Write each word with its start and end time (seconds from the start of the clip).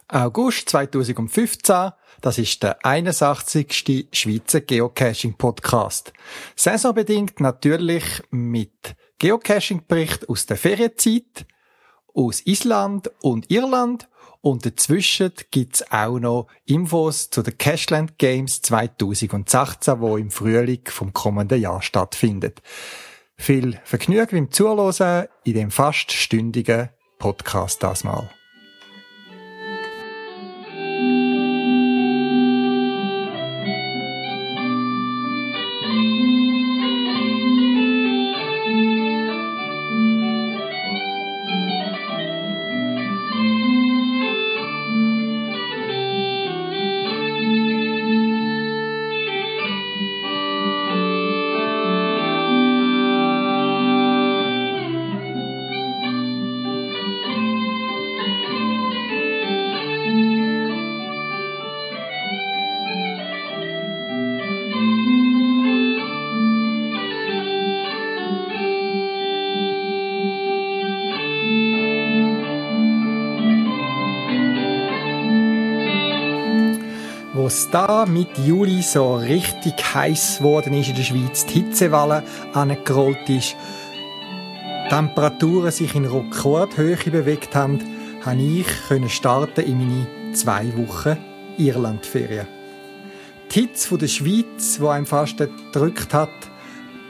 August 0.10 0.70
2015, 0.70 1.92
das 2.20 2.38
ist 2.38 2.62
der 2.64 2.86
81. 2.86 4.10
Schweizer 4.12 4.60
Geocaching 4.62 5.38
Podcast. 5.38 6.12
Saisonbedingt 6.58 7.40
natürlich 7.40 8.22
mit 8.32 8.96
Geocaching-Bericht 9.20 10.28
aus 10.28 10.46
der 10.46 10.58
Ferienzeit, 10.58 11.46
aus 12.14 12.46
Island 12.46 13.12
und 13.22 13.50
Irland 13.52 14.08
und 14.42 14.66
dazwischen 14.66 15.34
gibt's 15.52 15.92
auch 15.92 16.20
noch 16.20 16.48
Infos 16.66 17.30
zu 17.30 17.44
den 17.44 17.58
Cashland 17.58 18.18
Games 18.18 18.62
2018, 18.64 20.02
wo 20.02 20.18
im 20.18 20.32
Frühling 20.32 20.82
vom 20.86 21.14
kommenden 21.14 21.62
Jahr 21.62 21.82
stattfindet. 21.82 22.62
Viel 23.38 23.80
Vergnügen 23.84 24.28
beim 24.32 24.52
Zuhören 24.52 25.28
in 25.44 25.54
dem 25.54 25.72
fast 25.72 26.12
stündigen 26.12 26.90
Podcast 27.20 27.84
das 27.84 28.04
mal. 28.04 28.30
Da 77.72 78.06
mit 78.06 78.38
Juli 78.38 78.82
so 78.82 79.16
richtig 79.16 79.74
heiß 79.94 80.40
geworden 80.40 80.74
ist 80.74 80.90
in 80.90 80.96
der 80.96 81.04
Schweiz, 81.04 81.46
die 81.46 81.62
Hitzewelle 81.62 82.24
angerollt 82.54 83.30
ist, 83.30 83.56
Temperaturen 84.90 85.72
sich 85.72 85.96
in 85.96 86.06
Rekordhöhe 86.06 86.98
bewegt 86.98 87.56
haben, 87.56 87.80
konnte 88.24 88.44
ich 88.44 89.14
starten 89.14 89.62
in 89.62 89.78
meine 89.78 90.34
zwei 90.34 90.66
Wochen 90.76 91.16
Irlandferien. 91.58 92.46
Die 93.50 93.62
Hitze 93.62 93.98
der 93.98 94.08
Schweiz, 94.08 94.78
wo 94.80 94.90
einem 94.90 95.06
fast 95.06 95.38
gedrückt 95.38 96.14
hat, 96.14 96.30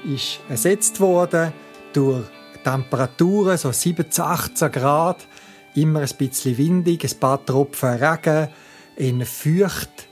ist 0.05 0.41
ersetzt 0.47 0.99
worden 0.99 1.53
durch 1.93 2.23
Temperaturen 2.63 3.57
so 3.57 3.71
17, 3.71 4.23
18 4.23 4.71
Grad, 4.71 5.27
immer 5.73 6.01
ein 6.01 6.17
bisschen 6.17 6.57
windig, 6.57 7.03
ein 7.03 7.19
paar 7.19 7.43
Tropfen 7.43 7.95
Regen, 7.95 8.49
in 8.95 9.25
feucht 9.25 10.10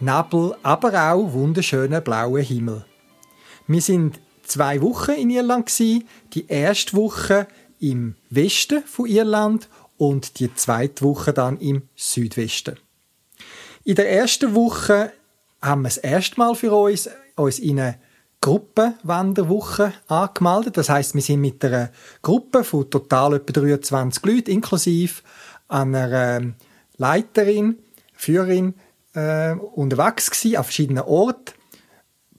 Nebel, 0.00 0.56
aber 0.62 1.12
auch 1.12 1.32
wunderschöner 1.32 2.00
blauer 2.00 2.40
Himmel. 2.40 2.84
Wir 3.66 3.80
sind 3.82 4.20
zwei 4.44 4.80
Wochen 4.80 5.12
in 5.12 5.30
Irland 5.30 5.76
Die 5.78 6.46
erste 6.46 6.96
Woche 6.96 7.48
im 7.80 8.14
Westen 8.30 8.82
von 8.84 9.06
Irland 9.06 9.68
und 9.96 10.38
die 10.38 10.54
zweite 10.54 11.04
Woche 11.04 11.32
dann 11.32 11.58
im 11.58 11.82
Südwesten. 11.96 12.76
In 13.84 13.96
der 13.96 14.10
ersten 14.10 14.54
Woche 14.54 15.12
haben 15.60 15.82
wir 15.82 15.88
das 15.88 15.98
erste 15.98 16.38
Mal 16.38 16.54
für 16.54 16.72
uns, 16.72 17.08
uns 17.36 17.58
in 17.58 17.80
eine 17.80 17.98
Gruppenwanderwoche 18.40 19.92
angemeldet. 20.06 20.76
Das 20.76 20.88
heißt, 20.88 21.14
wir 21.14 21.22
sind 21.22 21.40
mit 21.40 21.64
einer 21.64 21.90
Gruppe 22.22 22.62
von 22.62 22.88
total 22.88 23.34
etwa 23.34 23.60
23 23.60 24.24
Leuten, 24.24 24.50
inklusive 24.50 25.22
einer 25.66 26.12
ähm, 26.12 26.54
Leiterin, 26.96 27.78
Führerin, 28.14 28.74
äh, 29.18 29.56
unterwegs 29.74 30.30
gewesen, 30.30 30.56
an 30.56 30.64
verschiedenen 30.64 31.04
Orten. 31.04 31.54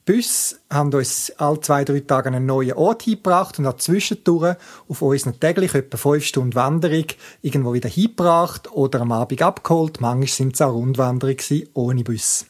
Bus 0.06 0.60
haben 0.72 0.92
uns 0.92 1.32
alle 1.38 1.60
zwei, 1.60 1.84
drei 1.84 2.00
Tage 2.00 2.30
einen 2.30 2.48
neuen 2.48 2.74
Ort 2.74 3.04
hingebracht 3.04 3.60
und 3.60 3.68
hat 3.68 3.82
zwischendurch 3.82 4.56
auf 4.88 5.02
unseren 5.04 5.40
täglich 5.40 5.76
etwa 5.76 5.98
fünf 5.98 6.26
Stunden 6.26 6.56
Wanderung 6.56 7.06
irgendwo 7.44 7.74
wieder 7.74 7.90
hingebracht 7.90 8.72
oder 8.72 9.02
am 9.02 9.12
Abend 9.12 9.42
abgeholt. 9.42 10.02
Manchmal 10.02 10.28
sind 10.28 10.56
es 10.56 10.62
auch 10.62 10.74
Rundwanderungen 10.74 11.70
ohne 11.76 12.04
Bus. 12.04 12.48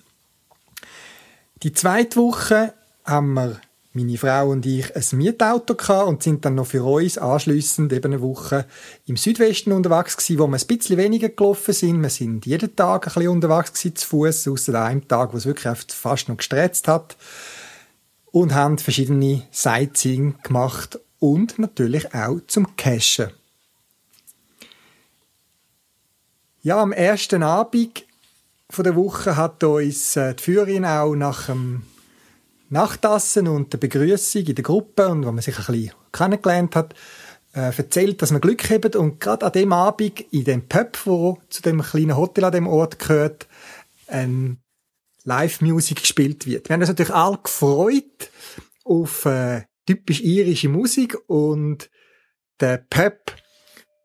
Die 1.64 1.74
zweite 1.74 2.18
Woche 2.22 2.74
haben 3.04 3.34
wir 3.34 3.60
meine 3.94 4.18
Frau 4.18 4.50
und 4.50 4.66
ich 4.66 4.96
ein 4.96 5.18
Mietauto 5.18 5.74
gehabt 5.74 6.08
und 6.08 6.22
sind 6.22 6.46
dann 6.46 6.56
noch 6.56 6.68
für 6.68 6.84
uns 6.84 7.18
anschliessend 7.18 7.92
eben 7.92 8.14
eine 8.14 8.22
Woche 8.22 8.66
im 9.08 9.18
Südwesten 9.18 9.72
unterwegs 9.72 10.16
gewesen, 10.16 10.40
wo 10.40 10.48
wir 10.48 10.58
ein 10.58 10.68
bisschen 10.68 10.98
weniger 10.98 11.30
gelaufen 11.30 11.74
sind. 11.74 12.02
Wir 12.02 12.10
sind 12.10 12.46
jeden 12.46 12.76
Tag 12.76 13.08
ein 13.08 13.14
bisschen 13.14 13.30
unterwegs 13.30 13.74
gewesen, 13.74 13.96
zu 13.96 14.08
Fuß, 14.08 14.48
außer 14.48 14.80
einem 14.80 15.08
Tag, 15.08 15.34
wo 15.34 15.38
es 15.38 15.46
wirklich 15.46 15.76
fast 15.88 16.30
noch 16.30 16.38
gestresst 16.38 16.88
hat. 16.88 17.18
Und 18.32 18.54
haben 18.54 18.78
verschiedene 18.78 19.42
Sightseeing 19.50 20.36
gemacht 20.44 21.00
und 21.18 21.58
natürlich 21.58 22.14
auch 22.14 22.40
zum 22.46 22.76
Cashen. 22.76 23.32
Ja, 26.62 26.80
am 26.80 26.92
ersten 26.92 27.42
Abend 27.42 28.06
von 28.70 28.84
der 28.84 28.96
Woche 28.96 29.36
hat 29.36 29.64
uns 29.64 30.16
äh, 30.16 30.36
die 30.36 30.44
Führerin 30.44 30.86
auch 30.86 31.16
nach 31.16 31.48
dem 31.48 31.84
Nachtassen 32.70 33.48
und 33.48 33.74
der 33.74 33.78
Begrüßung 33.78 34.44
in 34.44 34.56
der 34.56 34.64
Gruppe 34.64 35.08
und 35.08 35.26
wo 35.26 35.32
man 35.32 35.42
sich 35.42 35.58
ein 35.58 35.66
bisschen 35.66 35.94
kennengelernt 36.12 36.76
hat, 36.76 36.94
äh, 37.54 37.76
erzählt, 37.76 38.22
dass 38.22 38.32
man 38.32 38.42
Glück 38.42 38.70
haben 38.70 38.94
und 38.96 39.20
gerade 39.20 39.46
an 39.46 39.52
dem 39.52 39.74
Abend 39.74 40.22
in 40.32 40.44
dem 40.44 40.68
Pub, 40.68 40.98
wo 41.06 41.40
zu 41.50 41.62
dem 41.62 41.82
kleinen 41.82 42.16
Hotel 42.16 42.46
an 42.46 42.52
dem 42.52 42.68
Ort 42.68 43.00
gehört, 43.00 43.48
ein 44.08 44.60
Live-Musik 45.24 46.02
gespielt 46.02 46.46
wird. 46.46 46.70
Wir 46.70 46.74
haben 46.74 46.82
uns 46.82 46.90
natürlich 46.90 47.14
alle 47.14 47.40
gefreut 47.42 48.32
auf 48.84 49.26
äh, 49.26 49.64
typisch 49.86 50.22
irische 50.22 50.70
Musik 50.70 51.18
und 51.28 51.90
der 52.60 52.86
Pub 52.90 53.36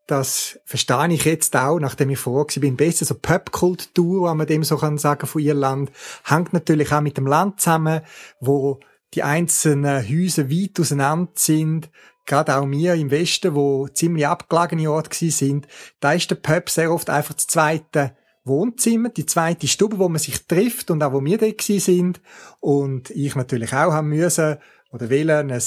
das 0.07 0.59
verstehe 0.65 1.13
ich 1.13 1.25
jetzt 1.25 1.57
auch, 1.57 1.79
nachdem 1.79 2.11
ich 2.11 2.19
vor 2.19 2.47
bin, 2.47 2.77
besser 2.77 3.05
so 3.05 3.15
Pop-Kultur, 3.15 4.29
wenn 4.29 4.37
man 4.37 4.47
dem 4.47 4.63
so 4.63 4.77
kann 4.77 4.99
sagen, 4.99 5.27
von 5.27 5.41
Irland, 5.41 5.91
hängt 6.25 6.53
natürlich 6.53 6.93
auch 6.93 7.01
mit 7.01 7.17
dem 7.17 7.27
Land 7.27 7.61
zusammen, 7.61 8.03
wo 8.41 8.81
die 9.15 9.23
einzelnen 9.23 10.07
Häuser 10.07 10.51
weit 10.51 10.79
auseinander 10.79 11.33
sind. 11.35 11.91
Gerade 12.27 12.57
auch 12.57 12.69
wir 12.69 12.95
im 12.95 13.11
Westen, 13.11 13.55
wo 13.55 13.89
ziemlich 13.89 14.27
abgelegene 14.27 14.91
Orte 14.91 15.31
sind, 15.31 15.69
da 16.01 16.13
ist 16.13 16.31
der 16.31 16.37
Pub 16.37 16.69
sehr 16.69 16.93
oft 16.93 17.11
einfach 17.11 17.35
das 17.35 17.47
zweite 17.47 18.17
Wohnzimmer, 18.45 19.09
die 19.09 19.27
zweite 19.27 19.69
Stube, 19.69 19.99
wo 19.99 20.09
man 20.09 20.19
sich 20.19 20.47
trifft 20.47 20.91
und 20.91 21.03
auch 21.03 21.13
wo 21.13 21.25
wir 21.25 21.39
dort 21.39 21.63
sind. 21.63 22.21
Und 22.61 23.11
ich 23.11 23.35
natürlich 23.35 23.73
auch 23.73 23.93
haben 23.93 24.09
müssen 24.09 24.59
oder 24.91 25.11
wollen 25.11 25.51
ein 25.51 25.63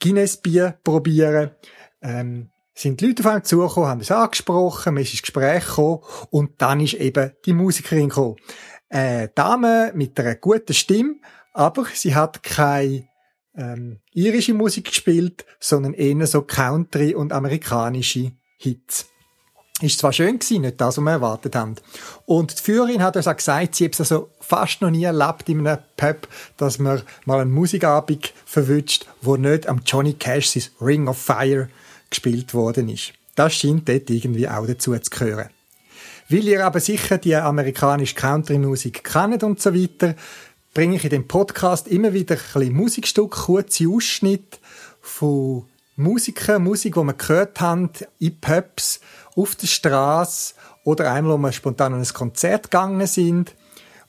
Guinness-Bier 0.00 0.78
probieren. 0.84 1.52
Ähm, 2.02 2.50
sind 2.78 3.00
die 3.00 3.08
Leute 3.08 3.22
auf 3.22 3.26
einem 3.26 3.44
zugekommen, 3.44 3.88
haben 3.88 4.00
es 4.00 4.10
angesprochen, 4.10 4.94
man 4.94 5.02
ist 5.02 5.12
ins 5.12 5.22
Gespräch 5.22 5.66
gekommen 5.66 6.00
und 6.30 6.62
dann 6.62 6.80
ist 6.80 6.94
eben 6.94 7.32
die 7.44 7.52
Musikerin 7.52 8.08
gekommen. 8.08 8.36
Eine 8.88 9.28
Dame 9.28 9.92
mit 9.94 10.18
einer 10.18 10.36
guten 10.36 10.74
Stimme, 10.74 11.16
aber 11.52 11.86
sie 11.92 12.14
hat 12.14 12.42
keine 12.42 13.08
ähm, 13.56 13.98
irische 14.12 14.54
Musik 14.54 14.86
gespielt, 14.86 15.44
sondern 15.58 15.92
eher 15.92 16.26
so 16.26 16.42
Country 16.42 17.14
und 17.14 17.32
amerikanische 17.32 18.32
Hits. 18.58 19.06
Ist 19.80 19.98
zwar 19.98 20.12
schön 20.12 20.38
gewesen, 20.38 20.62
nicht 20.62 20.80
das, 20.80 20.96
was 20.98 21.04
wir 21.04 21.10
erwartet 21.12 21.54
haben. 21.54 21.76
Und 22.26 22.58
die 22.58 22.62
Führerin 22.62 23.02
hat 23.02 23.16
uns 23.16 23.28
auch 23.28 23.36
gesagt, 23.36 23.74
sie 23.74 23.84
hat 23.84 23.94
es 23.94 24.00
also 24.00 24.30
fast 24.40 24.80
noch 24.80 24.90
nie 24.90 25.04
erlebt 25.04 25.48
in 25.48 25.66
einem 25.66 25.78
Pub, 25.96 26.28
dass 26.56 26.78
man 26.78 27.02
mal 27.26 27.40
einen 27.40 27.52
Musikabend 27.52 28.32
verwünscht, 28.44 29.06
wo 29.20 29.36
nicht 29.36 29.68
am 29.68 29.82
Johnny 29.84 30.14
Cash 30.14 30.50
sein 30.50 30.64
Ring 30.80 31.06
of 31.08 31.18
Fire 31.18 31.68
gespielt 32.10 32.54
worden 32.54 32.88
ist. 32.88 33.12
Das 33.34 33.54
scheint 33.54 33.88
dort 33.88 34.10
irgendwie 34.10 34.48
auch 34.48 34.66
dazu 34.66 34.96
zu 34.98 35.10
gehören. 35.10 35.50
Weil 36.28 36.44
ihr 36.46 36.66
aber 36.66 36.80
sicher 36.80 37.18
die 37.18 37.34
amerikanische 37.34 38.14
Country-Musik 38.14 39.04
kennt 39.04 39.42
und 39.42 39.60
so 39.60 39.74
weiter, 39.74 40.14
bringe 40.74 40.96
ich 40.96 41.04
in 41.04 41.10
dem 41.10 41.28
Podcast 41.28 41.88
immer 41.88 42.12
wieder 42.12 42.34
ein 42.34 42.40
bisschen 42.52 42.74
Musikstück, 42.74 43.30
kurze 43.30 43.88
Ausschnitte 43.88 44.58
von 45.00 45.64
Musiker, 45.96 46.58
Musik, 46.58 46.94
die 46.94 47.00
wir 47.00 47.14
gehört 47.14 47.60
haben, 47.60 47.90
in 48.18 48.38
Pubs, 48.40 49.00
auf 49.34 49.54
der 49.56 49.66
Straße 49.66 50.54
oder 50.84 51.10
einmal, 51.12 51.34
wo 51.34 51.38
wir 51.38 51.52
spontan 51.52 51.94
an 51.94 52.00
ein 52.00 52.06
Konzert 52.06 52.70
gegangen 52.70 53.06
sind 53.06 53.54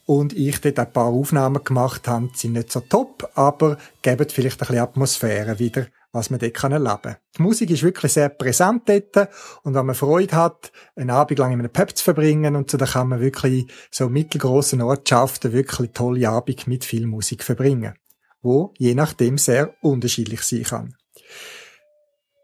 und 0.06 0.32
ich 0.32 0.60
dort 0.60 0.78
ein 0.78 0.92
paar 0.92 1.06
Aufnahmen 1.06 1.64
gemacht 1.64 2.06
habe, 2.06 2.30
sind 2.34 2.52
nicht 2.52 2.70
so 2.70 2.80
top, 2.80 3.30
aber 3.34 3.78
geben 4.02 4.28
vielleicht 4.28 4.56
ein 4.56 4.66
bisschen 4.66 4.82
Atmosphäre 4.82 5.58
wieder 5.58 5.86
was 6.12 6.30
man 6.30 6.40
dort 6.40 6.62
erleben 6.62 7.02
kann. 7.02 7.16
Die 7.36 7.42
Musik 7.42 7.70
ist 7.70 7.82
wirklich 7.82 8.12
sehr 8.12 8.28
präsent 8.28 8.88
dort 8.88 9.28
und 9.62 9.74
wenn 9.74 9.86
man 9.86 9.94
Freude 9.94 10.34
hat, 10.34 10.72
einen 10.96 11.10
Abend 11.10 11.38
lang 11.38 11.52
in 11.52 11.60
einem 11.60 11.72
Pub 11.72 11.96
zu 11.96 12.04
verbringen 12.04 12.56
und 12.56 12.70
so, 12.70 12.78
dann 12.78 12.88
kann 12.88 13.08
man 13.08 13.20
wirklich 13.20 13.66
so 13.90 14.08
mittelgroßen 14.08 14.82
Ortschaften 14.82 15.52
wirklich 15.52 15.92
tolle 15.92 16.28
Abend 16.28 16.66
mit 16.66 16.84
viel 16.84 17.06
Musik 17.06 17.44
verbringen, 17.44 17.94
wo 18.42 18.74
je 18.78 18.94
nachdem 18.94 19.38
sehr 19.38 19.74
unterschiedlich 19.82 20.42
sein 20.42 20.64
kann. 20.64 20.96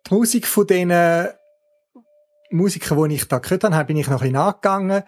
Die 0.08 0.14
Musik 0.14 0.46
von 0.46 0.66
diesen 0.66 0.92
Musikern, 2.50 3.08
die 3.08 3.16
ich 3.16 3.26
da 3.26 3.38
gehört 3.38 3.64
habe, 3.64 3.84
bin 3.84 3.96
ich 3.96 4.06
noch 4.06 4.14
ein 4.14 4.18
bisschen 4.18 4.34
nachgegangen 4.34 5.02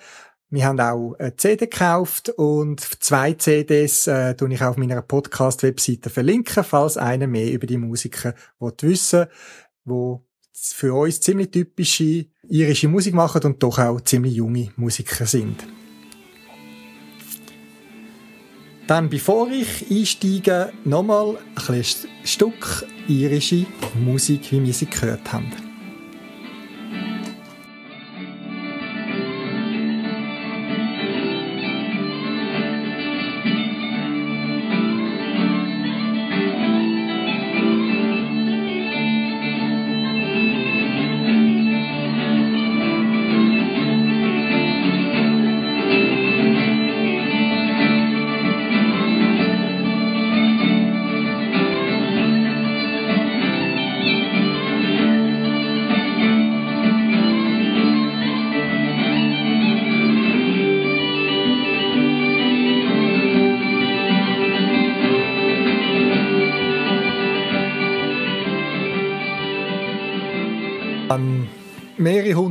wir 0.50 0.64
haben 0.64 0.80
auch 0.80 1.14
eine 1.18 1.36
CD 1.36 1.66
gekauft 1.66 2.30
und 2.30 2.80
zwei 2.80 3.34
CDs 3.34 4.06
äh, 4.06 4.34
tue 4.34 4.52
ich 4.52 4.62
auf 4.62 4.76
meiner 4.76 5.02
Podcast-Webseite 5.02 6.08
verlinken, 6.08 6.64
falls 6.64 6.96
einer 6.96 7.26
mehr 7.26 7.52
über 7.52 7.66
die 7.66 7.76
Musiker 7.78 8.34
wissen 8.58 9.26
wo 9.84 10.24
für 10.52 10.94
uns 10.94 11.20
ziemlich 11.20 11.50
typische 11.50 12.26
irische 12.48 12.88
Musik 12.88 13.14
machen 13.14 13.42
und 13.44 13.62
doch 13.62 13.78
auch 13.78 14.00
ziemlich 14.00 14.34
junge 14.34 14.70
Musiker 14.76 15.26
sind. 15.26 15.64
Dann, 18.86 19.10
bevor 19.10 19.50
ich 19.50 19.90
einsteige, 19.90 20.72
nochmal 20.84 21.36
ein 21.68 21.84
Stück 22.24 22.86
irische 23.06 23.66
Musik, 23.94 24.50
wie 24.50 24.64
wir 24.64 24.72
sie 24.72 24.86
gehört 24.86 25.30
haben. 25.32 25.68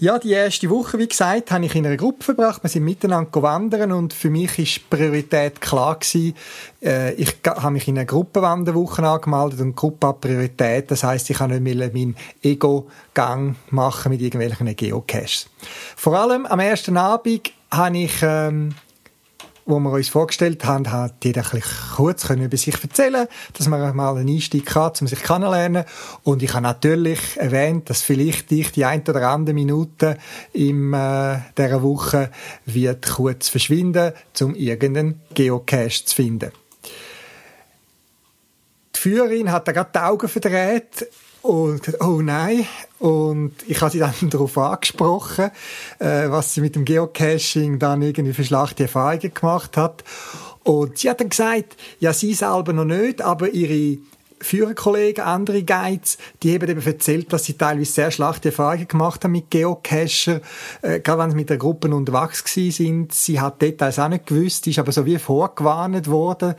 Ja, 0.03 0.19
die 0.19 0.33
erste 0.33 0.71
Woche, 0.71 0.99
wie 0.99 1.09
gesagt, 1.09 1.51
habe 1.51 1.67
ich 1.67 1.75
in 1.75 1.85
einer 1.85 1.99
Gruppe 1.99 2.25
verbracht. 2.25 2.65
Wir 2.65 2.71
sind 2.71 2.85
miteinander 2.85 3.43
wandern 3.43 3.93
und 3.93 4.15
für 4.15 4.31
mich 4.31 4.59
ist 4.59 4.89
Priorität 4.89 5.61
klar 5.61 5.99
gewesen. 5.99 6.35
Äh, 6.83 7.13
ich 7.17 7.37
habe 7.45 7.73
mich 7.73 7.87
in 7.87 7.99
einer 7.99 8.07
Gruppenwanderwoche 8.07 9.07
angemeldet 9.07 9.61
und 9.61 9.77
Gruppe 9.77 10.07
hat 10.07 10.23
Priorität. 10.23 10.91
Das 10.91 11.05
heißt, 11.05 11.29
ich 11.29 11.37
kann 11.37 11.51
nicht 11.51 11.61
mehr 11.61 11.91
meinen 11.93 12.17
Ego-Gang 12.43 13.57
machen 13.69 14.13
mit 14.13 14.23
irgendwelchen 14.23 14.75
Geocaches. 14.75 15.51
Vor 15.97 16.19
allem 16.19 16.47
am 16.47 16.61
ersten 16.61 16.97
Abend 16.97 17.53
habe 17.71 17.99
ich 17.99 18.23
ähm, 18.23 18.75
wo 19.71 19.79
wir 19.79 19.93
uns 19.93 20.09
vorgestellt 20.09 20.65
haben, 20.65 20.91
hat 20.91 21.25
jeder 21.25 21.45
kurz 21.97 22.27
können 22.27 22.45
über 22.45 22.57
sich 22.57 22.75
erzählen 22.83 23.27
dass 23.57 23.69
man 23.69 23.97
mal 23.97 24.17
einen 24.17 24.29
Einstieg 24.29 24.75
hat, 24.75 25.01
um 25.01 25.09
sich 25.09 25.23
kennenzulernen. 25.23 25.85
Und 26.23 26.43
ich 26.43 26.53
habe 26.53 26.63
natürlich 26.63 27.37
erwähnt, 27.37 27.89
dass 27.89 28.03
vielleicht 28.03 28.53
ich 28.53 28.73
die 28.73 28.85
ein 28.85 29.03
oder 29.03 29.29
andere 29.29 29.55
Minute 29.55 30.19
in 30.53 30.93
äh, 30.93 31.39
dieser 31.57 31.83
Woche 31.83 32.31
wird 32.67 33.07
kurz 33.07 33.49
verschwinden, 33.49 34.13
um 34.41 34.55
irgendeinen 34.55 35.21
Geocache 35.35 36.05
zu 36.05 36.15
finden. 36.15 36.53
Die 38.95 38.99
Führerin 38.99 39.51
hat 39.51 39.69
da 39.69 39.73
gerade 39.73 39.91
die 39.95 39.99
Augen 39.99 40.29
verdreht 40.29 41.07
und 41.43 42.01
oh 42.01 42.21
nein. 42.21 42.67
Und 42.99 43.55
ich 43.67 43.81
habe 43.81 43.91
sie 43.91 43.99
dann 43.99 44.15
darauf 44.31 44.57
angesprochen, 44.59 45.51
äh, 45.99 46.29
was 46.29 46.55
sie 46.55 46.61
mit 46.61 46.75
dem 46.77 46.85
Geocaching 46.85 47.79
dann 47.79 48.03
irgendwie 48.03 48.35
für 48.35 48.45
schlechte 48.45 48.85
Erfahrungen 48.85 49.33
gemacht 49.33 49.77
hat. 49.77 50.05
Und 50.63 50.99
sie 50.99 51.09
hat 51.09 51.21
dann 51.21 51.31
gesagt, 51.31 51.77
ja, 52.01 52.13
sie 52.13 52.35
selber 52.35 52.73
noch 52.73 52.85
nicht, 52.85 53.23
aber 53.23 53.49
ihre 53.49 53.99
Führerkollegen, 54.43 55.25
andere 55.25 55.63
Guides, 55.63 56.19
die 56.43 56.55
haben 56.55 56.69
eben 56.69 56.83
erzählt, 56.83 57.33
dass 57.33 57.45
sie 57.45 57.55
teilweise 57.55 57.93
sehr 57.93 58.11
schlechte 58.11 58.49
Erfahrungen 58.49 58.89
gemacht 58.89 59.23
haben 59.25 59.33
mit 59.33 59.51
Geocacher, 59.51 60.41
äh, 60.83 61.01
gerade 61.01 61.23
wenn 61.23 61.31
sie 61.31 61.37
mit 61.37 61.51
der 61.51 61.59
Gruppe 61.59 61.95
unterwegs 61.95 62.43
gewesen 62.43 62.73
sind. 62.73 63.13
Sie 63.13 63.41
hat 63.41 63.61
Details 63.61 63.99
auch 63.99 64.09
nicht 64.09 64.27
gewusst, 64.27 64.67
ist 64.67 64.79
aber 64.79 64.93
so 64.93 65.05
wie 65.05 65.19
vorgewarnt 65.19 66.09
worden. 66.09 66.55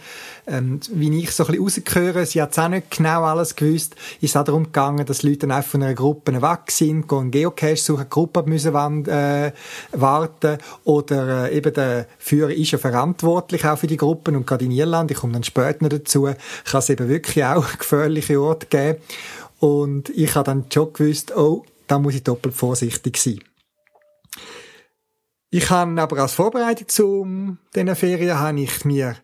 Ähm, 0.47 0.79
wie 0.91 1.19
ich 1.19 1.31
so 1.31 1.45
ein 1.45 1.51
bisschen 1.51 1.63
rausgehöre, 1.63 2.25
sie 2.25 2.41
hat 2.41 2.57
auch 2.59 2.67
nicht 2.67 2.91
genau 2.91 3.23
alles 3.23 3.55
gewusst. 3.55 3.95
Ist 4.21 4.37
auch 4.37 4.43
darum 4.43 4.65
gegangen, 4.65 5.05
dass 5.05 5.23
Leute 5.23 5.39
dann 5.39 5.51
einfach 5.51 5.71
von 5.71 5.83
einer 5.83 5.95
Gruppe 5.95 6.41
weg 6.41 6.69
sind, 6.69 7.07
gehen 7.07 7.31
Geocache 7.31 7.77
suchen, 7.77 8.03
die 8.05 8.09
Gruppe 8.09 8.43
müssen 8.45 8.73
äh, 9.07 9.51
warten 9.91 10.57
oder 10.83 11.49
äh, 11.49 11.57
eben 11.57 11.73
der 11.73 12.07
Führer 12.19 12.51
ist 12.51 12.71
ja 12.71 12.77
verantwortlich 12.77 13.65
auch 13.65 13.77
für 13.77 13.87
die 13.87 13.97
Gruppen 13.97 14.35
und 14.35 14.45
gerade 14.45 14.65
in 14.65 14.71
Irland, 14.71 15.11
ich 15.11 15.17
komme 15.17 15.33
dann 15.33 15.43
später 15.43 15.77
noch 15.81 15.89
dazu, 15.89 16.23
kann 16.23 16.79
es 16.79 16.89
eben 16.89 17.07
wirklich 17.07 17.43
auch 17.43 17.65
gefährliche 17.77 18.39
Orte 18.39 18.67
geben. 18.67 19.01
Und 19.59 20.09
ich 20.09 20.35
habe 20.35 20.45
dann 20.45 20.65
schon 20.71 20.93
gewusst, 20.93 21.35
oh, 21.35 21.65
da 21.87 21.99
muss 21.99 22.15
ich 22.15 22.23
doppelt 22.23 22.55
vorsichtig 22.55 23.17
sein. 23.17 23.41
Ich 25.49 25.69
habe 25.69 26.01
aber 26.01 26.17
als 26.19 26.33
Vorbereitung 26.33 26.87
zu 26.87 27.57
diesen 27.75 27.95
Ferien 27.95 28.39
habe 28.39 28.61
ich 28.61 28.85
mir 28.85 29.17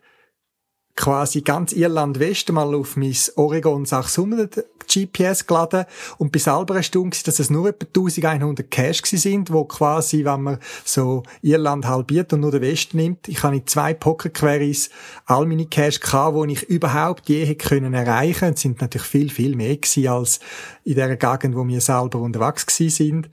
quasi 0.98 1.42
ganz 1.42 1.72
Irland 1.72 2.18
West 2.18 2.50
mal 2.50 2.74
auf 2.74 2.96
mein 2.96 3.14
Oregon 3.36 3.86
600 3.86 4.64
GPS 4.92 5.46
geladen 5.46 5.84
und 6.16 6.32
bis 6.32 6.48
eine 6.48 6.82
Stunde, 6.82 7.16
dass 7.24 7.38
es 7.38 7.50
nur 7.50 7.68
etwa 7.68 7.86
1100 7.86 8.68
Cash 8.68 9.02
sind, 9.04 9.52
wo 9.52 9.64
quasi, 9.64 10.24
wenn 10.24 10.42
man 10.42 10.58
so 10.84 11.22
Irland 11.40 11.86
halbiert 11.86 12.32
und 12.32 12.40
nur 12.40 12.50
den 12.50 12.62
Westen 12.62 12.96
nimmt, 12.96 13.28
ich 13.28 13.44
habe 13.44 13.56
in 13.56 13.66
zwei 13.66 13.94
Pocket 13.94 14.34
Queries 14.34 14.90
all 15.26 15.46
meine 15.46 15.66
Cash 15.66 16.00
gehabt, 16.00 16.36
die 16.36 16.54
ich 16.54 16.64
überhaupt 16.64 17.28
je 17.28 17.44
hätte 17.44 17.68
können 17.68 17.94
erreichen. 17.94 18.54
Es 18.54 18.62
sind 18.62 18.80
natürlich 18.80 19.06
viel, 19.06 19.30
viel 19.30 19.54
mehr 19.54 19.76
gewesen 19.76 20.08
als 20.08 20.40
in 20.82 20.96
der 20.96 21.16
Gegend, 21.16 21.54
wo 21.54 21.64
wir 21.64 21.80
selber 21.80 22.18
unterwegs 22.18 22.66
gewesen 22.66 22.90
sind. 22.90 23.30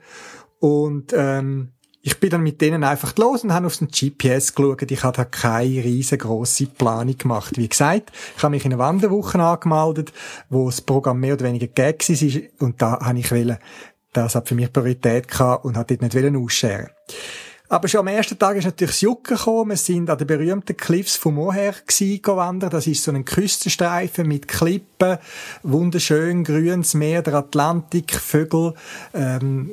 Und, 0.60 1.14
ähm, 1.18 1.72
ich 2.06 2.20
bin 2.20 2.30
dann 2.30 2.44
mit 2.44 2.62
denen 2.62 2.84
einfach 2.84 3.18
los 3.18 3.44
und 3.44 3.52
habe 3.52 3.66
auf 3.66 3.78
den 3.78 3.88
GPS 3.88 4.54
geschaut. 4.54 4.92
Ich 4.92 5.04
hatte 5.04 5.26
keine 5.26 5.84
riesengroße 5.84 6.68
Planung 6.68 7.18
gemacht. 7.18 7.58
Wie 7.58 7.68
gesagt, 7.68 8.12
ich 8.38 8.44
habe 8.44 8.52
mich 8.52 8.64
in 8.64 8.74
einer 8.74 8.80
Wanderwoche 8.80 9.42
angemeldet, 9.42 10.14
wo 10.52 10.68
das 10.68 10.82
Programm 10.82 11.20
mehr 11.20 11.34
oder 11.34 11.46
weniger 11.46 11.66
gegeben 11.66 11.98
ist 12.08 12.62
und 12.62 12.80
da 12.80 13.00
habe 13.00 13.18
ich 13.18 13.32
wollen, 13.32 13.58
das 14.14 14.36
hat 14.36 14.48
für 14.48 14.54
mich 14.54 14.72
Priorität 14.72 15.28
gehabt 15.28 15.66
und 15.66 15.76
hat 15.76 15.90
dort 15.90 16.04
nicht 16.04 16.14
wollen 16.14 16.36
ausscheren. 16.36 16.92
Aber 17.70 17.88
schon 17.88 18.02
am 18.02 18.08
ersten 18.08 18.38
Tag 18.38 18.56
ist 18.56 18.66
natürlich 18.66 18.94
das 18.94 19.02
Jucken 19.02 19.36
gekommen. 19.36 19.72
Wir 19.72 19.78
sind 19.78 20.08
an 20.08 20.20
den 20.20 20.28
berühmten 20.28 20.78
Cliffs 20.78 21.16
von 21.16 21.34
Moher 21.34 21.74
gewandert. 21.88 22.74
Das 22.74 22.86
ist 22.86 23.04
so 23.04 23.12
ein 23.12 23.26
Küstenstreifen 23.26 24.28
mit 24.28 24.48
Klippen, 24.48 25.18
wunderschön 25.64 26.44
grünes 26.44 26.94
Meer, 26.94 27.24
der 27.24 27.34
Atlantik, 27.34 28.14
Vögel, 28.14 28.76
ähm, 29.16 29.72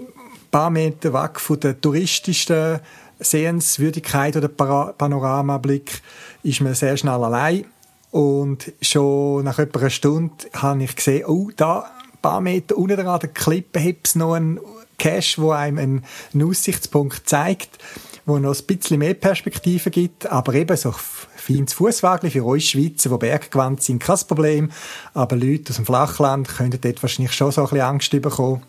paar 0.53 0.71
Meter 0.71 1.13
weg 1.15 1.41
von 1.41 1.59
der 1.59 1.81
touristischsten 1.81 2.79
Sehenswürdigkeit 3.19 4.37
oder 4.37 4.49
Panoramablick 4.49 6.03
ist 6.43 6.61
man 6.61 6.75
sehr 6.75 6.97
schnell 6.97 7.25
allein. 7.25 7.65
Und 8.11 8.71
schon 8.83 9.45
nach 9.45 9.59
etwa 9.59 9.81
einer 9.81 9.91
Stunde 9.91 10.35
habe 10.53 10.85
ich 10.85 10.95
gesehen, 10.95 11.25
oh, 11.27 11.51
da, 11.57 11.91
ein 12.13 12.19
paar 12.21 12.43
Meter 12.43 12.77
unten 12.77 13.07
an 13.07 13.19
der 13.19 13.31
Klippe, 13.31 13.83
hat 13.83 13.97
es 14.05 14.15
noch 14.15 14.35
einen 14.35 14.61
Cache, 14.99 15.41
wo 15.41 15.53
einem 15.53 16.03
einen, 16.35 16.49
Aussichtspunkt 16.49 17.29
zeigt. 17.29 17.79
wo 18.27 18.39
noch 18.39 18.55
ein 18.55 18.67
bisschen 18.67 18.99
mehr 18.99 19.15
Perspektive 19.15 19.91
gibt, 19.91 20.27
aber 20.27 20.55
eben 20.55 20.77
so 20.77 20.93
feines 20.93 21.73
Fußwagli 21.73 22.31
für 22.31 22.45
uns 22.45 22.65
Schweizer, 22.65 23.11
die 23.11 23.17
berggewandt 23.17 23.83
sind, 23.83 24.01
kein 24.01 24.19
Problem, 24.29 24.71
aber 25.15 25.35
Leute 25.35 25.71
aus 25.71 25.77
dem 25.77 25.87
Flachland 25.87 26.47
können 26.47 26.79
dort 26.81 27.03
wahrscheinlich 27.03 27.33
schon 27.33 27.51
so 27.51 27.63
ein 27.63 27.69
bisschen 27.69 27.81
Angst 27.81 28.11
bekommen. 28.11 28.63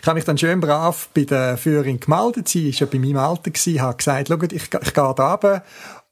Ich 0.00 0.06
habe 0.06 0.14
mich 0.14 0.24
dann 0.24 0.38
schön 0.38 0.60
brav 0.60 1.10
bei 1.14 1.24
der 1.24 1.58
Führerin 1.58 2.00
gemeldet. 2.00 2.48
Sie 2.48 2.72
war 2.72 2.80
ja 2.80 2.86
bei 2.86 2.98
meinem 2.98 3.18
Alter, 3.18 3.50
gewesen, 3.50 3.82
habe 3.82 3.96
gesagt, 3.96 4.28
schau, 4.28 4.42
ich, 4.42 4.52
ich 4.52 4.70
gehe 4.70 4.80
da 4.92 5.32
runter. 5.32 5.62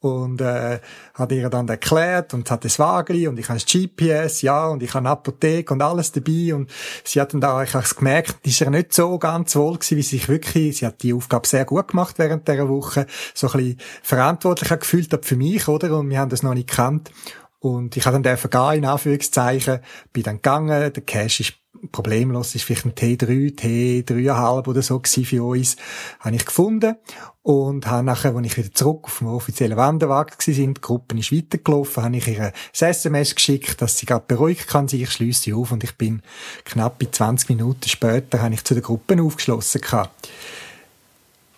Und 0.01 0.41
äh, 0.41 0.79
hat 1.15 1.33
ihr 1.33 1.49
dann 1.51 1.67
erklärt 1.67 2.33
und 2.33 2.49
hat 2.53 2.65
das 2.65 2.79
Wagli 2.79 3.27
und 3.27 3.37
ich 3.37 3.49
habe 3.49 3.59
das 3.59 3.67
GPS, 3.67 4.43
ja, 4.43 4.69
und 4.69 4.81
ich 4.81 4.91
habe 4.91 5.01
eine 5.01 5.11
Apotheke 5.11 5.75
und 5.75 5.83
alles 5.83 6.13
dabei. 6.13 6.55
Und 6.55 6.71
sie 7.03 7.21
hat 7.21 7.33
dann 7.33 7.41
da, 7.41 7.61
ich 7.65 7.75
habe 7.75 7.85
es 7.85 7.97
gemerkt, 7.97 8.47
ist 8.47 8.61
ja 8.61 8.71
nicht 8.71 8.95
so 8.95 9.19
ganz 9.19 9.57
wohl 9.57 9.75
gewesen, 9.75 9.97
wie 9.97 10.03
sie 10.03 10.19
sich 10.19 10.29
wirklich, 10.29 10.77
sie 10.77 10.87
hat 10.87 11.03
die 11.03 11.13
Aufgabe 11.13 11.49
sehr 11.49 11.65
gut 11.65 11.89
gemacht 11.89 12.17
während 12.19 12.47
dieser 12.47 12.69
Woche, 12.69 13.07
so 13.35 13.49
ein 13.49 13.53
bisschen 13.55 13.81
verantwortlicher 14.05 14.77
gefühlt 14.77 15.13
hat 15.13 15.27
für 15.27 15.37
mich, 15.37 15.67
oder, 15.67 15.99
und 15.99 16.11
wir 16.11 16.21
haben 16.21 16.31
das 16.31 16.45
noch 16.45 16.55
nicht 16.55 16.71
gekannt. 16.71 17.11
Und 17.59 17.97
ich 17.97 18.07
habe 18.07 18.15
dann 18.15 18.23
dürfen 18.23 18.51
gehen, 18.51 18.85
in 18.85 18.85
Anführungszeichen, 18.85 19.81
bin 20.13 20.23
dann 20.23 20.37
gegangen, 20.37 20.93
der 20.93 21.03
Cash 21.03 21.41
ist 21.41 21.55
problemlos, 21.93 22.55
ist 22.55 22.65
vielleicht 22.65 22.87
ein 22.87 22.95
T3, 22.95 23.55
T3,5 23.57 24.69
oder 24.69 24.83
so 24.83 25.01
für 25.05 25.45
uns, 25.45 25.77
habe 26.21 26.37
ich 26.37 26.45
gefunden 26.45 26.97
und 27.43 27.87
habe 27.87 28.05
nachher, 28.05 28.35
als 28.35 28.47
ich 28.47 28.57
wieder 28.57 28.75
zurück 28.75 29.05
auf 29.05 29.19
dem 29.19 29.29
offiziellen 29.29 29.77
Wanderwagen 29.77 30.33
war, 30.33 30.55
die 30.55 30.75
Gruppe 30.75 31.19
ist 31.19 31.33
weitergelaufen, 31.33 32.03
habe 32.03 32.17
ich 32.17 32.29
ihr 32.29 32.47
ein 32.47 32.53
SMS 32.73 33.35
geschickt, 33.35 33.81
dass 33.81 33.99
sie 33.99 34.07
gerade 34.07 34.25
beruhigt 34.27 34.67
kann, 34.67 34.87
ich 34.91 35.11
schließe 35.11 35.43
sie 35.43 35.55
auf 35.55 35.73
und 35.73 35.85
ich 35.85 35.97
bin 35.97 36.23
knapp 36.65 37.03
20 37.11 37.49
Minuten 37.49 37.89
später, 37.89 38.43
habe 38.43 38.55
ich 38.55 38.65
zu 38.65 38.75
der 38.75 38.83
Gruppe 38.83 39.23
aufgeschlossen 39.23 39.81
gehabt. 39.81 40.29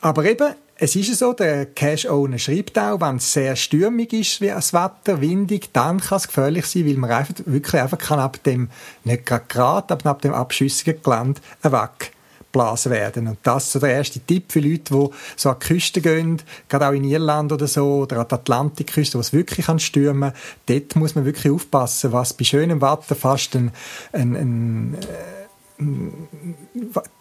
Aber 0.00 0.24
eben, 0.24 0.54
es 0.82 0.96
ist 0.96 1.18
so, 1.18 1.34
der 1.34 1.66
Cash-Owner 1.66 2.38
schreibt 2.38 2.78
auch, 2.78 3.02
wenn 3.02 3.16
es 3.16 3.34
sehr 3.34 3.54
stürmig 3.54 4.14
ist, 4.14 4.40
wie 4.40 4.46
das 4.46 4.72
Wetter, 4.72 5.20
windig, 5.20 5.75
dann 5.75 6.00
kann 6.00 6.16
es 6.16 6.26
gefährlich 6.26 6.64
sein, 6.64 6.87
weil 6.87 6.94
man 6.94 7.10
einfach 7.10 7.34
wirklich 7.44 7.82
einfach 7.82 7.99
kann 7.99 8.18
ab 8.18 8.42
dem, 8.44 8.70
nicht 9.04 9.26
gerade 9.26 9.44
gerade, 9.46 9.92
aber 9.92 10.08
ab 10.08 10.22
dem 10.22 10.32
abschüssigen 10.32 11.02
Gelände 11.02 11.42
wegblasen 11.62 12.92
werden. 12.92 13.28
Und 13.28 13.38
das 13.42 13.66
ist 13.66 13.72
so 13.72 13.78
der 13.78 13.90
erste 13.90 14.20
Tipp 14.20 14.50
für 14.50 14.60
Leute, 14.60 14.94
die 14.94 15.08
so 15.37 15.50
an 15.50 15.56
die 15.60 15.66
Küste 15.66 16.00
gehen, 16.00 16.40
gerade 16.70 16.88
auch 16.88 16.92
in 16.92 17.04
Irland 17.04 17.52
oder 17.52 17.66
so, 17.66 17.99
oder 17.99 18.20
an 18.20 18.28
die 18.28 18.34
Atlantikküste, 18.37 19.18
wo 19.18 19.20
es 19.20 19.34
wirklich 19.34 19.66
kann 19.66 19.78
stürmen. 19.78 20.32
Dort 20.64 20.96
muss 20.96 21.14
man 21.14 21.26
wirklich 21.26 21.52
aufpassen, 21.52 22.12
was 22.12 22.32
bei 22.32 22.44
schönem 22.44 22.80
Wetter 22.80 23.14
fast 23.14 23.54
ein, 23.54 23.70
ein, 24.12 24.34
ein 24.34 24.99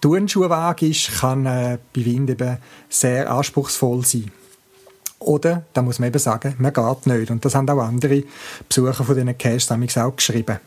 Turnschuhweg 0.01 0.81
ist, 0.81 1.19
kann 1.19 1.45
äh, 1.45 1.77
bei 1.95 2.05
Wind 2.05 2.29
eben 2.29 2.57
sehr 2.89 3.31
anspruchsvoll 3.31 4.05
sein. 4.05 4.31
Oder, 5.19 5.63
da 5.73 5.81
muss 5.81 5.99
man 5.99 6.07
eben 6.07 6.19
sagen, 6.19 6.55
man 6.59 6.73
geht 6.73 7.07
nicht. 7.07 7.31
Und 7.31 7.43
das 7.43 7.55
haben 7.55 7.69
auch 7.69 7.79
andere 7.79 8.23
Besucher 8.67 9.03
von 9.03 9.15
diesen 9.15 9.37
Caches 9.37 9.97
auch 9.97 10.15
geschrieben. 10.15 10.59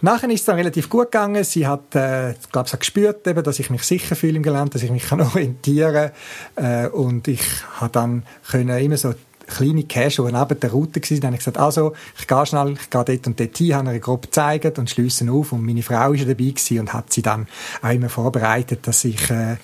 Nachher 0.00 0.30
ist 0.30 0.40
es 0.40 0.46
dann 0.46 0.56
relativ 0.56 0.88
gut 0.88 1.10
gegangen. 1.10 1.42
Sie 1.42 1.66
hat, 1.66 1.94
äh, 1.96 2.34
glaube 2.52 2.68
ich, 2.72 2.78
gespürt, 2.78 3.26
eben, 3.26 3.42
dass 3.42 3.58
ich 3.58 3.70
mich 3.70 3.82
sicher 3.82 4.14
fühle 4.14 4.36
im 4.36 4.44
Gelände, 4.44 4.70
dass 4.70 4.84
ich 4.84 4.92
mich 4.92 5.10
orientieren 5.12 6.12
kann. 6.54 6.84
Äh, 6.84 6.88
und 6.88 7.26
ich 7.26 7.42
habe 7.80 7.90
dann 7.90 8.22
können 8.48 8.78
immer 8.78 8.96
so 8.96 9.14
kleine 9.48 9.84
Cache, 9.84 10.22
die 10.22 10.32
neben 10.32 10.60
der 10.60 10.70
Route 10.70 11.00
waren, 11.00 11.20
dann 11.20 11.26
habe 11.26 11.34
ich 11.34 11.38
gesagt, 11.40 11.58
also, 11.58 11.94
ich 12.18 12.26
gehe 12.26 12.46
schnell, 12.46 12.74
ich 12.74 12.90
gehe 12.90 13.04
dort 13.04 13.26
und 13.26 13.40
dort 13.40 13.56
hin, 13.56 13.74
habe 13.74 13.88
eine 13.88 14.00
grob 14.00 14.22
gezeigt 14.22 14.78
und 14.78 14.90
schließe 14.90 15.30
auf. 15.30 15.52
Und 15.52 15.64
meine 15.64 15.82
Frau 15.82 16.12
ja 16.12 16.24
dabei 16.24 16.50
gewesen 16.50 16.80
und 16.80 16.92
hat 16.92 17.12
sie 17.12 17.22
dann 17.22 17.46
auch 17.82 17.90
immer 17.90 18.08
vorbereitet, 18.08 18.86
dass 18.86 19.04
ich 19.04 19.30
äh, 19.30 19.54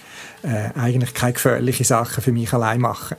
äh, 0.43 0.71
eigentlich 0.75 1.15
keine 1.15 1.35
gefährlichen 1.35 1.85
Sachen 1.85 2.23
für 2.23 2.33
mich 2.33 2.53
allein 2.53 2.81
mache. 2.81 3.17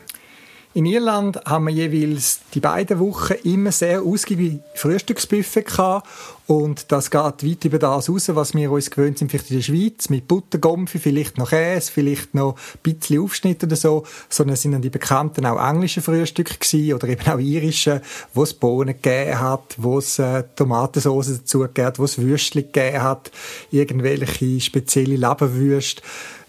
In 0.75 0.85
Irland 0.85 1.39
haben 1.45 1.67
wir 1.67 1.73
jeweils 1.73 2.41
die 2.53 2.59
beiden 2.59 2.99
Wochen 2.99 3.35
immer 3.45 3.71
sehr 3.71 4.01
ausgiebige 4.01 4.59
Frühstücksbuffet 4.73 5.63
gehabt 5.63 6.05
und 6.47 6.91
das 6.91 7.09
geht 7.09 7.21
weit 7.21 7.63
über 7.63 7.79
das 7.79 8.09
raus, 8.09 8.29
was 8.35 8.53
wir 8.53 8.69
uns 8.69 8.91
gewöhnt 8.91 9.17
sind, 9.17 9.31
vielleicht 9.31 9.51
in 9.51 9.55
der 9.55 9.63
Schweiz, 9.63 10.09
mit 10.09 10.27
Buttergompfi, 10.27 10.99
vielleicht 10.99 11.37
noch 11.37 11.51
Käse, 11.51 11.89
vielleicht 11.89 12.35
noch 12.35 12.57
ein 12.57 12.79
bisschen 12.93 13.21
Aufschnitt 13.21 13.63
oder 13.63 13.77
so, 13.77 14.03
sondern 14.27 14.55
es 14.55 14.63
sind 14.63 14.73
dann 14.73 14.81
die 14.81 14.89
bekannten 14.89 15.45
auch 15.45 15.65
englischen 15.65 16.03
Frühstücke 16.03 16.55
gewesen, 16.55 16.93
oder 16.93 17.07
eben 17.07 17.25
auch 17.25 17.39
irische, 17.39 18.01
wo 18.33 18.43
es 18.43 18.53
Bohnen 18.53 19.01
gegeben 19.01 19.39
hat, 19.39 19.75
wo 19.77 19.99
es 19.99 20.19
äh, 20.19 20.43
Tomatensauce 20.57 21.37
dazu 21.37 21.59
gegeben 21.59 21.87
hat, 21.87 21.99
wo 21.99 22.03
es 22.03 22.17
Würstchen 22.17 22.63
gegeben 22.63 23.01
hat, 23.01 23.31
irgendwelche 23.71 24.59
spezielle 24.59 25.15
Leberwürste. 25.15 26.01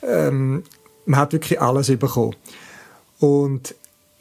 Ähm, 0.03 0.65
man 1.05 1.21
hat 1.21 1.33
wirklich 1.33 1.61
alles 1.61 1.97
bekommen. 1.97 2.35
Und 3.21 3.77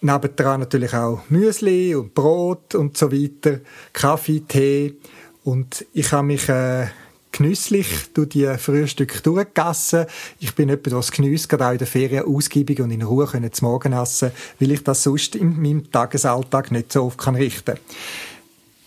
Nebendran 0.06 0.60
natürlich 0.60 0.94
auch 0.94 1.22
Müsli 1.30 1.96
und 1.96 2.14
Brot 2.14 2.76
und 2.76 2.96
so 2.96 3.12
weiter, 3.12 3.60
Kaffee, 3.92 4.42
Tee. 4.42 4.96
Und 5.44 5.86
ich 5.94 6.12
habe 6.12 6.28
mich 6.28 6.48
äh, 6.48 6.88
genüsslich 7.32 7.88
durch 8.14 8.30
die 8.30 8.46
Frühstücke 8.58 9.22
durchgegessen. 9.22 10.06
Ich 10.40 10.54
bin 10.54 10.70
jemand, 10.70 10.86
der 10.86 11.00
es 11.00 11.12
geniesst, 11.12 11.50
gerade 11.50 11.68
auch 11.68 11.72
in 11.72 11.78
der 11.80 11.88
Ferien 11.88 12.26
ausgiebig 12.26 12.82
und 12.82 12.92
in 12.92 13.02
Ruhe 13.02 13.26
können 13.26 13.52
zu 13.52 13.66
Morgen 13.66 13.94
essen, 13.94 14.32
weil 14.60 14.72
ich 14.72 14.84
das 14.84 15.04
sonst 15.04 15.36
in 15.36 15.62
meinem 15.62 15.92
Tagesalltag 15.92 16.72
nicht 16.72 16.94
so 16.94 17.06
oft 17.06 17.18
kann 17.18 17.36
richten 17.36 17.78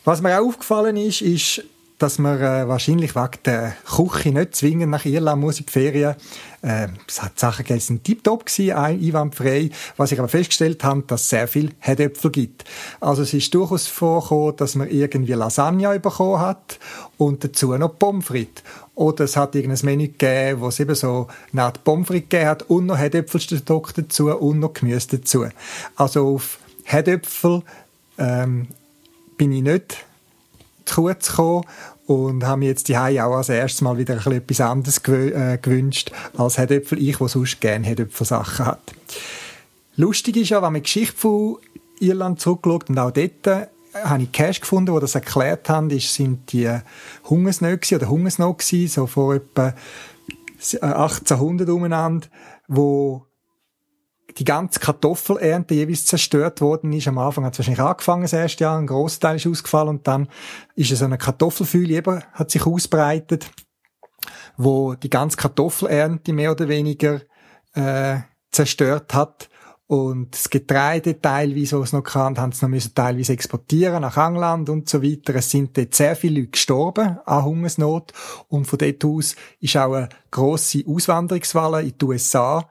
Was 0.05 0.23
mir 0.23 0.41
auch 0.41 0.47
aufgefallen 0.47 0.97
ist, 0.97 1.21
ist, 1.21 1.65
dass 1.99 2.19
man 2.19 2.41
äh, 2.41 2.69
wahrscheinlich 2.69 3.17
wegen 3.17 3.43
der 3.45 3.75
Küche 3.85 4.31
nicht 4.31 4.55
zwingend 4.55 4.91
nach 4.91 5.05
Irland 5.05 5.41
muss 5.41 5.59
in 5.59 5.67
die 5.67 5.73
Ferien. 5.73 6.15
Äh, 6.63 6.89
es 7.09 7.21
hat 7.21 7.39
Sachen 7.39 7.65
gegeben, 7.65 7.81
sind 7.81 8.05
tiptop 8.05 8.47
gewesen, 8.47 8.73
einwandfrei. 8.73 9.71
Was 9.97 10.13
ich 10.13 10.19
aber 10.19 10.29
festgestellt 10.29 10.85
habe, 10.85 11.03
dass 11.07 11.23
es 11.23 11.29
sehr 11.31 11.49
viel 11.49 11.73
Herdöpfel 11.81 12.31
gibt. 12.31 12.65
Also 13.01 13.23
es 13.23 13.35
ist 13.35 13.53
durchaus 13.53 13.89
vorgekommen, 13.89 14.57
dass 14.57 14.77
man 14.77 14.89
irgendwie 14.89 15.33
Lasagne 15.33 15.99
bekommen 15.99 16.41
hat 16.41 16.79
und 17.17 17.43
dazu 17.43 17.77
noch 17.77 17.99
Pommes 17.99 18.27
frites. 18.27 18.63
Oder 18.95 19.25
es 19.25 19.37
hat 19.37 19.55
irgendein 19.57 19.85
Menü 19.85 20.09
gegeben, 20.09 20.61
wo 20.61 20.69
es 20.69 20.81
eben 20.81 20.95
so 20.95 21.27
eine 21.53 21.65
Art 21.65 21.83
Pommes 21.83 22.07
frites 22.07 22.29
gegeben 22.29 22.49
hat 22.49 22.63
und 22.65 22.87
noch 22.87 22.99
Herdöpfelstock 22.99 23.95
dazu 23.95 24.29
und 24.29 24.61
noch 24.61 24.73
Gemüse 24.73 25.19
dazu. 25.19 25.47
Also 25.97 26.35
auf 26.35 26.59
Herdöpfel 26.85 27.63
ähm, 28.19 28.69
bin 29.37 29.53
ich 29.53 29.63
nicht 29.63 30.08
zu 30.89 31.03
kommen 31.03 31.65
und 32.07 32.45
habe 32.45 32.61
mir 32.61 32.69
jetzt 32.69 32.89
die 32.89 32.97
auch 32.97 33.37
als 33.37 33.51
erstes 33.51 33.83
Mal 33.83 33.99
wieder 33.99 34.27
etwas 34.27 34.61
anderes 34.61 35.03
gewö 35.03 35.29
äh, 35.29 35.59
gewünscht 35.59 36.11
als 36.37 36.59
Herdöpfel, 36.59 36.99
ich, 37.01 37.19
der 37.19 37.29
sonst 37.29 37.61
gerne 37.61 37.87
Herdöpfelsachen 37.87 38.67
hat. 38.67 38.81
Lustig 39.97 40.37
ist 40.37 40.51
ja, 40.51 40.59
wenn 40.59 40.73
man 40.73 40.75
die 40.75 40.83
Geschichte 40.83 41.17
von 41.17 41.59
Irland 42.01 42.41
zurückschaut 42.41 42.89
und 42.89 42.99
auch 42.99 43.11
dort 43.11 43.47
äh, 43.47 43.67
habe 43.95 44.23
ich 44.23 44.33
Cash 44.33 44.61
gefunden, 44.61 44.93
wo 44.93 45.01
das 45.01 45.15
erklärt 45.15 45.69
haben, 45.69 45.91
ist, 45.91 46.15
sind 46.15 46.53
die 46.53 46.71
Hungersnöte 47.29 47.97
oder 47.97 48.09
Hungersnot 48.09 48.63
so 48.63 49.07
vor 49.07 49.35
etwa 49.35 49.75
1800 50.81 51.69
äh, 51.69 51.71
umeinander, 51.71 52.29
wo 52.69 53.28
die 54.39 54.45
ganze 54.45 54.79
Kartoffelernte 54.79 55.75
jeweils 55.75 56.07
zerstört 56.07 56.61
worden 56.61 56.93
ist. 56.93 57.09
Am 57.09 57.19
Anfang 57.19 57.45
hat 57.45 57.55
es 57.55 57.59
wahrscheinlich 57.59 57.83
angefangen, 57.83 58.23
das 58.23 58.33
erste 58.33 58.65
Jahr, 58.65 58.79
ein 58.79 58.87
Großteil 58.87 59.37
ist 59.37 59.47
ausgefallen 59.47 59.89
und 59.89 60.07
dann 60.07 60.29
ist 60.77 60.93
es 60.93 61.03
eine 61.03 61.19
Kartoffelfühle 61.19 61.95
eben, 61.95 62.23
hat 62.33 62.51
sich 62.51 62.65
ausbreitet, 62.65 63.51
wo 64.57 64.95
die 64.95 65.11
ganze 65.11 65.37
Kartoffelernte 65.37 66.33
mehr 66.33 66.53
oder 66.53 66.69
weniger 66.69 67.21
äh, 67.75 68.19
zerstört 68.53 69.13
hat. 69.15 69.49
Und 69.89 70.35
das 70.35 70.51
Getreide 70.51 71.19
teilweise, 71.19 71.81
was 71.81 71.89
es 71.89 71.93
noch 71.95 72.03
kann, 72.03 72.39
haben 72.39 72.53
sie 72.53 72.63
noch 72.63 72.69
müssen 72.69 72.95
teilweise 72.95 73.33
exportieren 73.33 74.03
nach 74.03 74.19
England 74.19 74.69
und 74.69 74.87
so 74.87 75.03
weiter. 75.03 75.35
Es 75.37 75.51
sind 75.51 75.77
dort 75.79 75.95
sehr 75.95 76.15
viele 76.15 76.41
Leute 76.41 76.51
gestorben 76.51 77.19
an 77.25 77.45
Hungersnot. 77.45 78.13
Und 78.49 78.67
von 78.67 78.79
dort 78.79 79.03
aus 79.07 79.35
ist 79.61 79.77
auch 79.79 79.95
eine 79.95 80.11
grosse 80.31 80.85
Auswanderungswelle 80.87 81.83
in 81.83 81.95
die 81.97 82.05
USA 82.05 82.69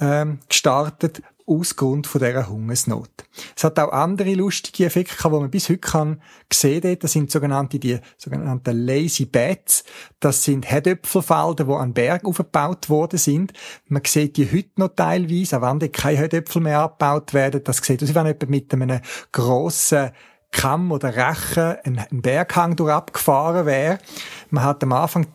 ähm, 0.00 0.40
gestartet 0.48 1.22
aus 1.50 1.74
Grund 1.74 2.06
von 2.06 2.20
dieser 2.20 2.48
Hungersnot. 2.48 3.10
Es 3.56 3.64
hat 3.64 3.78
auch 3.80 3.92
andere 3.92 4.34
lustige 4.34 4.86
Effekte 4.86 5.16
gehabt, 5.16 5.34
die 5.34 5.40
man 5.40 5.50
bis 5.50 5.68
heute 5.68 5.78
kann 5.78 6.22
sehen 6.52 6.82
kann. 6.82 6.98
Das 7.00 7.12
sind 7.12 7.30
sogenannte, 7.30 7.80
die 7.80 7.98
sogenannten 8.16 8.86
Lazy 8.86 9.24
Beds. 9.24 9.82
Das 10.20 10.44
sind 10.44 10.70
Herdöpfelfelder, 10.70 11.64
die 11.64 11.72
an 11.72 11.92
Bergen 11.92 12.26
aufgebaut 12.26 12.88
worden 12.88 13.18
sind. 13.18 13.52
Man 13.88 14.02
sieht 14.06 14.36
die 14.36 14.50
heute 14.50 14.70
noch 14.76 14.94
teilweise, 14.94 15.58
auch 15.60 15.62
wenn 15.62 15.92
keine 15.92 16.18
Herdöpfel 16.18 16.62
mehr 16.62 16.80
abgebaut 16.80 17.34
werden. 17.34 17.64
Das 17.64 17.78
sieht 17.78 18.02
aus, 18.02 18.14
wenn 18.14 18.26
jemand 18.26 18.48
mit 18.48 18.72
einem 18.72 19.00
grossen 19.32 20.10
Kamm 20.52 20.92
oder 20.92 21.14
Rechen 21.16 21.76
einen 21.84 22.22
Berghang 22.22 22.76
durch 22.76 22.92
abgefahren 22.92 23.66
wäre. 23.66 23.98
Man 24.50 24.64
hat 24.64 24.82
am 24.82 24.92
Anfang 24.92 25.26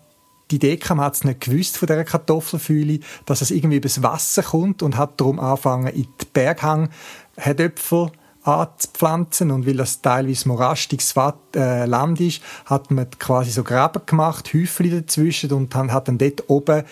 die 0.51 0.57
Idee 0.57 0.77
kam, 0.77 1.01
hat 1.01 1.15
es 1.15 1.23
nicht 1.23 1.41
gewusst 1.41 1.77
von 1.77 1.87
dieser 1.87 2.03
Kartoffelfühle, 2.03 2.99
dass 3.25 3.41
es 3.41 3.51
irgendwie 3.51 3.77
übers 3.77 4.03
Wasser 4.03 4.43
kommt 4.43 4.83
und 4.83 4.97
hat 4.97 5.19
darum 5.19 5.39
angefangen, 5.39 5.87
in 5.87 6.03
die 6.03 6.25
Berghang 6.33 6.89
Herdöpfel 7.37 8.11
anzupflanzen 8.43 9.49
und 9.49 9.65
weil 9.65 9.77
das 9.77 10.01
teilweise 10.01 10.47
morastiges 10.47 11.15
äh, 11.55 11.85
Land 11.85 12.21
ist, 12.21 12.41
hat 12.65 12.91
man 12.91 13.09
quasi 13.17 13.49
so 13.49 13.63
Graben 13.63 14.05
gemacht, 14.05 14.53
Häufchen 14.53 14.91
dazwischen 14.91 15.51
und 15.51 15.73
hat 15.73 16.07
dann 16.07 16.19
dort 16.19 16.47
oben 16.47 16.83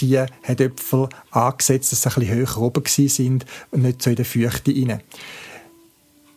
die 0.00 0.18
Herdöpfel 0.40 1.08
angesetzt, 1.30 1.92
dass 1.92 2.02
sie 2.02 2.08
ein 2.08 2.14
bisschen 2.14 2.34
höher 2.34 2.58
oben 2.58 2.82
sind 2.86 3.44
und 3.70 3.82
nicht 3.82 4.02
so 4.02 4.10
in 4.10 4.16
der 4.16 4.24
Feuchte 4.24 4.72
rein. 4.72 5.02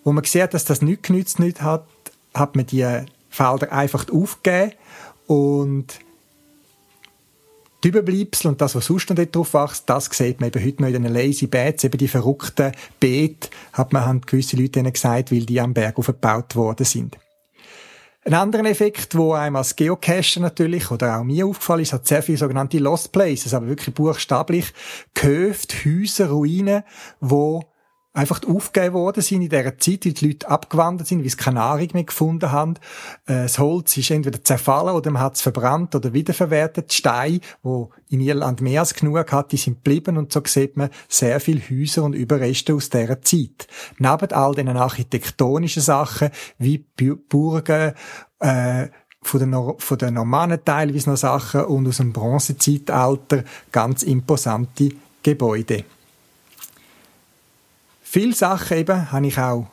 Wo 0.04 0.12
man 0.12 0.26
sieht, 0.26 0.54
dass 0.54 0.66
das 0.66 0.82
nichts 0.82 1.08
genützt 1.08 1.40
nicht 1.40 1.62
hat, 1.62 1.86
hat 2.34 2.56
man 2.56 2.66
die 2.66 2.86
Felder 3.30 3.72
einfach 3.72 4.06
aufgegeben 4.12 4.74
und 5.26 6.00
die 7.86 7.90
Überbleibsel 7.90 8.48
und 8.48 8.60
das, 8.62 8.74
was 8.74 8.88
sonst 8.88 9.12
noch 9.12 9.26
drauf 9.26 9.54
wächst, 9.54 9.88
das 9.88 10.06
sieht 10.06 10.42
man 10.42 10.48
eben 10.48 10.66
heute 10.66 10.82
noch 10.82 10.90
in 10.90 11.04
den 11.04 11.14
Lazy 11.14 11.46
Beds, 11.46 11.84
eben 11.84 12.00
die 12.00 12.08
verrückten 12.08 12.72
Beete, 13.00 13.50
hat 13.74 13.94
man, 13.94 14.06
haben 14.06 14.22
gewisse 14.22 14.58
Leute 14.58 14.72
denen 14.72 14.92
gesagt, 14.92 15.32
weil 15.32 15.46
die 15.46 15.62
am 15.62 15.76
Berg 15.76 16.00
aufgebaut 16.00 16.56
worden 16.56 16.84
sind. 16.84 17.16
Ein 18.24 18.34
anderer 18.34 18.66
Effekt, 18.66 19.16
wo 19.16 19.34
einem 19.34 19.58
als 19.58 19.76
Geocacher 19.76 20.40
natürlich 20.40 20.90
oder 20.90 21.20
auch 21.20 21.24
mir 21.24 21.46
aufgefallen 21.46 21.84
ist, 21.84 21.94
hat 21.94 22.08
sehr 22.08 22.24
viele 22.24 22.40
sogenannte 22.40 22.80
Lost 22.80 23.12
Places, 23.12 23.54
aber 23.54 23.68
wirklich 23.68 23.94
buchstablich 23.94 24.74
Gehöfte, 25.14 25.76
Häuser, 25.86 26.30
Ruinen, 26.30 26.82
wo 27.20 27.66
einfach 28.16 28.42
aufgegeben 28.48 28.96
worden 28.96 29.22
sind 29.22 29.42
in 29.42 29.50
dieser 29.50 29.78
Zeit, 29.78 30.06
weil 30.06 30.14
die 30.14 30.28
Leute 30.28 30.50
abgewandert 30.50 31.08
sind, 31.08 31.22
weil 31.22 31.30
sie 31.30 31.38
keine 31.38 31.60
Nahrung 31.60 31.90
mehr 31.94 32.04
gefunden 32.06 32.52
haben. 32.52 32.76
Äh, 33.26 33.44
das 33.44 33.60
Holz 33.60 33.96
ist 33.98 34.10
entweder 34.10 34.44
zerfallen 34.44 34.96
oder 34.96 35.12
man 35.12 35.22
hat 35.22 35.36
es 35.36 35.42
verbrannt 35.42 35.94
oder 35.96 36.14
wiederverwertet. 36.14 36.92
Die 36.92 36.96
Steine, 36.96 37.40
die 37.64 37.86
in 38.10 38.22
Irland 38.22 38.62
mehr 38.62 38.80
als 38.80 38.94
genug 38.94 39.32
hat, 39.32 39.52
die 39.52 39.58
sind 39.58 39.84
geblieben 39.84 40.18
und 40.18 40.32
so 40.32 40.42
sieht 40.46 40.78
man 40.78 40.90
sehr 41.10 41.40
viele 41.40 41.62
Häuser 41.70 42.04
und 42.04 42.14
Überreste 42.14 42.74
aus 42.74 42.90
dieser 42.90 43.22
Zeit. 43.22 43.68
Neben 43.98 44.32
all 44.32 44.56
diesen 44.56 44.78
architektonischen 44.78 45.84
Sachen 45.84 46.30
wie 46.58 46.78
Burgen, 46.78 47.94
äh, 48.40 48.88
von 49.22 49.40
den, 49.40 49.74
von 49.80 49.98
den 49.98 50.14
Normannen 50.14 50.60
teilweise 50.64 51.10
noch 51.10 51.18
Sachen 51.18 51.66
und 51.66 51.88
aus 51.88 51.98
dem 51.98 52.14
Bronzezeitalter 52.14 53.44
ganz 53.72 54.04
imposante 54.04 54.90
Gebäude. 55.24 55.84
Viele 58.16 58.34
Sachen 58.34 58.78
eben 58.78 59.12
habe 59.12 59.28
ich 59.28 59.38
auch 59.38 59.68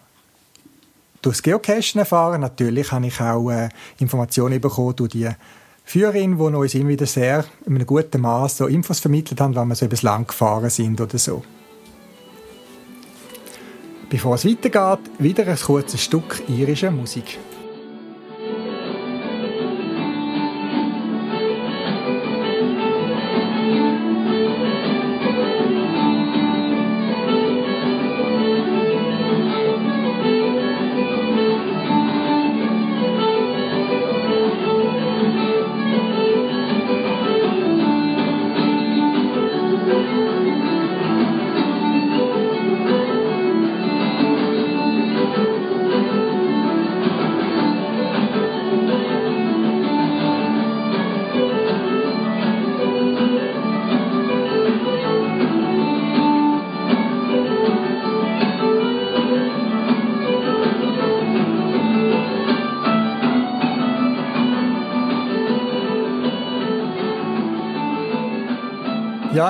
durch 1.22 1.36
das 1.36 1.42
Geocachen 1.44 2.00
erfahren. 2.00 2.40
Natürlich 2.40 2.90
habe 2.90 3.06
ich 3.06 3.20
auch 3.20 3.48
äh, 3.52 3.68
Informationen 4.00 4.60
bekommen 4.60 4.96
durch 4.96 5.12
die 5.12 5.28
Führerin, 5.84 6.36
die 6.36 6.42
uns 6.42 6.74
immer 6.74 6.88
wieder 6.88 7.06
sehr 7.06 7.44
in 7.66 7.76
einem 7.76 7.86
guten 7.86 8.20
Maß 8.20 8.56
so 8.56 8.66
Infos 8.66 8.98
vermittelt 8.98 9.40
haben, 9.40 9.54
wenn 9.54 9.68
wir 9.68 9.76
so 9.76 9.84
übers 9.84 10.02
Land 10.02 10.26
gefahren 10.26 10.70
sind 10.70 11.00
oder 11.00 11.18
so. 11.18 11.44
Bevor 14.10 14.34
es 14.34 14.44
weitergeht, 14.44 15.08
wieder 15.20 15.46
ein 15.46 15.56
kurzes 15.56 16.02
Stück 16.02 16.42
irische 16.48 16.90
Musik. 16.90 17.38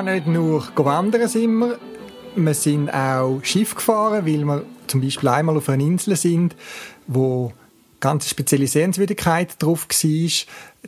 Ja, 0.05 0.15
nicht 0.15 0.27
nur 0.27 0.67
wandern 0.75 1.29
sind 1.29 1.59
wir. 1.59 1.79
Wir 2.35 2.55
sind 2.55 2.93
auch 2.93 3.39
Schiff 3.45 3.77
gefahren, 3.77 4.27
weil 4.27 4.45
wir 4.45 4.65
zum 4.89 5.01
Beispiel 5.01 5.29
einmal 5.29 5.57
auf 5.57 5.69
einer 5.69 5.85
Insel 5.85 6.17
sind, 6.17 6.57
wo 7.07 7.53
ganz 8.01 8.29
spezielle 8.29 8.67
Sehenswürdigkeit 8.67 9.63
drauf 9.63 9.87
war. 9.89 10.31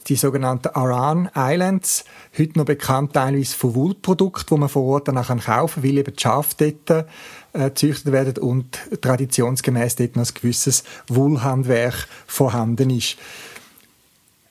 Die 0.09 0.17
sogenannten 0.17 0.69
Aran 0.69 1.31
Islands. 1.37 2.05
Heute 2.37 2.59
noch 2.59 2.65
bekannt 2.65 3.13
teilweise 3.13 3.55
von 3.55 3.77
Wollprodukten, 3.77 4.57
die 4.57 4.61
man 4.61 4.69
vor 4.69 4.83
Ort 4.83 5.07
dann 5.07 5.15
kaufen 5.23 5.41
kann, 5.45 5.85
weil 5.85 5.99
eben 5.99 6.17
die 6.17 6.21
Schafe 6.21 6.57
dort 6.59 7.07
äh, 7.53 7.69
gezüchtet 7.69 8.11
werden 8.11 8.43
und 8.43 8.81
traditionsgemäß 9.01 9.95
dort 9.95 10.17
noch 10.17 10.27
ein 10.27 10.35
gewisses 10.35 10.83
Wollhandwerk 11.07 12.09
vorhanden 12.27 12.91
ist. 12.91 13.17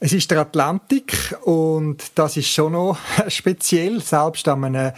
Es 0.05 0.11
ist 0.11 0.29
der 0.31 0.39
Atlantik 0.39 1.33
und 1.45 2.11
das 2.15 2.35
ist 2.35 2.49
schon 2.49 2.73
noch 2.73 2.97
speziell, 3.29 4.01
selbst 4.01 4.45
an 4.49 4.65
einem 4.65 4.91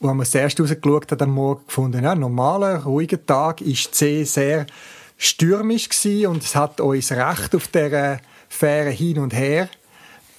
wo 0.00 0.12
man 0.12 0.26
zuerst 0.26 0.60
rausgeschaut 0.60 1.12
hat 1.12 1.22
am 1.22 1.30
Morgen 1.30 1.64
gefunden, 1.64 2.02
ja, 2.02 2.16
normaler, 2.16 2.82
ruhiger 2.82 3.24
Tag 3.24 3.60
ist 3.60 3.92
die 3.92 3.94
See 3.94 4.24
sehr 4.24 4.66
stürmisch 5.16 5.88
gewesen 5.88 6.26
und 6.26 6.42
es 6.42 6.56
hat 6.56 6.80
uns 6.80 7.12
recht 7.12 7.54
auf 7.54 7.68
der 7.68 8.20
Fähre 8.48 8.90
hin 8.90 9.20
und 9.20 9.32
her 9.34 9.68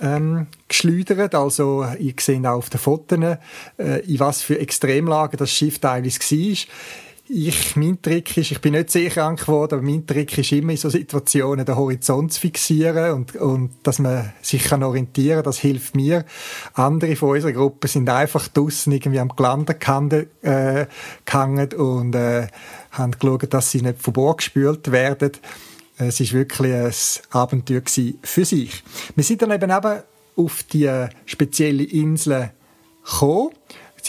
ähm, 0.01 0.47
geschleudert. 0.67 1.33
Also, 1.33 1.85
ihr 1.99 2.13
seht 2.19 2.45
auch 2.45 2.57
auf 2.57 2.69
den 2.69 2.81
Fotos, 2.81 3.37
äh, 3.77 4.05
in 4.05 4.19
was 4.19 4.41
für 4.41 4.59
Extremlagen 4.59 5.37
das 5.37 5.51
Schiff 5.51 5.79
teilweise 5.79 6.19
war 6.19 6.57
ich, 7.31 7.75
mein 7.75 8.01
Trick 8.01 8.35
ist, 8.37 8.51
ich 8.51 8.59
bin 8.59 8.73
nicht 8.73 8.89
sehr 8.89 9.09
krank 9.11 9.41
geworden, 9.41 9.75
aber 9.75 9.83
mein 9.83 10.05
Trick 10.07 10.35
ist 10.35 10.51
immer 10.51 10.71
in 10.71 10.77
so 10.77 10.89
Situationen 10.89 11.63
den 11.63 11.75
Horizont 11.75 12.33
zu 12.33 12.41
fixieren 12.41 13.13
und, 13.13 13.35
und 13.35 13.71
dass 13.83 13.99
man 13.99 14.33
sich 14.41 14.63
kann 14.63 14.81
orientieren 14.81 15.43
das 15.43 15.59
hilft 15.59 15.95
mir. 15.95 16.25
Andere 16.73 17.15
von 17.15 17.29
unserer 17.29 17.51
Gruppe 17.51 17.87
sind 17.87 18.09
einfach 18.09 18.47
draussen 18.47 18.93
irgendwie 18.93 19.19
am 19.19 19.29
Gelände 19.29 20.27
äh, 20.41 20.87
gehangen 21.23 21.71
und 21.73 22.15
äh, 22.15 22.47
haben 22.91 23.11
geschaut, 23.11 23.53
dass 23.53 23.71
sie 23.71 23.83
nicht 23.83 24.01
von 24.01 24.13
Bord 24.13 24.39
gespült 24.39 24.91
werden. 24.91 25.31
Es 25.97 26.19
ist 26.19 26.33
wirklich 26.33 26.73
ein 26.73 26.93
Abenteuer 27.29 27.81
für 28.23 28.45
sich. 28.45 28.83
Wir 29.15 29.23
sind 29.23 29.43
dann 29.43 29.51
eben, 29.51 29.69
eben 29.69 30.01
auf 30.35 30.63
die 30.63 31.07
spezielle 31.25 31.83
Insel 31.83 32.51
gekommen 33.03 33.51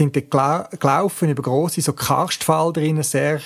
sind 0.00 0.16
dort 0.16 0.80
gelaufen 0.80 1.28
über 1.28 1.42
grosse 1.42 1.82
so 1.82 1.92
Karstfelder 1.92 2.80
drinnen, 2.80 3.02
sehr 3.02 3.40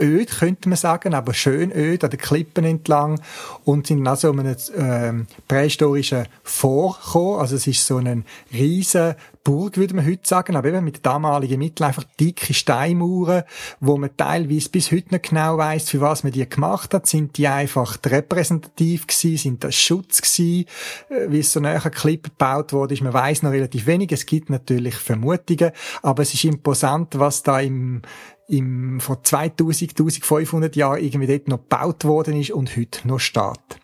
öd, 0.00 0.30
könnte 0.30 0.68
man 0.68 0.76
sagen, 0.76 1.14
aber 1.14 1.34
schön 1.34 1.70
öd, 1.70 2.04
an 2.04 2.10
den 2.10 2.20
Klippen 2.20 2.64
entlang 2.64 3.20
und 3.64 3.86
sind 3.86 4.04
dann 4.04 4.16
so 4.16 4.30
um 4.30 4.38
einen 4.38 4.56
äh, 4.56 5.24
prähistorischen 5.48 6.26
Vor 6.42 6.98
Also 7.40 7.56
es 7.56 7.66
ist 7.66 7.86
so 7.86 7.96
eine 7.96 8.24
riesen 8.52 9.14
Burg, 9.44 9.76
würde 9.76 9.94
man 9.94 10.06
heute 10.06 10.22
sagen, 10.22 10.54
aber 10.54 10.68
eben 10.68 10.84
mit 10.84 11.04
damaligen 11.04 11.58
Mitteln 11.58 11.88
einfach 11.88 12.04
dicke 12.20 12.54
Steinmauern, 12.54 13.42
wo 13.80 13.96
man 13.96 14.16
teilweise 14.16 14.68
bis 14.68 14.92
heute 14.92 15.10
nicht 15.10 15.30
genau 15.30 15.58
weiß, 15.58 15.90
für 15.90 16.00
was 16.00 16.22
man 16.22 16.32
die 16.32 16.48
gemacht 16.48 16.94
hat. 16.94 17.06
Sind 17.08 17.36
die 17.36 17.48
einfach 17.48 17.98
repräsentativ 18.06 19.06
gewesen? 19.08 19.36
Sind 19.36 19.64
das 19.64 19.74
Schutz 19.74 20.22
gewesen? 20.22 20.66
Äh, 21.08 21.30
wie 21.30 21.40
es 21.40 21.52
so 21.52 21.60
näher 21.60 21.80
Klippe 21.80 22.30
gebaut 22.30 22.72
wurde, 22.72 22.94
ist 22.94 23.02
man 23.02 23.12
weiß 23.12 23.42
noch 23.42 23.50
relativ 23.50 23.86
wenig. 23.86 24.12
Es 24.12 24.26
gibt 24.26 24.48
natürlich 24.48 24.94
Vermutungen, 24.94 25.72
aber 26.02 26.22
es 26.22 26.34
ist 26.34 26.44
imposant, 26.44 27.18
was 27.18 27.42
da 27.42 27.60
im 27.60 28.02
im, 28.48 29.00
vor 29.00 29.22
2000, 29.22 29.90
1500 29.90 30.76
Jahren 30.76 31.02
irgendwie 31.02 31.26
dort 31.26 31.48
noch 31.48 31.58
gebaut 31.58 32.04
worden 32.04 32.38
ist 32.40 32.50
und 32.50 32.76
heute 32.76 33.06
noch 33.06 33.20
steht. 33.20 33.78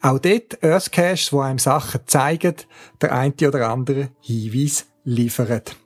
Auch 0.00 0.18
dort 0.18 0.62
Earth 0.62 0.92
Caches, 0.92 1.32
wo 1.32 1.40
einem 1.40 1.58
Sachen 1.58 2.00
zeigen, 2.06 2.54
der 3.00 3.12
eine 3.12 3.34
oder 3.46 3.68
andere 3.68 4.10
Hinweis 4.20 4.86
liefert. 5.04 5.76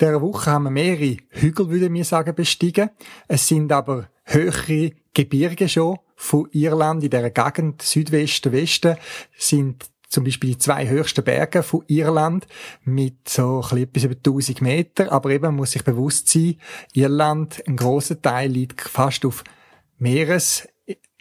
Dieser 0.00 0.22
Woche 0.22 0.50
haben 0.50 0.64
wir 0.64 0.70
mehrere 0.70 1.16
Hügel, 1.30 1.70
würde 1.70 1.92
ich 1.92 2.08
sagen, 2.08 2.34
bestiegen. 2.34 2.90
Es 3.26 3.48
sind 3.48 3.72
aber 3.72 4.08
höhere 4.24 4.92
Gebirge 5.12 5.68
schon 5.68 5.98
von 6.14 6.48
Irland 6.52 7.02
in 7.02 7.10
dieser 7.10 7.30
Gegend, 7.30 7.82
Südwesten, 7.82 8.52
Westen, 8.52 8.96
sind 9.36 9.86
zum 10.08 10.24
Beispiel 10.24 10.50
die 10.50 10.58
zwei 10.58 10.88
höchsten 10.88 11.24
Berge 11.24 11.62
von 11.62 11.84
Irland 11.86 12.46
mit 12.84 13.28
so 13.28 13.60
etwas 13.60 14.04
über 14.04 14.14
1000 14.14 14.62
Meter. 14.62 15.12
Aber 15.12 15.30
eben 15.30 15.44
man 15.44 15.56
muss 15.56 15.72
sich 15.72 15.84
bewusst 15.84 16.28
sein, 16.28 16.56
Irland, 16.94 17.62
ein 17.66 17.76
großer 17.76 18.20
Teil 18.20 18.50
liegt 18.50 18.80
fast 18.80 19.24
auf 19.24 19.44
Meeres 19.98 20.68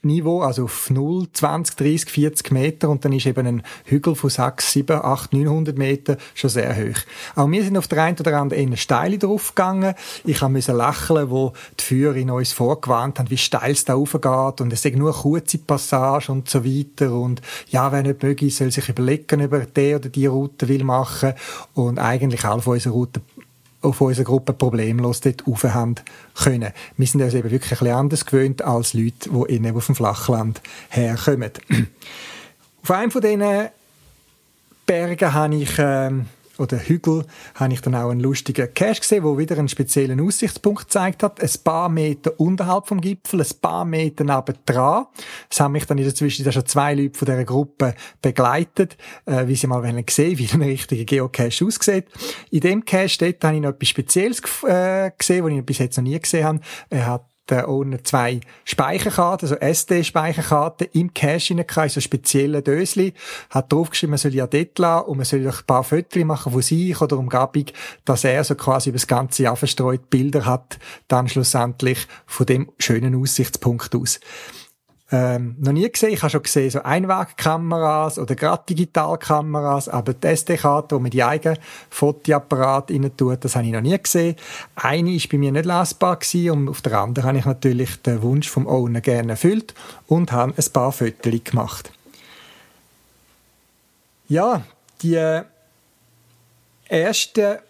Niveau, 0.04 0.42
also 0.42 0.66
auf 0.66 0.92
0, 0.92 1.28
20, 1.34 1.76
30, 1.76 2.10
40 2.12 2.52
Meter 2.52 2.90
und 2.90 3.04
dann 3.04 3.14
ist 3.14 3.26
eben 3.26 3.48
ein 3.48 3.64
Hügel 3.86 4.14
von 4.14 4.30
6, 4.30 4.72
7, 4.74 5.02
8, 5.04 5.34
900 5.34 5.76
Meter 5.76 6.18
schon 6.36 6.52
sehr 6.52 6.76
hoch. 6.76 7.00
Auch 7.36 7.50
wir 7.50 7.64
sind 7.64 7.78
auf 7.78 7.88
der 7.88 8.04
einen 8.04 8.18
oder 8.20 8.40
anderen 8.40 8.72
eher 8.72 8.78
steil 8.78 9.18
draufgegangen. 9.18 9.96
Ich 10.24 10.42
musste 10.42 10.74
lächeln, 10.74 11.32
wo 11.32 11.54
die 11.80 11.84
Führerin 11.84 12.30
uns 12.30 12.52
vorgewarnt 12.54 13.18
haben, 13.18 13.32
wie 13.32 13.38
steil 13.38 13.72
es 13.72 13.86
da 13.86 13.96
raufgeht 13.96 14.62
und 14.62 14.72
es 14.72 14.86
ist 14.86 14.96
nur 14.96 15.14
eine 15.14 15.22
kurze 15.22 15.58
Passage 15.58 16.32
und 16.32 16.48
so 16.48 16.64
weiter 16.64 17.12
und 17.12 17.42
ja, 17.70 17.92
wer 17.92 18.04
nicht 18.04 18.22
möglich 18.22 18.56
soll 18.56 18.72
sich 18.72 18.90
überlegen, 18.90 19.44
ob 19.44 19.54
er 19.54 19.66
die 19.66 19.96
oder 19.96 20.10
die 20.10 20.28
Route 20.28 20.68
will 20.68 20.84
machen 20.84 21.34
und 21.74 21.98
eigentlich 21.98 22.46
alle 22.46 22.62
von 22.62 22.74
unseren 22.74 22.94
Routen 22.94 23.24
auf 23.82 24.02
unserer 24.02 24.26
Gruppe 24.26 24.54
problemlos 24.54 25.22
dort 25.22 25.46
rauf 25.48 25.64
haben 25.64 25.96
können. 26.36 26.72
Wir 26.98 27.08
sind 27.08 27.22
uns 27.22 27.34
eben 27.34 27.52
wirklich 27.52 27.72
ein 27.74 27.78
bisschen 27.80 27.96
anders 27.96 28.26
gewöhnt 28.26 28.62
als 28.62 28.94
Leute, 28.94 29.30
die 29.30 29.56
innen 29.56 29.76
auf 29.76 29.86
dem 29.86 29.96
Flachland 29.96 30.62
herkommen. 30.90 31.52
auf 32.84 32.92
einem 32.92 33.12
von 33.12 33.22
diesen 33.22 33.70
Bergen 34.86 35.34
habe 35.34 35.56
ich 35.56 35.72
ähm, 35.78 36.28
oder 36.60 36.78
Hügel 36.78 37.26
habe 37.56 37.74
ich 37.74 37.82
dann 37.82 37.96
auch 37.96 38.10
einen 38.10 38.20
lustigen 38.20 38.74
Cache 38.74 39.02
gesehen, 39.02 39.24
wo 39.24 39.38
wieder 39.38 39.58
einen 39.58 39.68
speziellen 39.68 40.20
Aussichtspunkt 40.20 40.84
gezeigt 40.84 41.24
hat. 41.24 41.42
Ein 41.42 41.50
paar 41.64 41.90
Meter 41.90 42.40
unterhalb 42.40 42.88
vom 42.88 43.02
Gipfel, 43.02 43.42
ein 43.42 43.62
paar 43.62 43.86
Meter 43.86 44.24
dran. 44.66 45.06
Es 45.50 45.60
haben 45.60 45.74
mich 45.74 45.86
dann 45.86 45.98
in 45.98 46.04
der 46.04 46.16
Zwischenzeit 46.16 46.54
schon 46.54 46.66
zwei 46.66 46.94
Leute 46.94 47.18
von 47.18 47.26
dieser 47.26 47.46
Gruppe 47.46 47.96
begleitet, 48.22 48.98
äh, 49.26 49.48
wie 49.48 49.56
sie 49.56 49.68
mal 49.68 49.84
sehen 50.10 50.38
wie 50.38 50.50
ein 50.52 50.62
richtiger 50.62 51.06
Geocache 51.06 51.66
aussieht. 51.66 52.06
In 52.52 52.60
dem 52.62 52.86
Cache 52.86 53.18
dort 53.20 53.44
habe 53.44 53.56
ich 53.56 53.62
noch 53.62 53.70
etwas 53.70 53.90
Spezielles 53.90 54.42
äh, 54.64 55.12
gesehen, 55.18 55.46
was 55.46 55.52
ich 55.52 55.66
bis 55.66 55.78
jetzt 55.78 55.98
noch 55.98 56.04
nie 56.04 56.20
gesehen 56.20 56.46
habe. 56.46 56.60
Er 56.90 57.06
hat 57.06 57.27
der 57.50 57.70
Owner 57.70 58.04
zwei 58.04 58.40
Speicherkarten, 58.66 59.50
also 59.50 59.60
SD-Speicherkarten 59.60 60.88
im 60.94 61.14
Cache 61.14 61.54
hinein, 61.54 61.90
so 61.90 62.00
spezielle 62.00 62.62
Dösli, 62.62 63.14
hat 63.50 63.72
draufgeschrieben, 63.72 64.12
man 64.12 64.18
soll 64.18 64.34
ja 64.34 64.48
dort 64.48 64.80
lassen 64.80 65.08
und 65.08 65.18
man 65.18 65.26
soll 65.26 65.48
ein 65.48 65.54
paar 65.66 65.84
Fotos 65.84 66.24
machen 66.24 66.52
von 66.52 66.62
sich 66.62 67.00
oder 67.02 67.18
Umgebung, 67.18 67.66
dass 68.06 68.24
er 68.24 68.44
so 68.44 68.56
quasi 68.56 68.90
über 68.90 68.98
das 68.98 69.08
ganze 69.08 69.44
Jahr 69.44 69.56
verstreut 69.56 70.10
Bilder 70.10 70.46
hat, 70.46 70.80
dann 71.08 71.28
schlussendlich 71.28 72.08
von 72.26 72.46
dem 72.46 72.72
schönen 72.78 73.16
Aussichtspunkt 73.16 73.96
aus 73.96 74.20
ähm, 75.10 75.56
noch 75.60 75.72
nie 75.72 75.90
gesehen. 75.90 76.14
Ich 76.14 76.22
habe 76.22 76.32
schon 76.32 76.44
gesehen, 76.44 76.70
so 76.70 76.82
Einwegkameras 76.82 78.20
oder 78.20 78.36
gerade 78.36 78.64
Digitalkameras, 78.70 79.88
aber 79.88 80.14
die 80.14 80.28
SD-Karte, 80.28 80.96
wo 80.96 81.00
man 81.00 81.12
die 81.12 81.24
eigenen 81.24 81.58
Fotoapparat 81.90 82.92
rein 82.92 83.12
tut, 83.16 83.44
das 83.46 83.56
habe 83.56 83.66
ich 83.66 83.72
noch 83.72 83.82
nie 83.82 83.98
gesehen. 83.98 84.36
Eine 84.76 85.14
ist 85.14 85.30
bei 85.30 85.38
mir 85.38 85.52
nicht 85.52 85.66
lesbar 85.66 86.18
gewesen 86.18 86.52
und 86.52 86.70
auf 86.70 86.82
der 86.82 87.00
anderen 87.00 87.30
habe 87.30 87.38
ich 87.38 87.46
natürlich 87.46 88.02
den 88.02 88.22
Wunsch 88.22 88.50
vom 88.50 88.68
Owner 88.68 89.00
gerne 89.00 89.34
erfüllt 89.34 89.74
und 90.08 90.32
habe 90.34 90.54
ein 90.58 90.72
paar 90.74 90.92
Fotos 90.92 91.44
gemacht. 91.44 91.92
Ja, 94.28 94.64
die 95.02 95.42
erste 96.90 97.62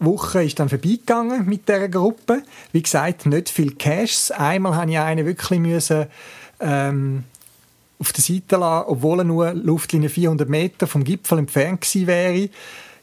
Woche 0.00 0.42
ist 0.42 0.58
dann 0.58 0.68
vorbeigegangen 0.68 1.46
mit 1.46 1.68
dieser 1.68 1.88
Gruppe. 1.88 2.42
Wie 2.72 2.82
gesagt, 2.82 3.26
nicht 3.26 3.48
viel 3.48 3.74
Caches. 3.74 4.30
Einmal 4.30 4.74
habe 4.74 4.90
ich 4.90 4.98
einen 4.98 5.26
wirklich 5.26 5.60
müssen 5.60 6.06
ähm, 6.58 7.24
auf 7.98 8.12
der 8.12 8.24
Seite 8.24 8.56
lassen, 8.56 8.88
obwohl 8.88 9.20
er 9.20 9.24
nur 9.24 9.52
Luftlinie 9.52 10.08
400 10.08 10.48
Meter 10.48 10.86
vom 10.86 11.04
Gipfel 11.04 11.38
entfernt 11.38 11.82
gewesen 11.82 12.06
wäre. 12.06 12.48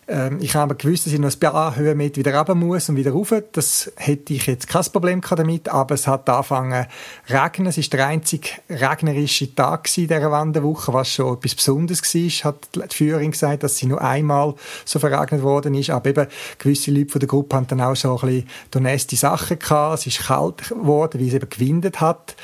Ähm, 0.09 0.37
ich 0.41 0.55
habe 0.55 0.75
gewusst, 0.75 1.05
dass 1.05 1.13
ich 1.13 1.19
noch 1.19 1.31
ein 1.31 1.39
paar 1.39 1.75
Höhenmeter 1.75 2.17
wieder 2.17 2.35
runter 2.35 2.55
muss 2.55 2.87
und 2.87 2.95
wieder 2.95 3.11
rauf. 3.11 3.33
Das 3.51 3.91
hätte 3.97 4.33
ich 4.33 4.47
jetzt 4.47 4.67
kein 4.67 4.83
Problem 4.85 5.21
damit, 5.21 5.67
aber 5.67 5.95
es 5.95 6.07
hat 6.07 6.29
angefangen 6.29 6.85
zu 7.27 7.33
regnen. 7.33 7.67
Es 7.67 7.77
war 7.77 7.83
der 7.91 8.07
einzige 8.07 8.49
regnerische 8.69 9.53
Tag 9.53 9.89
in 9.97 10.07
dieser 10.07 10.31
Wanderwoche, 10.31 10.93
was 10.93 11.09
schon 11.09 11.35
etwas 11.35 11.55
Besonderes 11.55 12.01
war, 12.01 12.51
hat 12.51 12.69
die 12.73 12.95
Führerin 12.95 13.31
gesagt, 13.31 13.63
dass 13.63 13.77
sie 13.77 13.87
nur 13.87 14.01
einmal 14.01 14.55
so 14.85 14.99
verregnet 14.99 15.41
worden 15.41 15.75
ist. 15.75 15.89
Aber 15.89 16.09
eben 16.09 16.27
gewisse 16.57 16.91
Leute 16.91 17.11
von 17.11 17.19
der 17.19 17.27
Gruppe 17.27 17.57
haben 17.57 17.67
dann 17.67 17.81
auch 17.81 17.95
so 17.95 18.17
ein 18.19 18.45
bisschen 18.71 18.83
nächste 18.83 19.17
Sachen 19.17 19.59
gehabt. 19.59 19.99
Es 19.99 20.07
ist 20.07 20.19
kalt 20.27 20.69
geworden, 20.69 21.19
weil 21.19 21.27
es 21.27 21.33
eben 21.33 21.49
gewindet 21.49 21.99
hat. 21.99 22.35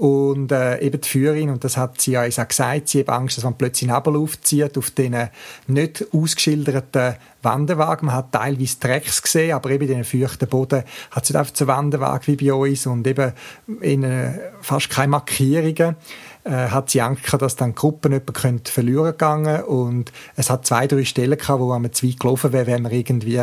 Und 0.00 0.50
äh, 0.50 0.78
eben 0.78 0.98
die 0.98 1.06
Führerin, 1.06 1.50
und 1.50 1.62
das 1.62 1.76
hat 1.76 2.00
sie 2.00 2.12
ja 2.12 2.22
auch 2.22 2.48
gesagt, 2.48 2.88
sie 2.88 3.00
hat 3.00 3.10
Angst, 3.10 3.36
dass 3.36 3.44
man 3.44 3.58
plötzlich 3.58 3.90
Nebel 3.90 4.16
aufzieht 4.16 4.78
auf 4.78 4.90
diesen 4.92 5.28
nicht 5.66 6.06
ausgeschilderten 6.10 7.16
Wanderwagen. 7.42 8.06
Man 8.06 8.14
hat 8.14 8.32
teilweise 8.32 8.78
Drecks 8.80 9.20
gesehen, 9.20 9.52
aber 9.52 9.68
eben 9.68 9.86
in 9.88 9.96
den 9.96 10.04
feuchten 10.04 10.48
Boden 10.48 10.84
hat 11.10 11.24
es 11.24 11.28
nicht 11.28 11.36
einfach 11.36 11.54
so 11.54 11.66
Wanderwagen 11.66 12.28
wie 12.28 12.48
bei 12.48 12.54
uns 12.54 12.86
und 12.86 13.06
eben 13.06 13.34
in 13.82 14.02
äh, 14.04 14.38
fast 14.62 14.88
keine 14.88 15.08
Markierungen 15.08 15.96
äh, 16.44 16.50
hat 16.50 16.88
sie 16.88 17.02
Angst 17.02 17.24
gehabt, 17.24 17.42
dass 17.42 17.56
dann 17.56 17.74
Gruppen 17.74 18.12
jemanden 18.12 18.64
verlieren 18.64 19.04
gegangen 19.04 19.64
und 19.64 20.12
es 20.34 20.48
hat 20.48 20.64
zwei, 20.64 20.86
drei 20.86 21.04
Stellen 21.04 21.36
gehabt, 21.36 21.60
wo 21.60 21.78
man 21.78 21.92
zu 21.92 22.08
weit 22.08 22.18
gelaufen 22.18 22.54
wäre, 22.54 22.68
wenn 22.68 22.84
man 22.84 22.92
irgendwie 22.92 23.42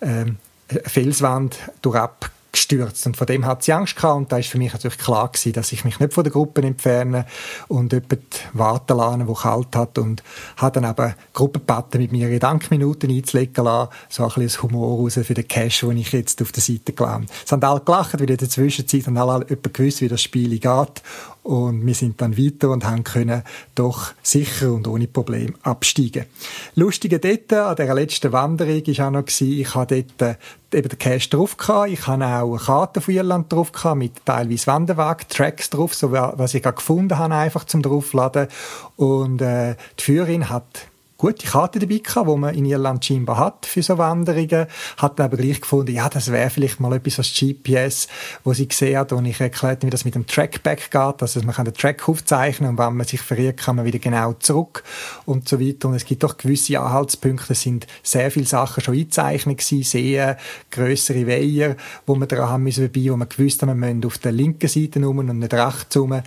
ähm, 0.00 0.38
eine 0.70 0.80
Felswand 0.86 1.58
durchab 1.82 2.30
gestürzt. 2.52 3.06
Und 3.06 3.16
von 3.16 3.26
dem 3.26 3.46
hat 3.46 3.62
sie 3.62 3.72
Angst 3.72 3.96
gehabt. 3.96 4.16
Und 4.16 4.32
da 4.32 4.38
ist 4.38 4.48
für 4.48 4.58
mich 4.58 4.72
natürlich 4.72 4.98
klar 4.98 5.28
gewesen, 5.28 5.52
dass 5.52 5.72
ich 5.72 5.84
mich 5.84 6.00
nicht 6.00 6.12
von 6.12 6.24
der 6.24 6.32
Gruppe 6.32 6.62
entferne 6.62 7.26
und 7.68 7.92
jemanden 7.92 8.22
warten 8.52 8.96
lasse, 8.96 9.24
der 9.24 9.34
kalt 9.34 9.76
hat. 9.76 9.98
Und 9.98 10.22
habe 10.56 10.80
dann 10.80 10.90
eben 10.90 11.14
Gruppenpatten 11.32 12.00
mit 12.00 12.12
mir 12.12 12.28
Gedankenminuten 12.28 13.10
einzulegen 13.10 13.64
lassen. 13.64 13.90
So 14.08 14.24
ein 14.24 14.28
bisschen 14.34 14.62
Humor 14.62 14.98
raus 14.98 15.18
für 15.22 15.34
den 15.34 15.48
Cash, 15.48 15.80
den 15.80 15.98
ich 15.98 16.12
jetzt 16.12 16.42
auf 16.42 16.52
der 16.52 16.62
Seite 16.62 16.92
gelandet 16.92 17.30
Es 17.44 17.52
haben 17.52 17.62
alle 17.62 17.80
gelacht, 17.80 18.18
weil 18.18 18.30
in 18.30 18.36
der 18.36 18.48
Zwischenzeit 18.48 19.06
haben 19.06 19.16
alle 19.16 19.46
jemand 19.48 19.74
gewusst, 19.74 20.00
wie 20.00 20.08
das 20.08 20.22
Spiel 20.22 20.58
geht. 20.58 21.02
Und 21.48 21.86
wir 21.86 21.94
sind 21.94 22.20
dann 22.20 22.36
weiter 22.36 22.68
und 22.68 22.84
haben 22.84 23.04
können 23.04 23.42
doch 23.74 24.12
sicher 24.22 24.70
und 24.70 24.86
ohne 24.86 25.06
Problem 25.06 25.54
absteigen. 25.62 26.26
Lustige 26.74 27.18
dort 27.18 27.50
an 27.54 27.74
dieser 27.74 27.94
letzten 27.94 28.32
Wanderung 28.32 28.86
war 28.86 29.06
auch 29.06 29.10
noch, 29.10 29.40
ich 29.40 29.74
hatte 29.74 30.04
dort 30.18 30.36
äh, 30.72 30.76
eben 30.76 30.90
den 30.90 30.98
Cache 30.98 31.30
drauf 31.30 31.56
gehabt. 31.56 31.88
Ich 31.88 32.06
hatte 32.06 32.26
auch 32.26 32.52
eine 32.52 32.62
Karte 32.62 33.00
von 33.00 33.14
Irland 33.14 33.50
drauf 33.50 33.72
gehabt, 33.72 33.96
mit 33.96 34.26
teilweise 34.26 34.66
Wanderweg, 34.66 35.26
Tracks 35.30 35.70
drauf, 35.70 35.94
so 35.94 36.12
was 36.12 36.52
ich 36.52 36.62
gerade 36.62 36.76
gefunden 36.76 37.16
habe, 37.16 37.34
einfach 37.34 37.64
zum 37.64 37.80
draufladen. 37.80 38.48
Und, 38.96 39.40
äh, 39.40 39.76
die 39.98 40.04
Führerin 40.04 40.50
hat 40.50 40.87
gute 41.18 41.48
Karte 41.48 41.80
dabei 41.80 41.98
gehabt, 41.98 42.30
die 42.30 42.36
man 42.36 42.54
in 42.54 42.64
Irland 42.64 43.04
scheinbar 43.04 43.38
hat 43.38 43.66
für 43.66 43.82
so 43.82 43.98
Wanderungen. 43.98 44.66
Hat 44.96 45.18
dann 45.18 45.26
aber 45.26 45.36
gleich 45.36 45.60
gefunden, 45.60 45.92
ja, 45.92 46.08
das 46.08 46.30
wäre 46.30 46.48
vielleicht 46.48 46.78
mal 46.78 46.92
etwas 46.92 47.18
als 47.18 47.34
GPS, 47.34 48.06
wo 48.44 48.52
sie 48.52 48.68
gesehen 48.68 48.96
hat, 48.96 49.12
und 49.12 49.26
ich 49.26 49.40
erklärt, 49.40 49.84
wie 49.84 49.90
das 49.90 50.04
mit 50.04 50.14
dem 50.14 50.28
Trackback 50.28 50.92
geht, 50.92 51.22
also 51.22 51.42
man 51.42 51.54
kann 51.54 51.64
den 51.64 51.74
Track 51.74 52.08
aufzeichnen 52.08 52.70
und 52.70 52.78
wenn 52.78 52.94
man 52.94 53.06
sich 53.06 53.20
verirrt, 53.20 53.58
kann 53.58 53.76
man 53.76 53.84
wieder 53.84 53.98
genau 53.98 54.32
zurück 54.34 54.84
und 55.26 55.48
so 55.48 55.60
weiter. 55.60 55.88
Und 55.88 55.94
es 55.94 56.04
gibt 56.04 56.22
doch 56.22 56.36
gewisse 56.36 56.78
Anhaltspunkte, 56.78 57.52
es 57.52 57.62
sind 57.62 57.88
sehr 58.04 58.30
viele 58.30 58.46
Sachen 58.46 58.82
schon 58.82 58.94
eingezeichnet 58.94 59.58
gewesen, 59.58 59.82
Seen, 59.82 60.36
grössere 60.70 61.26
Weiher, 61.26 61.76
wo 62.06 62.14
man 62.14 62.28
dran 62.28 62.48
haben 62.48 62.62
müssen 62.62 62.88
wo 62.94 63.16
man 63.16 63.28
gewusst 63.28 63.60
hat, 63.62 63.66
man 63.66 63.78
müssen 63.78 64.04
auf 64.04 64.18
der 64.18 64.32
linken 64.32 64.68
Seite 64.68 65.02
rum 65.02 65.18
und 65.18 65.38
nicht 65.38 65.52
rechts 65.52 65.96
rum. 65.96 66.22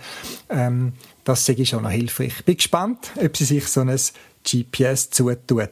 Ähm, 0.50 0.92
das 1.24 1.46
sehe 1.46 1.54
ich 1.54 1.68
schon 1.68 1.84
noch 1.84 1.90
hilfreich. 1.90 2.34
Ich 2.38 2.44
bin 2.44 2.56
gespannt, 2.56 3.12
ob 3.24 3.36
sie 3.36 3.44
sich 3.44 3.68
so 3.68 3.80
ein 3.80 3.96
GPS 4.44 5.10
zutut. 5.10 5.70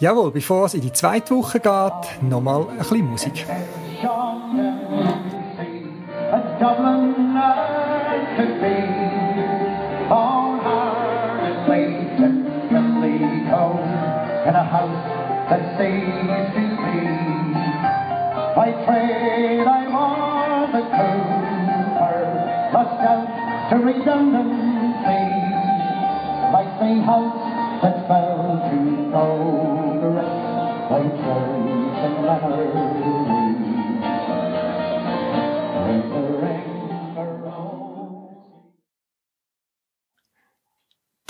Jawohl, 0.00 0.30
bevor 0.32 0.66
es 0.66 0.74
in 0.74 0.80
die 0.80 0.92
zweite 0.92 1.34
Woche 1.34 1.60
geht, 1.60 2.22
nochmal 2.22 2.68
ein 2.68 2.78
bisschen 2.78 3.10
Musik. 3.10 3.46
trade 18.84 19.66
I 19.66 19.88
was 19.88 20.74
a 20.74 20.82
cooper, 20.94 22.16
out 23.00 23.28
to. 24.04 24.63
The 26.84 27.00
house 27.00 27.80
that 27.82 27.96
fell 28.08 28.60
to 28.68 28.78
progress 29.10 30.32
by 30.90 31.02
choice 31.22 31.96
and 32.04 32.14
memory. 32.26 32.84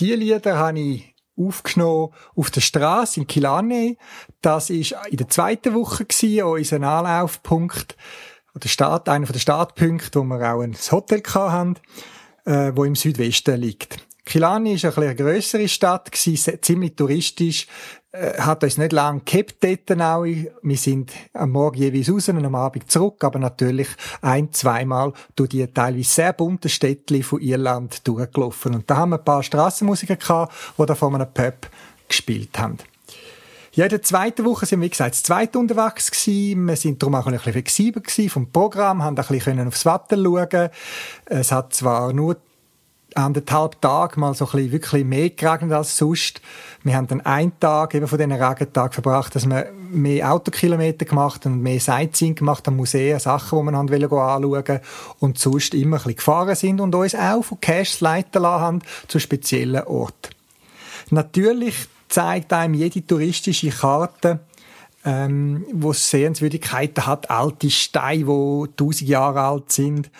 Die 0.01 0.13
Lieder 0.17 0.59
habe 0.59 0.81
ich 0.81 1.15
aufgenommen 1.37 2.13
auf 2.35 2.51
der 2.51 2.61
Straße 2.61 3.21
in 3.21 3.27
Killarney. 3.29 3.97
Das 4.43 4.71
ist 4.71 4.97
in 5.09 5.17
der 5.19 5.29
zweiten 5.29 5.73
Woche 5.75 6.05
gewesen, 6.05 6.43
unser 6.43 6.83
Anlaufpunkt 6.83 7.97
oder 8.57 8.69
Start, 8.69 9.09
einer 9.09 9.27
der 9.27 9.39
Startpunkte, 9.39 10.19
wo 10.19 10.25
wir 10.25 10.53
auch 10.53 10.63
ein 10.63 10.77
Hotel 10.91 11.23
hatten, 11.25 11.77
äh, 12.45 12.73
wo 12.75 12.85
im 12.85 12.97
Südwesten 12.97 13.61
liegt. 13.61 14.05
Kilani 14.25 14.75
ist 14.75 14.85
ein 14.85 14.95
eine 14.95 15.15
grössere 15.15 15.69
Stadt, 15.69 16.11
ziemlich 16.15 16.97
touristisch, 16.97 17.67
äh, 18.13 18.41
hat 18.41 18.65
uns 18.65 18.79
nicht 18.79 18.93
lange 18.93 19.21
gehabt 19.21 19.57
dort 19.61 20.01
auch. 20.01 20.25
Wir 20.25 20.77
sind 20.77 21.13
am 21.35 21.51
Morgen 21.51 21.79
jeweils 21.79 22.11
raus 22.11 22.29
und 22.31 22.45
am 22.45 22.55
Abend 22.55 22.91
zurück, 22.91 23.23
aber 23.23 23.39
natürlich 23.39 23.89
ein-, 24.23 24.53
zweimal 24.53 25.13
durch 25.37 25.51
die 25.51 25.67
teilweise 25.67 26.09
sehr 26.09 26.33
bunten 26.33 26.69
Städtchen 26.69 27.23
von 27.23 27.41
Irland 27.41 28.07
durchgelaufen. 28.07 28.75
Und 28.75 28.89
da 28.89 28.97
haben 28.97 29.11
wir 29.11 29.19
ein 29.19 29.25
paar 29.25 29.43
Strassenmusiker 29.43 30.17
gehabt, 30.17 30.55
die 30.79 30.87
da 30.87 30.95
vor 30.95 31.15
einem 31.15 31.33
Pub 31.33 31.69
gespielt 32.09 32.59
haben. 32.59 32.79
Ja, 33.73 33.85
in 33.87 33.91
der 33.91 34.03
zweiten 34.03 34.45
Woche 34.45 34.67
sind 34.67 34.81
wir, 34.81 34.87
wie 34.87 34.91
gesagt, 34.91 35.17
das 35.17 35.25
zweite 35.25 35.59
unterwegs 35.59 36.09
gewesen. 36.09 36.65
Wir 36.67 36.77
sind 36.77 37.03
darum 37.03 37.17
auch 37.17 37.27
ein 37.27 37.33
bisschen 37.33 37.53
flexibel 37.53 38.01
gewesen 38.01 38.31
vom 38.31 38.53
Programm, 38.53 39.03
haben 39.03 39.19
ein 39.19 39.27
bisschen 39.27 39.67
aufs 39.67 39.85
Wetter 39.85 40.17
schauen. 40.17 40.71
Es 41.27 41.51
hat 41.51 41.75
zwar 41.75 42.13
nur 42.13 42.37
anderthalb 43.17 43.81
Tage 43.81 44.19
mal 44.19 44.35
so 44.35 44.47
ein 44.47 44.53
bisschen 44.53 44.73
wirklich 44.73 45.05
mehr 45.05 45.31
geregnet 45.31 45.73
als 45.73 45.97
sonst. 45.97 46.41
Wir 46.83 46.97
haben 46.97 47.07
dann 47.07 47.21
einen 47.23 47.59
Tag 47.61 47.95
eben 47.95 48.07
von 48.07 48.19
diesen 48.19 48.33
Regentagen 48.33 48.93
verbracht, 48.93 49.35
dass 49.35 49.49
wir 49.49 49.71
mehr 49.91 50.33
Autokilometer 50.33 51.05
gemacht 51.05 51.47
und 51.47 51.63
mehr 51.63 51.81
Sightseeing 51.81 52.35
gemacht 52.35 52.67
am 52.69 52.77
Museen, 52.77 53.19
Sachen, 53.19 53.59
die 53.59 53.71
wir 53.71 53.77
haben 53.77 53.91
wollen 53.91 54.13
anschauen 54.13 54.81
und 55.21 55.39
sonst 55.39 55.75
immer 55.75 55.97
ein 55.97 56.03
bisschen 56.03 56.17
gefahren 56.17 56.55
sind 56.55 56.81
und 56.81 56.95
uns 56.95 57.15
auch 57.15 57.43
von 57.43 57.61
Caches 57.61 58.01
leiten 58.01 58.43
lassen 58.43 58.63
haben 58.63 58.83
zu 59.09 59.19
speziellen 59.19 59.85
Orten. 59.85 60.35
Natürlich 61.11 61.89
zeigt 62.09 62.53
einem 62.53 62.75
jede 62.75 63.07
touristische 63.07 63.71
Karte, 63.71 64.41
ähm, 65.05 65.65
wo 65.73 65.93
Sehenswürdigkeiten 65.93 67.07
hat, 67.07 67.31
alte 67.31 67.71
Steine, 67.71 68.25
die 68.25 68.65
tausend 68.77 69.09
Jahre 69.09 69.43
alt 69.43 69.71
sind, 69.71 70.11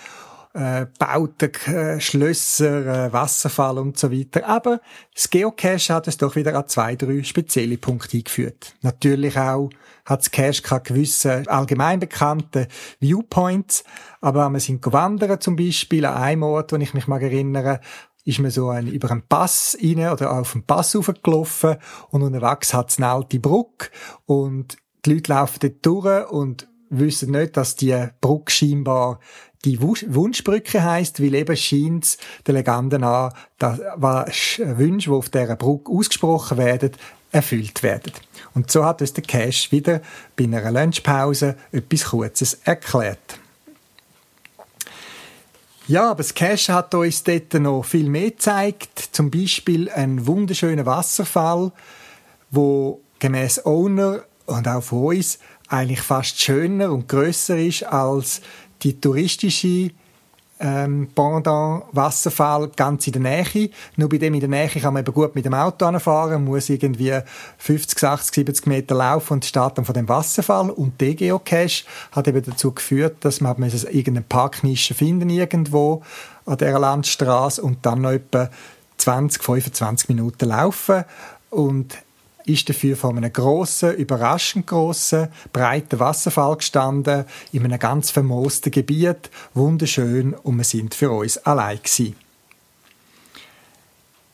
äh, 0.55 0.87
Bauten, 0.99 1.53
äh, 1.67 2.01
Schlösser, 2.01 3.07
äh, 3.07 3.13
Wasserfall 3.13 3.79
und 3.79 3.99
so 3.99 4.11
weiter. 4.11 4.47
Aber 4.47 4.81
das 5.13 5.29
Geocache 5.29 5.93
hat 5.93 6.09
es 6.09 6.17
doch 6.17 6.37
wieder 6.37 6.57
an 6.57 6.69
zwei, 6.69 6.95
drei 6.97 7.23
spezielle 7.25 7.77
Punkte 7.77 8.17
eingeführt. 8.17 8.75
Natürlich 8.81 9.37
auch 9.37 9.71
hat 10.05 10.21
das 10.21 10.31
Cache 10.31 10.63
keine 10.63 10.83
gewissen 10.83 11.49
allgemein 11.49 11.99
bekannten 11.99 12.69
Viewpoints, 13.01 13.85
aber 14.21 14.49
wir 14.51 14.61
sind 14.61 14.83
gewandert 14.83 15.43
zum 15.43 15.57
Beispiel 15.57 16.05
an 16.05 16.23
einem 16.23 16.43
Ort, 16.45 16.73
wo 16.73 16.77
ich 16.77 16.95
mich 16.95 17.07
mal 17.07 17.23
erinnere, 17.23 17.81
ist 18.25 18.39
man 18.39 18.51
so 18.51 18.69
ein, 18.69 18.87
über 18.87 19.11
einen 19.11 19.27
Pass 19.27 19.77
rein 19.83 20.09
oder 20.09 20.33
auf 20.33 20.53
den 20.53 20.65
Pass 20.65 20.95
raufgelaufen 20.95 21.77
und 22.11 22.23
unterwegs 22.23 22.73
hat 22.73 22.91
es 22.91 22.99
eine 22.99 23.09
alte 23.09 23.39
Brücke 23.39 23.89
und 24.25 24.77
die 25.05 25.15
Leute 25.15 25.33
laufen 25.33 25.59
dort 25.61 25.85
durch 25.85 26.31
und 26.31 26.69
wissen 26.91 27.33
nicht, 27.33 27.57
dass 27.57 27.77
die 27.77 28.09
Brücke 28.21 28.53
scheinbar 28.53 29.21
die 29.65 29.81
Wunschbrücke 29.81 30.83
heißt, 30.83 31.23
weil 31.23 31.35
eben 31.35 31.57
scheint 31.57 32.19
der 32.47 32.55
Legende 32.55 33.03
an, 33.05 33.33
dass 33.59 33.81
Wünsche, 34.59 35.11
die 35.11 35.17
auf 35.17 35.31
dieser 35.31 35.57
Brücke 35.57 35.91
ausgesprochen 35.91 36.59
werden, 36.59 36.93
erfüllt 37.33 37.83
werden. 37.83 38.13
Und 38.55 38.71
so 38.71 38.85
hat 38.85 39.01
uns 39.01 39.13
der 39.13 39.25
Cash 39.25 39.73
wieder 39.73 40.01
bei 40.37 40.45
einer 40.45 40.71
Lunchpause 40.71 41.57
etwas 41.73 42.05
Kurzes 42.05 42.55
erklärt. 42.65 43.39
Ja, 45.87 46.11
aber 46.13 46.23
das 46.23 46.35
Cache 46.35 46.73
hat 46.73 46.95
uns 46.95 47.25
dort 47.25 47.53
noch 47.55 47.85
viel 47.85 48.09
mehr 48.09 48.31
gezeigt. 48.31 49.11
Zum 49.13 49.31
Beispiel 49.31 49.91
ein 49.91 50.27
wunderschöner 50.27 50.87
Wasserfall, 50.87 51.73
wo 52.51 53.03
gemäß 53.19 53.67
Owner 53.67 54.23
und 54.47 54.67
auch 54.67 54.83
von 54.83 55.17
uns 55.17 55.39
eigentlich 55.69 56.01
fast 56.01 56.41
schöner 56.41 56.91
und 56.93 57.09
größer 57.09 57.59
ist 57.59 57.85
als 57.85 58.41
die 58.85 59.01
touristische 59.01 59.91
ähm, 60.61 61.09
Pendant 61.15 61.85
Wasserfall 61.93 62.71
ganz 62.77 63.07
in 63.07 63.15
der 63.15 63.23
Nähe. 63.23 63.71
Nur 63.97 64.09
bei 64.09 64.19
dem 64.19 64.35
in 64.35 64.41
der 64.41 64.49
Nähe 64.49 64.69
kann 64.69 64.95
man 64.95 65.03
eben 65.03 65.13
gut 65.13 65.35
mit 65.35 65.45
dem 65.45 65.55
Auto 65.55 65.85
anfahren, 65.85 66.45
muss 66.45 66.69
irgendwie 66.69 67.19
50, 67.59 68.03
80, 68.03 68.35
70 68.35 68.67
Meter 68.67 68.95
laufen 68.95 69.35
und 69.35 69.45
steht 69.45 69.73
dann 69.77 69.85
von 69.85 69.95
dem 69.95 70.09
Wasserfall. 70.09 70.71
Und 70.71 71.01
der 71.01 71.15
Geocache 71.15 71.85
hat 72.13 72.29
eben 72.29 72.43
dazu 72.43 72.73
geführt, 72.73 73.17
dass 73.21 73.41
man 73.41 73.57
irgendeine 73.59 74.23
Parknische 74.23 74.95
finden 74.95 75.29
irgendwo 75.29 76.03
an 76.47 76.59
dieser 76.59 76.79
Landstraße 76.79 77.61
und 77.61 77.85
dann 77.85 78.03
noch 78.03 78.13
etwa 78.13 78.49
20, 78.99 79.43
25 79.43 80.09
Minuten 80.09 80.49
laufen 80.49 81.05
und 81.51 81.97
ist 82.47 82.69
dafür 82.69 82.97
vor 82.97 83.11
einem 83.11 83.33
grossen, 83.33 83.95
überraschend 83.95 84.67
grossen, 84.67 85.29
breiten 85.53 85.99
Wasserfall 85.99 86.57
gestanden, 86.57 87.25
in 87.53 87.65
einem 87.65 87.79
ganz 87.79 88.11
vermoosten 88.11 88.71
Gebiet, 88.71 89.31
wunderschön 89.55 90.35
und 90.35 90.57
wir 90.59 90.65
sind 90.65 90.95
für 90.95 91.11
uns 91.11 91.39
allein 91.39 91.79
gewesen. 91.79 92.17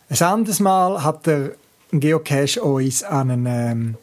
Ein 0.09 0.23
anderes 0.23 0.59
Mal 0.59 1.05
hat 1.05 1.27
der 1.27 1.53
Geocache 1.93 2.63
uns 2.63 3.05
an 3.05 3.31
einen 3.31 3.47
ähm, 3.47 3.97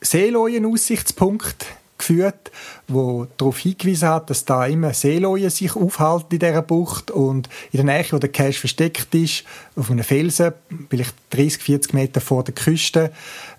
Seeloien-Aussichtspunkt 0.00 1.66
geführt, 1.98 2.50
wo 2.86 3.26
darauf 3.36 3.58
hingewiesen 3.58 4.08
hat, 4.08 4.30
dass 4.30 4.44
da 4.44 4.66
immer 4.66 4.94
Seeleuen 4.94 5.50
sich 5.50 5.76
aufhalten 5.76 6.34
in 6.34 6.38
dieser 6.38 6.62
Bucht 6.62 7.10
und 7.10 7.48
in 7.72 7.84
der 7.84 7.84
Nähe, 7.84 8.06
wo 8.10 8.18
der 8.18 8.30
Cache 8.30 8.52
versteckt 8.52 9.14
ist, 9.14 9.44
auf 9.76 9.90
einem 9.90 10.04
Felsen, 10.04 10.52
vielleicht 10.88 11.14
30, 11.30 11.62
40 11.62 11.94
Meter 11.94 12.20
vor 12.20 12.44
der 12.44 12.54
Küste, 12.54 13.12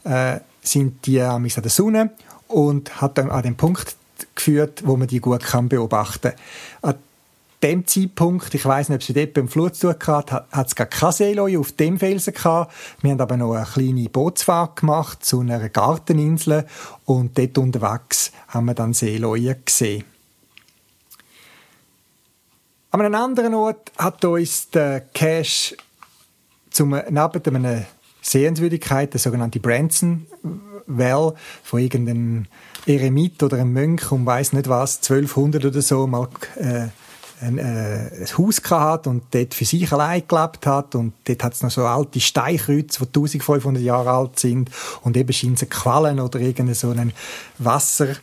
äh, 0.03 0.39
sind 0.61 1.05
die 1.05 1.21
an 1.21 1.43
der 1.43 1.69
Sonne 1.69 2.11
und 2.47 3.01
hat 3.01 3.17
dann 3.17 3.29
an 3.29 3.43
den 3.43 3.55
Punkt 3.55 3.95
geführt, 4.35 4.83
wo 4.85 4.95
man 4.95 5.07
die 5.07 5.19
gut 5.19 5.43
kann 5.43 5.69
beobachten. 5.69 6.33
Kann 6.81 6.95
dem 7.61 7.85
Zeitpunkt, 7.85 8.53
ich 8.53 8.65
weiss 8.65 8.89
nicht, 8.89 9.03
ob 9.03 9.09
es 9.09 9.13
dort 9.13 9.33
beim 9.33 9.47
Flut 9.47 9.75
zu 9.75 9.93
tun 9.93 10.15
hat, 10.15 10.31
hat 10.31 10.67
es 10.67 10.75
gar 10.75 10.87
keine 10.87 11.11
Seeleute 11.11 11.59
auf 11.59 11.71
dem 11.73 11.99
Felsen 11.99 12.33
gehabt. 12.33 12.73
Wir 13.01 13.11
haben 13.11 13.21
aber 13.21 13.37
noch 13.37 13.53
eine 13.53 13.65
kleine 13.65 14.09
Bootsfahrt 14.09 14.79
gemacht 14.79 15.25
zu 15.25 15.41
einer 15.41 15.67
Garteninsel 15.69 16.65
und 17.05 17.37
dort 17.37 17.57
unterwegs 17.57 18.31
haben 18.47 18.65
wir 18.65 18.75
dann 18.75 18.93
Seeleute 18.93 19.59
gesehen. 19.65 20.05
An 22.91 23.01
einem 23.01 23.15
anderen 23.15 23.53
Ort 23.53 23.91
hat 23.97 24.23
uns 24.25 24.69
der 24.71 25.01
Cash 25.01 25.75
zum, 26.71 26.89
neben 26.89 27.55
einer 27.55 27.85
Sehenswürdigkeit, 28.21 29.13
der 29.13 29.19
sogenannte 29.19 29.59
Branson 29.59 30.25
Well, 30.87 31.33
von 31.63 31.81
irgendeinem 31.81 32.45
Eremit 32.87 33.43
oder 33.43 33.57
einem 33.57 33.73
Mönch 33.73 34.11
um 34.11 34.25
weiß 34.25 34.53
nicht 34.53 34.67
was, 34.67 34.97
1200 34.97 35.65
oder 35.65 35.81
so, 35.83 36.07
mal 36.07 36.27
äh, 36.55 36.87
ein, 37.41 37.57
äh, 37.57 38.09
ein 38.19 38.37
Haus 38.37 38.61
hat 38.69 39.07
und 39.07 39.23
dort 39.31 39.53
für 39.53 39.65
sich 39.65 39.91
allein 39.91 40.23
gelebt 40.27 40.65
hat 40.65 40.95
und 40.95 41.13
dort 41.25 41.43
hat 41.43 41.53
es 41.53 41.63
noch 41.63 41.71
so 41.71 41.85
alte 41.85 42.19
Steinkreuze, 42.19 42.99
die 42.99 43.05
1500 43.05 43.81
Jahre 43.81 44.11
alt 44.11 44.39
sind 44.39 44.69
und 45.01 45.15
eben 45.15 45.33
scheint 45.33 45.61
es 45.61 45.69
Quallen 45.69 46.19
oder 46.19 46.39
irgendein 46.39 46.75
so 46.75 46.91
ein 46.91 47.13
Wasser 47.57 48.15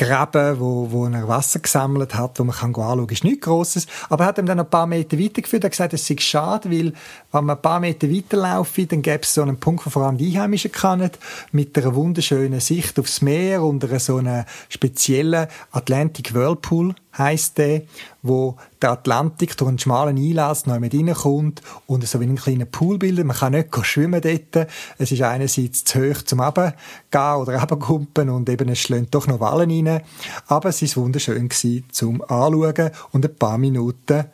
Graben, 0.00 0.58
wo, 0.58 0.90
wo 0.90 1.06
er 1.08 1.28
Wasser 1.28 1.58
gesammelt 1.58 2.14
hat, 2.14 2.38
wo 2.38 2.44
man 2.44 2.56
kann 2.56 2.70
anschauen 2.70 3.06
kann, 3.06 3.14
ist 3.14 3.22
nichts 3.22 3.44
Grosses. 3.44 3.86
Aber 4.08 4.24
er 4.24 4.28
hat 4.28 4.38
ihm 4.38 4.46
dann 4.46 4.58
ein 4.58 4.70
paar 4.70 4.86
Meter 4.86 5.18
weitergeführt. 5.18 5.62
Er 5.62 5.66
hat 5.66 5.72
gesagt, 5.72 5.92
es 5.92 6.06
sei 6.06 6.16
schade, 6.18 6.70
weil, 6.70 6.94
wenn 7.32 7.44
man 7.44 7.50
ein 7.50 7.60
paar 7.60 7.80
Meter 7.80 8.10
weiterlaufen, 8.10 8.88
dann 8.88 9.02
gäbe 9.02 9.24
es 9.24 9.34
so 9.34 9.42
einen 9.42 9.60
Punkt, 9.60 9.84
wo 9.84 9.90
vor 9.90 10.06
allem 10.06 10.16
die 10.16 10.34
Einheimischen 10.34 10.72
kennen, 10.72 11.10
mit 11.52 11.76
einer 11.76 11.94
wunderschönen 11.94 12.60
Sicht 12.60 12.98
aufs 12.98 13.20
Meer 13.20 13.62
und 13.62 13.84
einer 13.84 14.00
so 14.00 14.16
einer 14.16 14.46
speziellen 14.70 15.48
Atlantic 15.70 16.32
Whirlpool 16.32 16.94
heisst 17.16 17.58
der, 17.58 17.82
wo 18.22 18.56
der 18.80 18.92
Atlantik 18.92 19.56
durch 19.56 19.68
einen 19.68 19.78
schmalen 19.78 20.16
Einlass 20.16 20.66
noch 20.66 20.78
mit 20.78 20.94
reinkommt 20.94 21.62
und 21.86 22.06
so 22.06 22.20
wie 22.20 22.24
einen 22.24 22.36
kleinen 22.36 22.70
Pool 22.70 22.98
bildet. 22.98 23.26
Man 23.26 23.36
kann 23.36 23.52
nicht 23.52 23.68
schwimmen 23.84 24.20
dort. 24.20 24.68
Es 24.98 25.12
ist 25.12 25.22
einerseits 25.22 25.84
zu 25.84 26.00
hoch 26.00 26.22
zum 26.22 26.40
Runtergehen 26.40 26.74
oder 27.10 27.58
runterkumpen 27.58 28.30
und 28.30 28.48
eben 28.48 28.68
es 28.68 28.78
schlönt 28.78 29.14
doch 29.14 29.26
noch 29.26 29.40
Wallen 29.40 29.86
rein. 29.86 30.02
Aber 30.46 30.68
es 30.68 30.82
ist 30.82 30.96
wunderschön 30.96 31.48
gewesen 31.48 31.84
zum 31.90 32.22
Anschauen 32.22 32.90
und 33.12 33.24
ein 33.24 33.34
paar 33.34 33.58
Minuten 33.58 34.26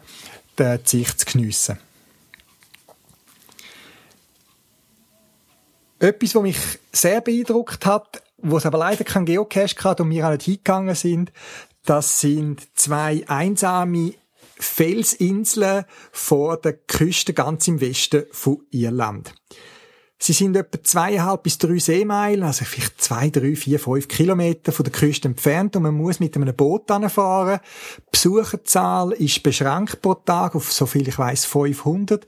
die 0.59 0.79
Sicht 0.85 1.21
zu 1.21 1.27
geniessen. 1.27 1.79
Etwas, 5.99 6.35
was 6.35 6.43
mich 6.43 6.59
sehr 6.93 7.21
beeindruckt 7.21 7.87
hat, 7.87 8.23
wo 8.39 8.59
es 8.59 8.67
aber 8.67 8.79
leider 8.79 9.05
kein 9.05 9.25
Geocache 9.25 9.83
hatte 9.83 10.03
und 10.03 10.11
wir 10.11 10.27
auch 10.27 10.31
nicht 10.31 10.43
hingegangen 10.43 10.95
sind, 10.95 11.33
das 11.87 12.21
sind 12.21 12.67
zwei 12.75 13.25
einsame 13.29 14.15
Felsinseln 14.59 15.85
vor 16.13 16.57
der 16.57 16.75
Küste 16.75 17.35
ganz 17.35 17.69
im 17.69 17.81
Westen 17.81 18.25
von 18.33 18.63
Irland. 18.71 19.35
Sie 20.19 20.33
sind 20.33 20.57
etwa 20.57 20.83
zweieinhalb 20.83 21.43
bis 21.43 21.59
drei 21.59 21.79
Seemeilen, 21.79 22.43
also 22.43 22.65
vielleicht 22.65 23.03
zwei, 23.03 23.29
drei, 23.29 23.55
vier, 23.55 23.79
fünf 23.79 24.09
Kilometer 24.09 24.73
von 24.73 24.85
der 24.85 24.93
Küste 24.93 25.29
entfernt 25.29 25.77
und 25.77 25.83
man 25.83 25.95
muss 25.95 26.21
mit 26.21 26.35
einem 26.37 26.57
Boot 26.57 26.91
anfahren. 26.91 27.61
Die 27.99 28.03
Besucherzahl 28.13 29.13
ist 29.13 29.43
beschränkt 29.43 30.01
pro 30.01 30.15
Tag 30.15 30.55
auf, 30.55 30.73
so 30.73 30.87
viel 30.87 31.07
ich 31.07 31.19
weiß, 31.19 31.45
500. 31.45 32.25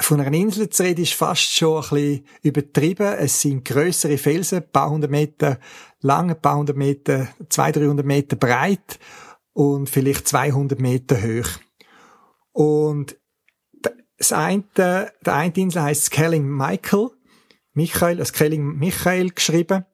Von 0.00 0.20
einer 0.20 0.36
Insel 0.36 0.70
zu 0.70 0.82
reden 0.82 1.02
ist 1.02 1.12
fast 1.12 1.54
schon 1.54 1.82
ein 1.82 1.88
bisschen 1.90 2.24
übertrieben. 2.42 3.14
Es 3.18 3.40
sind 3.42 3.64
größere 3.64 4.16
Felsen, 4.18 4.58
ein 4.58 4.70
paar 4.70 4.90
hundert 4.90 5.10
Meter 5.10 5.58
lang, 6.00 6.30
ein 6.30 6.40
paar 6.40 6.56
hundert 6.56 6.76
Meter, 6.76 7.28
200, 7.48 7.82
300 7.82 8.06
Meter 8.06 8.36
breit 8.36 8.98
und 9.52 9.90
vielleicht 9.90 10.26
200 10.26 10.80
Meter 10.80 11.22
hoch. 11.22 11.50
Und 12.52 13.16
das 14.16 14.32
eine, 14.32 14.64
der 14.76 15.12
eine 15.26 15.52
Insel 15.54 15.82
heisst 15.82 16.06
Skelling 16.06 16.48
Michael, 16.48 17.10
Michael, 17.74 18.16
das 18.16 18.28
Skelling 18.28 18.78
Michael 18.78 19.30
geschrieben. 19.30 19.84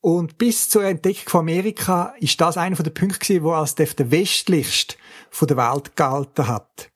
Und 0.00 0.38
bis 0.38 0.68
zur 0.68 0.84
Entdeckung 0.84 1.28
von 1.28 1.40
Amerika 1.40 2.14
ist 2.20 2.40
das 2.40 2.56
einer 2.56 2.76
der 2.76 2.90
Punkte 2.90 3.42
wo 3.42 3.52
als 3.52 3.74
der 3.74 3.88
westlichste 4.10 4.96
von 5.30 5.48
der 5.48 5.56
Welt 5.56 5.96
gehalten 5.96 6.46
hat. 6.46 6.90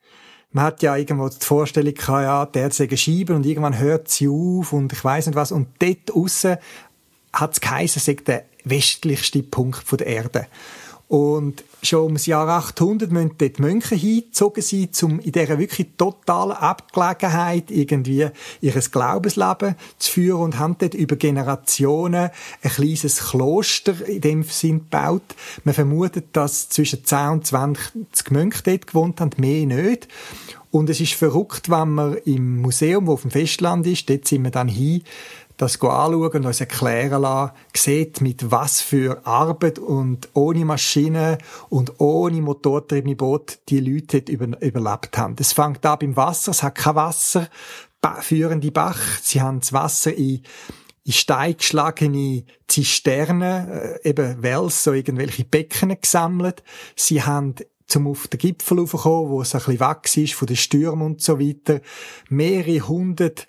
Man 0.53 0.65
hat 0.65 0.83
ja 0.83 0.97
irgendwo 0.97 1.29
die 1.29 1.45
Vorstellung 1.45 1.95
gehabt, 1.95 2.25
ja, 2.25 2.47
der 2.47 2.65
hat 2.65 2.99
Scheiben 2.99 3.37
und 3.37 3.47
irgendwann 3.47 3.79
hört 3.79 4.09
sie 4.09 4.29
auf 4.29 4.73
und 4.73 4.93
ich 4.93 5.05
weiß 5.05 5.27
nicht 5.27 5.37
was. 5.37 5.53
Und 5.53 5.69
dort 5.79 6.13
aussen 6.13 6.57
hat 7.33 7.53
es 7.53 7.61
geheißen, 7.61 8.03
sei 8.03 8.15
der 8.15 8.45
westlichste 8.65 9.43
Punkt 9.43 9.85
der 9.93 10.07
Erde. 10.07 10.47
Und 11.11 11.65
schon 11.83 12.05
ums 12.05 12.27
Jahr 12.27 12.47
800 12.49 13.11
müssen 13.11 13.33
dort 13.37 13.59
Mönche 13.59 13.97
hingezogen 13.97 14.63
sein, 14.63 14.91
um 15.03 15.19
in 15.19 15.33
dieser 15.33 15.59
wirklich 15.59 15.89
totalen 15.97 16.53
Abgelegenheit 16.53 17.73
irgendwie 17.73 18.29
ihres 18.61 18.93
Glaubensleben 18.93 19.75
zu 19.99 20.13
führen 20.13 20.41
und 20.41 20.59
haben 20.61 20.77
dort 20.79 20.95
über 20.95 21.17
Generationen 21.17 22.31
ein 22.63 22.71
kleines 22.71 23.31
Kloster 23.31 24.07
in 24.07 24.21
dem 24.21 24.43
Sinn 24.45 24.83
gebaut. 24.89 25.35
Man 25.65 25.75
vermutet, 25.75 26.27
dass 26.35 26.69
zwischen 26.69 27.05
10 27.05 27.29
und 27.31 27.45
20 27.45 28.31
Mönche 28.31 28.63
dort 28.63 28.87
gewohnt 28.87 29.21
haben, 29.21 29.33
mehr 29.37 29.67
nicht. 29.67 30.07
Und 30.71 30.89
es 30.89 31.01
ist 31.01 31.15
verrückt, 31.15 31.69
wenn 31.69 31.91
man 31.91 32.19
im 32.19 32.63
Museum, 32.63 33.09
wo 33.09 33.15
auf 33.15 33.23
dem 33.23 33.33
Festland 33.33 33.85
ist, 33.89 34.09
dort 34.09 34.29
sind 34.29 34.45
wir 34.45 34.53
dann 34.53 34.69
hin, 34.69 35.03
das 35.61 35.81
anschauen 35.81 36.31
und 36.33 36.47
uns 36.47 36.61
erklären 36.61 37.23
lassen, 37.23 37.53
sieht, 37.77 38.21
mit 38.21 38.51
was 38.51 38.81
für 38.81 39.27
Arbeit 39.27 39.79
und 39.79 40.29
ohne 40.33 40.65
Maschinen 40.65 41.39
und 41.69 42.01
ohne 42.01 42.41
motortriebene 42.41 43.17
Boot 43.17 43.59
die 43.69 43.81
Leute 43.81 44.19
über, 44.19 44.47
überlebt 44.63 45.19
haben. 45.19 45.37
Es 45.39 45.53
fängt 45.53 45.85
an 45.85 45.99
beim 45.99 46.17
Wasser, 46.17 46.53
es 46.53 46.63
hat 46.63 46.77
kein 46.77 46.95
Wasser, 46.95 47.49
führende 48.21 48.71
Bach, 48.71 49.19
sie 49.23 49.43
haben 49.43 49.61
das 49.61 49.73
Wasser 49.73 50.15
in 50.15 50.43
in 51.03 51.13
Stein 51.13 51.57
geschlagene 51.57 52.45
Zisternen, 52.69 53.69
äh, 53.69 54.09
eben 54.09 54.43
Wells, 54.43 54.85
so 54.85 54.93
irgendwelche 54.93 55.45
Becken 55.45 55.99
gesammelt. 55.99 56.63
Sie 56.95 57.23
haben 57.23 57.55
zum 57.87 58.07
auf 58.07 58.29
den 58.29 58.39
Gipfel 58.39 58.79
raufkommen, 58.79 59.31
wo 59.31 59.43
es 59.43 59.55
ein 59.55 59.63
bisschen 59.63 59.81
weg 59.81 60.17
ist 60.17 60.35
von 60.35 60.47
den 60.47 60.57
Stürmen 60.57 61.07
und 61.07 61.23
so 61.23 61.41
weiter, 61.41 61.81
mehrere 62.29 62.87
hundert 62.87 63.49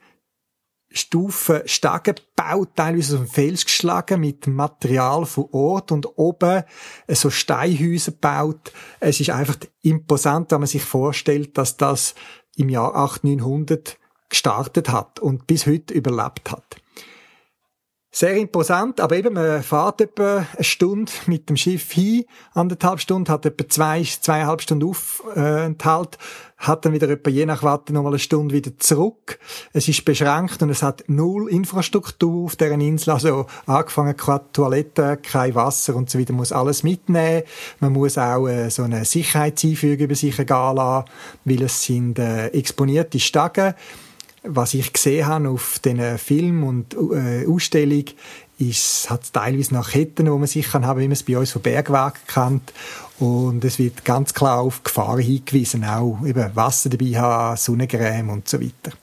Stufen 0.93 1.61
Stegen 1.65 2.15
gebaut, 2.15 2.69
teilweise 2.75 3.15
auf 3.15 3.23
dem 3.23 3.29
Fels 3.29 3.65
geschlagen 3.65 4.19
mit 4.19 4.47
Material 4.47 5.25
von 5.25 5.47
Ort 5.51 5.91
und 5.91 6.17
oben 6.17 6.63
so 7.07 7.29
Steinhäuser 7.29 8.11
gebaut. 8.11 8.71
Es 8.99 9.19
ist 9.19 9.29
einfach 9.29 9.57
imposant, 9.83 10.51
wenn 10.51 10.59
man 10.59 10.67
sich 10.67 10.83
vorstellt, 10.83 11.57
dass 11.57 11.77
das 11.77 12.15
im 12.55 12.69
Jahr 12.69 12.95
8900 12.95 13.97
gestartet 14.29 14.89
hat 14.89 15.19
und 15.19 15.47
bis 15.47 15.65
heute 15.65 15.93
überlebt 15.93 16.51
hat. 16.51 16.80
Sehr 18.13 18.35
imposant, 18.35 18.99
aber 18.99 19.15
eben, 19.15 19.35
man 19.35 19.63
fährt 19.63 20.01
etwa 20.01 20.45
eine 20.53 20.63
Stunde 20.65 21.09
mit 21.27 21.47
dem 21.47 21.55
Schiff 21.55 21.93
hin, 21.93 22.25
anderthalb 22.53 22.99
Stunden, 22.99 23.31
hat 23.31 23.45
etwa 23.45 23.69
zwei, 23.69 24.03
zweieinhalb 24.03 24.61
Stunden 24.61 24.89
Aufenthalt, 24.89 26.17
hat 26.57 26.83
dann 26.83 26.91
wieder 26.91 27.09
etwa 27.09 27.29
je 27.29 27.45
nach 27.45 27.63
Watte 27.63 27.93
nochmal 27.93 28.11
eine 28.11 28.19
Stunde 28.19 28.53
wieder 28.53 28.77
zurück. 28.77 29.39
Es 29.71 29.87
ist 29.87 30.03
beschränkt 30.03 30.61
und 30.61 30.69
es 30.69 30.83
hat 30.83 31.05
null 31.07 31.49
Infrastruktur 31.49 32.43
auf 32.43 32.57
deren 32.57 32.81
Insel, 32.81 33.11
also 33.11 33.45
angefangen 33.65 34.17
keine 34.17 34.41
Toiletten, 34.51 35.21
kein 35.21 35.55
Wasser 35.55 35.95
und 35.95 36.09
so 36.09 36.19
weiter, 36.19 36.33
muss 36.33 36.51
alles 36.51 36.83
mitnehmen. 36.83 37.43
Man 37.79 37.93
muss 37.93 38.17
auch 38.17 38.45
äh, 38.45 38.69
so 38.69 38.83
eine 38.83 39.05
Sicherheitseinführung 39.05 39.99
über 39.99 40.15
sich 40.15 40.35
gehen 40.35 40.47
lassen, 40.47 41.05
weil 41.45 41.61
es 41.61 41.81
sind 41.81 42.19
äh, 42.19 42.47
exponierte 42.47 43.21
Stege 43.21 43.73
was 44.43 44.73
ich 44.73 44.91
gesehen 44.93 45.27
habe 45.27 45.49
auf 45.49 45.79
diesen 45.79 46.17
Film 46.17 46.63
und 46.63 46.95
äh, 46.95 47.45
Ausstellung, 47.47 48.05
ist, 48.57 49.09
hat 49.09 49.33
teilweise 49.33 49.73
nach 49.73 49.91
Ketten, 49.91 50.29
wo 50.31 50.37
man 50.37 50.47
sich 50.47 50.69
kann 50.69 50.85
haben, 50.85 50.99
wie 50.99 51.07
man 51.07 51.13
es 51.13 51.23
bei 51.23 51.37
uns 51.37 51.51
von 51.51 51.61
Bergwagen 51.61 52.19
kennt. 52.27 52.73
Und 53.19 53.63
es 53.65 53.79
wird 53.79 54.05
ganz 54.05 54.33
klar 54.33 54.59
auf 54.59 54.83
Gefahren 54.83 55.19
hingewiesen, 55.19 55.83
auch 55.83 56.19
eben 56.25 56.55
Wasser 56.55 56.89
dabei 56.89 57.19
haben, 57.19 57.57
Sonnencreme 57.57 58.29
und 58.29 58.47
so 58.47 58.61
weiter. 58.61 58.95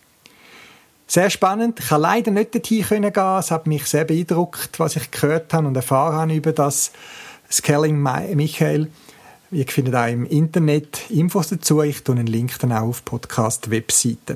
Sehr 1.07 1.31
spannend. 1.31 1.81
Ich 1.81 1.89
konnte 1.89 2.03
leider 2.03 2.31
nicht 2.31 2.55
dorthin 2.55 2.85
gehen. 2.85 3.39
Es 3.39 3.51
hat 3.51 3.67
mich 3.67 3.87
sehr 3.87 4.05
beeindruckt, 4.05 4.79
was 4.79 4.97
ich 4.97 5.11
gehört 5.11 5.53
habe 5.55 5.67
und 5.67 5.75
erfahren 5.75 6.17
habe 6.17 6.35
über 6.35 6.53
das 6.53 6.93
Scaling 7.51 7.99
Michael. 8.01 8.91
Ihr 9.51 9.67
findet 9.67 9.95
auch 9.95 10.07
im 10.07 10.27
Internet 10.27 11.11
Infos 11.11 11.49
dazu. 11.49 11.81
Ich 11.81 12.05
tue 12.05 12.17
einen 12.17 12.27
Link 12.27 12.59
dann 12.59 12.73
auch 12.73 12.89
auf 12.89 13.05
Podcast-Webseite. 13.07 14.35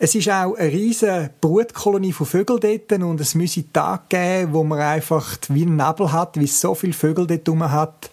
Es 0.00 0.14
ist 0.14 0.30
auch 0.30 0.54
eine 0.54 0.70
riesige 0.72 1.28
Brutkolonie 1.40 2.12
von 2.12 2.24
Vögeln 2.24 2.60
dort 2.60 2.92
und 3.02 3.20
es 3.20 3.34
müsse 3.34 3.64
Tage 3.72 4.02
geben, 4.08 4.52
wo 4.52 4.62
man 4.62 4.78
einfach 4.78 5.36
wie 5.48 5.62
einen 5.62 5.74
Nebel 5.74 6.12
hat, 6.12 6.38
wie 6.38 6.44
es 6.44 6.60
so 6.60 6.76
viele 6.76 6.92
Vögel 6.92 7.26
dort 7.26 7.48
rum 7.48 7.68
hat. 7.68 8.12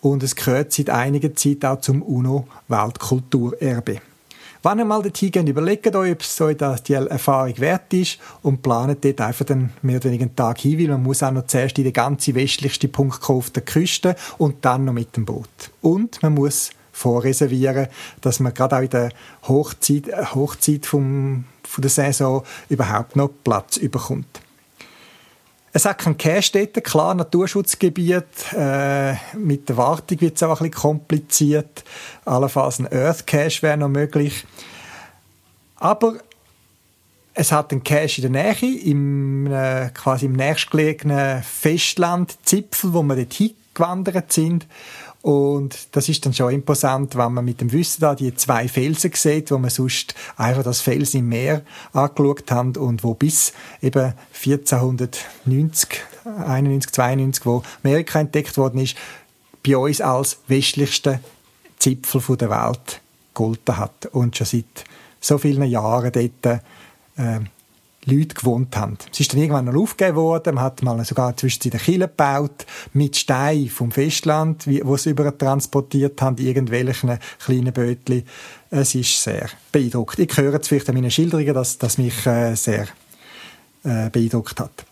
Und 0.00 0.22
es 0.22 0.36
gehört 0.36 0.72
seit 0.72 0.90
einiger 0.90 1.34
Zeit 1.34 1.64
auch 1.64 1.80
zum 1.80 2.02
UNO-Weltkulturerbe. 2.02 4.00
Wenn 4.62 4.78
ihr 4.78 4.84
mal 4.84 5.02
dorthin 5.02 5.32
geht, 5.32 5.48
überlegt 5.48 5.96
euch, 5.96 6.12
ob 6.12 6.20
es 6.20 6.36
so 6.36 6.52
die 6.52 6.92
Erfahrung 6.92 7.58
wert 7.58 7.92
ist 7.92 8.18
und 8.42 8.62
planet 8.62 9.04
dort 9.04 9.20
einfach 9.20 9.44
dann 9.44 9.72
mehr 9.82 9.96
oder 9.96 10.04
weniger 10.04 10.26
einen 10.26 10.36
Tag 10.36 10.60
hin, 10.60 10.78
weil 10.78 10.86
man 10.86 11.02
muss 11.02 11.24
auch 11.24 11.32
noch 11.32 11.48
zuerst 11.48 11.76
in 11.78 11.84
den 11.84 11.92
ganzen 11.92 12.36
westlichsten 12.36 12.92
Punkt 12.92 13.28
auf 13.28 13.50
der 13.50 13.64
Küste 13.64 14.14
und 14.38 14.64
dann 14.64 14.84
noch 14.84 14.92
mit 14.92 15.16
dem 15.16 15.24
Boot. 15.24 15.48
Und 15.82 16.22
man 16.22 16.34
muss 16.34 16.70
vorreservieren, 16.94 17.88
dass 18.22 18.40
man 18.40 18.54
gerade 18.54 18.76
auch 18.76 18.80
in 18.80 18.88
der 18.88 19.10
Hochzeit, 19.46 20.08
äh, 20.08 20.24
Hochzeit 20.34 20.86
vom, 20.86 21.44
von 21.62 21.82
der 21.82 21.90
Saison 21.90 22.44
überhaupt 22.70 23.16
noch 23.16 23.30
Platz 23.42 23.76
überkommt. 23.76 24.40
Es 25.76 25.84
hat 25.84 25.98
keinen 25.98 26.16
Cache 26.16 26.52
dort, 26.52 26.84
klar, 26.84 27.14
Naturschutzgebiet. 27.14 28.52
Äh, 28.56 29.14
mit 29.36 29.68
der 29.68 29.76
Wartung 29.76 30.20
wird 30.20 30.36
es 30.36 30.42
auch 30.44 30.60
ein 30.60 30.70
bisschen 30.70 30.82
kompliziert. 30.82 31.82
Allenfalls 32.24 32.78
ein 32.78 32.86
Earth 32.92 33.26
Cache 33.26 33.60
wäre 33.62 33.76
noch 33.76 33.88
möglich. 33.88 34.46
Aber 35.74 36.14
es 37.34 37.50
hat 37.50 37.72
einen 37.72 37.82
Cache 37.82 38.22
in 38.22 38.32
der 38.32 38.54
Nähe, 38.54 38.80
im, 38.84 39.52
äh, 39.52 39.90
quasi 39.92 40.26
im 40.26 40.34
nächstgelegenen 40.34 41.42
Festlandzipfel, 41.42 42.94
wo 42.94 43.02
wir 43.02 43.16
dort 43.16 43.32
hingewandert 43.32 44.32
sind. 44.32 44.68
Und 45.24 45.88
das 45.92 46.10
ist 46.10 46.26
dann 46.26 46.34
schon 46.34 46.52
imposant, 46.52 47.16
wenn 47.16 47.32
man 47.32 47.46
mit 47.46 47.62
dem 47.62 47.72
Wissen 47.72 48.02
da 48.02 48.14
die 48.14 48.34
zwei 48.34 48.68
Felsen 48.68 49.10
sieht, 49.14 49.50
wo 49.50 49.56
man 49.56 49.70
sonst 49.70 50.14
einfach 50.36 50.62
das 50.62 50.82
Felsen 50.82 51.20
im 51.20 51.30
Meer 51.30 51.62
angeschaut 51.94 52.50
haben 52.50 52.76
und 52.76 53.02
wo 53.02 53.14
bis 53.14 53.54
eben 53.80 54.12
1490, 54.34 55.88
91, 56.26 56.92
92, 56.92 57.46
wo 57.46 57.62
Amerika 57.82 58.20
entdeckt 58.20 58.58
worden 58.58 58.80
ist, 58.80 58.96
bei 59.66 59.78
uns 59.78 60.02
als 60.02 60.40
westlichste 60.46 61.20
Zipfel 61.78 62.36
der 62.36 62.50
Welt 62.50 63.00
gegolten 63.32 63.78
hat. 63.78 64.04
Und 64.12 64.36
schon 64.36 64.46
seit 64.46 64.84
so 65.20 65.38
vielen 65.38 65.64
Jahren 65.64 66.12
dort 66.12 66.60
äh, 67.16 67.40
Leute 68.06 68.34
gewohnt 68.34 68.76
haben. 68.76 68.98
Es 69.12 69.20
ist 69.20 69.32
dann 69.32 69.40
irgendwann 69.40 69.66
noch 69.66 69.76
aufgegeben 69.76 70.16
worden, 70.16 70.54
man 70.54 70.64
hat 70.64 70.82
mal 70.82 71.04
sogar 71.04 71.36
zwischen 71.36 71.70
den 71.70 71.80
Kielen 71.80 72.08
gebaut, 72.08 72.66
mit 72.92 73.16
Stein 73.16 73.68
vom 73.68 73.90
Festland, 73.90 74.66
wo 74.66 74.96
sie 74.96 75.10
über 75.10 75.36
transportiert 75.36 76.20
haben, 76.22 76.38
irgendwelchen 76.38 77.18
kleinen 77.44 77.72
Bötchen. 77.72 78.24
Es 78.70 78.94
ist 78.94 79.22
sehr 79.22 79.48
beeindruckt. 79.72 80.18
Ich 80.18 80.36
höre 80.36 80.54
jetzt 80.54 80.68
vielleicht 80.68 80.88
an 80.88 80.94
meinen 80.94 81.10
Schilderungen, 81.10 81.54
dass 81.54 81.78
das 81.78 81.98
mich 81.98 82.26
äh, 82.26 82.54
sehr 82.54 82.86
äh, 83.84 84.10
beeindruckt 84.10 84.60
hat. 84.60 84.84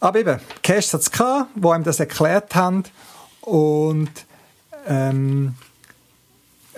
Aber 0.00 0.18
eben, 0.20 0.38
Cash 0.62 0.92
hat 0.92 1.00
es 1.00 1.10
gehabt, 1.10 1.50
wo 1.56 1.70
einem 1.70 1.84
das 1.84 1.98
erklärt 1.98 2.54
haben 2.54 2.84
und 3.40 4.10
ähm, 4.86 5.54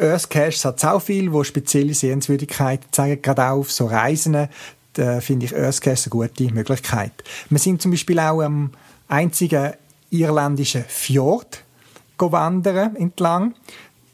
Earth 0.00 0.31
Cache 0.31 0.64
hat 0.64 0.79
es 0.79 0.85
auch 0.85 1.00
viel, 1.00 1.33
wo 1.33 1.44
spezielle 1.44 1.92
Sehenswürdigkeiten 1.92 2.87
zeigen, 2.90 3.20
gerade 3.20 3.44
auch 3.44 3.59
auf 3.59 3.72
so 3.72 3.87
Reisen 3.87 4.48
äh, 4.98 5.20
finde 5.20 5.46
ich 5.46 5.57
Earthcast 5.57 6.07
eine 6.07 6.11
gute 6.11 6.53
Möglichkeit. 6.53 7.12
Wir 7.48 7.59
sind 7.59 7.83
zum 7.83 7.90
Beispiel 7.90 8.18
auch 8.18 8.42
am 8.42 8.70
einzigen 9.09 9.72
irländischen 10.11 10.85
Fjord 10.87 11.64
wandern 12.18 12.96
entlang. 12.96 13.55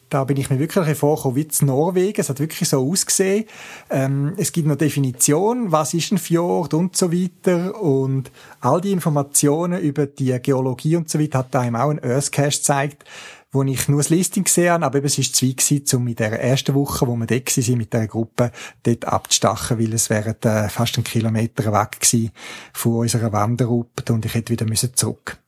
Da 0.09 0.23
bin 0.23 0.37
ich 0.37 0.51
mir 0.51 0.61
wirklich 0.61 0.97
vorgekommen 0.97 1.37
wie 1.37 1.49
zu 1.49 1.65
Norwegen. 1.65 2.21
Es 2.21 2.29
hat 2.29 2.39
wirklich 2.39 2.69
so 2.69 2.89
ausgesehen. 2.89 3.45
Ähm, 3.91 4.35
es 4.37 4.53
gibt 4.53 4.69
noch 4.69 4.77
Definition, 4.77 5.73
was 5.73 5.95
ist 5.95 6.13
ein 6.13 6.19
Fjord 6.19 6.75
und 6.75 6.97
so 6.97 7.13
weiter. 7.13 7.81
Und 7.81 8.31
all 8.61 8.81
die 8.81 8.93
Informationen 8.93 9.81
über 9.81 10.07
die 10.07 10.39
Geologie 10.41 10.95
und 10.95 11.11
so 11.11 11.19
weiter 11.19 11.41
hat 11.41 11.57
einem 11.57 11.75
auch 11.75 11.91
ein 11.91 11.99
Earthcast 11.99 12.59
gezeigt 12.59 13.05
wo 13.53 13.63
ich 13.63 13.89
nur 13.89 13.99
das 14.01 14.11
Listing 14.11 14.45
gesehen 14.45 14.73
habe, 14.73 14.87
aber 14.87 14.99
eben, 14.99 15.07
es 15.07 15.19
war 15.19 15.25
zu 15.25 15.47
weit 15.47 15.95
um 15.95 16.07
in 16.09 16.17
der 16.17 16.41
ersten 16.43 16.75
Woche, 16.75 17.07
wo 17.07 17.17
wir 17.17 17.27
dort 17.27 17.57
waren, 17.57 17.79
mit 17.79 17.93
dieser 17.93 18.07
Gruppe, 18.07 18.53
dort 18.83 19.05
abzustachen, 19.05 19.79
weil 19.79 19.93
es 19.93 20.11
wären 20.11 20.41
äh, 20.43 20.69
fast 20.69 20.97
einen 20.97 21.05
Kilometer 21.05 21.73
weg 21.73 22.01
gewesen 22.01 22.33
von 22.73 22.97
unserer 22.97 23.33
Wanderroute 23.33 24.13
und 24.13 24.25
ich 24.25 24.35
hätte 24.35 24.53
wieder 24.53 24.67
müssen 24.67 24.95
zurück. 24.95 25.39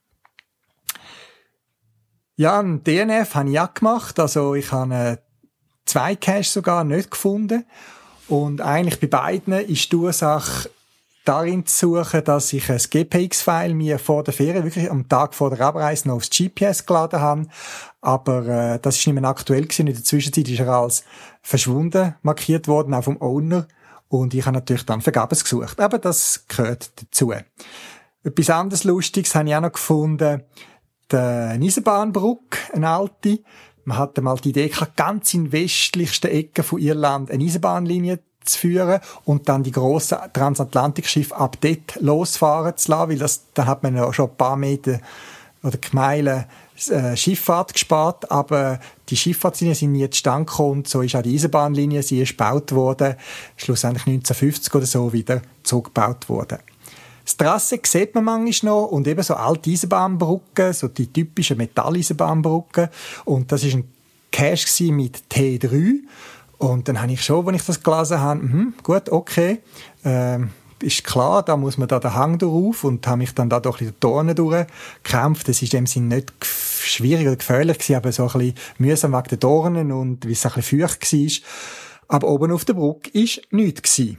Ja, 2.36 2.60
ein 2.60 2.84
DNF 2.84 3.34
habe 3.34 3.50
ich 3.50 3.58
auch 3.58 3.74
gemacht, 3.74 4.20
also 4.20 4.54
ich 4.54 4.70
habe 4.70 4.94
äh, 4.94 5.16
zwei 5.88 6.14
Caches 6.14 6.52
sogar 6.52 6.84
nicht 6.84 7.10
gefunden. 7.10 7.64
Und 8.28 8.60
eigentlich 8.60 9.00
bei 9.00 9.06
beiden 9.06 9.54
ist 9.54 9.90
die 9.90 9.96
Ursache 9.96 10.70
darin 11.28 11.66
zu 11.66 12.00
suchen, 12.02 12.24
dass 12.24 12.52
ich 12.54 12.70
ein 12.70 12.78
GPX-File 12.78 13.74
mir 13.74 13.98
vor 13.98 14.24
der 14.24 14.32
Ferien, 14.32 14.64
wirklich 14.64 14.90
am 14.90 15.08
Tag 15.08 15.34
vor 15.34 15.50
der 15.50 15.60
Abreise 15.60 16.08
noch 16.08 16.16
aufs 16.16 16.30
GPS 16.30 16.86
geladen 16.86 17.20
habe. 17.20 17.46
Aber 18.00 18.46
äh, 18.46 18.78
das 18.80 18.96
ist 18.96 19.06
nicht 19.06 19.20
mehr 19.20 19.28
aktuell 19.28 19.64
gewesen. 19.64 19.88
In 19.88 19.94
der 19.94 20.04
Zwischenzeit 20.04 20.48
ist 20.48 20.60
er 20.60 20.68
als 20.68 21.04
verschwunden 21.42 22.14
markiert 22.22 22.66
worden, 22.66 22.94
auch 22.94 23.04
vom 23.04 23.20
Owner. 23.20 23.68
Und 24.08 24.32
ich 24.32 24.46
habe 24.46 24.54
natürlich 24.54 24.86
dann 24.86 25.02
vergabens 25.02 25.44
gesucht. 25.44 25.78
Aber 25.80 25.98
das 25.98 26.46
gehört 26.48 26.92
dazu. 26.96 27.34
Etwas 28.24 28.50
anderes 28.50 28.84
Lustiges 28.84 29.34
habe 29.34 29.50
ich 29.50 29.54
auch 29.54 29.60
noch 29.60 29.72
gefunden. 29.72 30.44
Der 31.10 31.58
Eisenbahnbrücke, 31.60 32.58
eine 32.72 32.88
alte. 32.88 33.40
Man 33.84 33.98
hatte 33.98 34.22
mal 34.22 34.36
die 34.36 34.50
Idee 34.50 34.70
ganz 34.96 35.34
in 35.34 35.52
westlichsten 35.52 36.30
Ecken 36.30 36.64
von 36.64 36.78
Irland 36.78 37.30
eine 37.30 37.44
Eisenbahnlinie 37.44 38.20
zu 38.44 38.58
führen 38.58 39.00
und 39.24 39.48
dann 39.48 39.62
die 39.62 39.72
grossen 39.72 40.18
Transatlantikschiffe 40.32 41.36
ab 41.36 41.56
dort 41.60 42.00
losfahren 42.00 42.76
zu 42.76 42.90
lassen, 42.90 43.10
weil 43.10 43.18
das, 43.18 43.42
dann 43.54 43.66
hat 43.66 43.82
man 43.82 43.96
ja 43.96 44.12
schon 44.12 44.30
ein 44.30 44.36
paar 44.36 44.56
Meter 44.56 45.00
oder 45.62 45.78
Meilen 45.92 46.44
äh, 46.90 47.16
Schifffahrt 47.16 47.72
gespart, 47.72 48.30
aber 48.30 48.78
die 49.08 49.16
Schifffahrtslinien 49.16 49.74
sind 49.74 49.92
nie 49.92 50.08
zustande 50.08 50.46
gekommen 50.46 50.84
so 50.84 51.02
ist 51.02 51.16
auch 51.16 51.22
die 51.22 51.34
Eisenbahnlinie, 51.34 52.02
sie 52.02 52.22
ist 52.22 52.30
gebaut 52.30 52.72
worden, 52.72 53.16
schlussendlich 53.56 54.06
1950 54.06 54.74
oder 54.74 54.86
so 54.86 55.12
wieder 55.12 55.42
zurückgebaut 55.64 56.28
worden. 56.28 56.58
Das 57.24 57.36
Trasse 57.36 57.78
sieht 57.84 58.14
man 58.14 58.24
manchmal 58.24 58.72
noch 58.72 58.86
und 58.86 59.06
eben 59.06 59.22
so 59.22 59.34
alte 59.34 59.70
Eisenbahnbrücken, 59.70 60.72
so 60.72 60.88
die 60.88 61.12
typischen 61.12 61.58
Metalleisenbahnbrücken. 61.58 62.88
Und 63.26 63.52
das 63.52 63.64
ist 63.64 63.74
ein 63.74 63.84
Cache 64.32 64.92
mit 64.92 65.24
T3 65.30 65.98
und 66.58 66.88
dann 66.88 67.00
habe 67.00 67.12
ich 67.12 67.24
schon, 67.24 67.46
wenn 67.46 67.54
ich 67.54 67.64
das 67.64 67.82
gelesen 67.82 68.20
habe, 68.20 68.40
mh, 68.40 68.72
gut, 68.82 69.10
okay, 69.10 69.60
ähm, 70.04 70.50
ist 70.82 71.04
klar, 71.04 71.42
da 71.42 71.56
muss 71.56 71.78
man 71.78 71.88
da 71.88 71.98
den 71.98 72.14
Hang 72.14 72.38
drauf 72.38 72.84
und 72.84 73.06
habe 73.06 73.18
mich 73.18 73.34
dann 73.34 73.48
da 73.48 73.60
durch 73.60 73.78
die 73.78 73.92
Dornen 73.98 74.36
durchgekämpft. 74.36 75.48
Das 75.48 75.62
ist 75.62 75.74
in 75.74 75.80
dem 75.80 75.86
Sinne 75.86 76.16
nicht 76.16 76.32
schwierig 76.42 77.26
oder 77.26 77.36
gefährlich 77.36 77.78
gewesen, 77.78 77.96
aber 77.96 78.12
so 78.12 78.24
ein 78.24 78.32
bisschen 78.32 78.54
mühsam 78.78 79.12
wegen 79.12 79.28
den 79.28 79.40
Dornen 79.40 79.92
und 79.92 80.26
wie 80.26 80.32
es 80.32 80.46
ein 80.46 80.52
bisschen 80.52 80.80
feucht 80.80 81.12
war. 81.12 82.16
Aber 82.16 82.28
oben 82.28 82.52
auf 82.52 82.64
der 82.64 82.74
Brücke 82.74 83.10
ist 83.10 83.40
nichts 83.50 83.82
gewesen. 83.82 84.18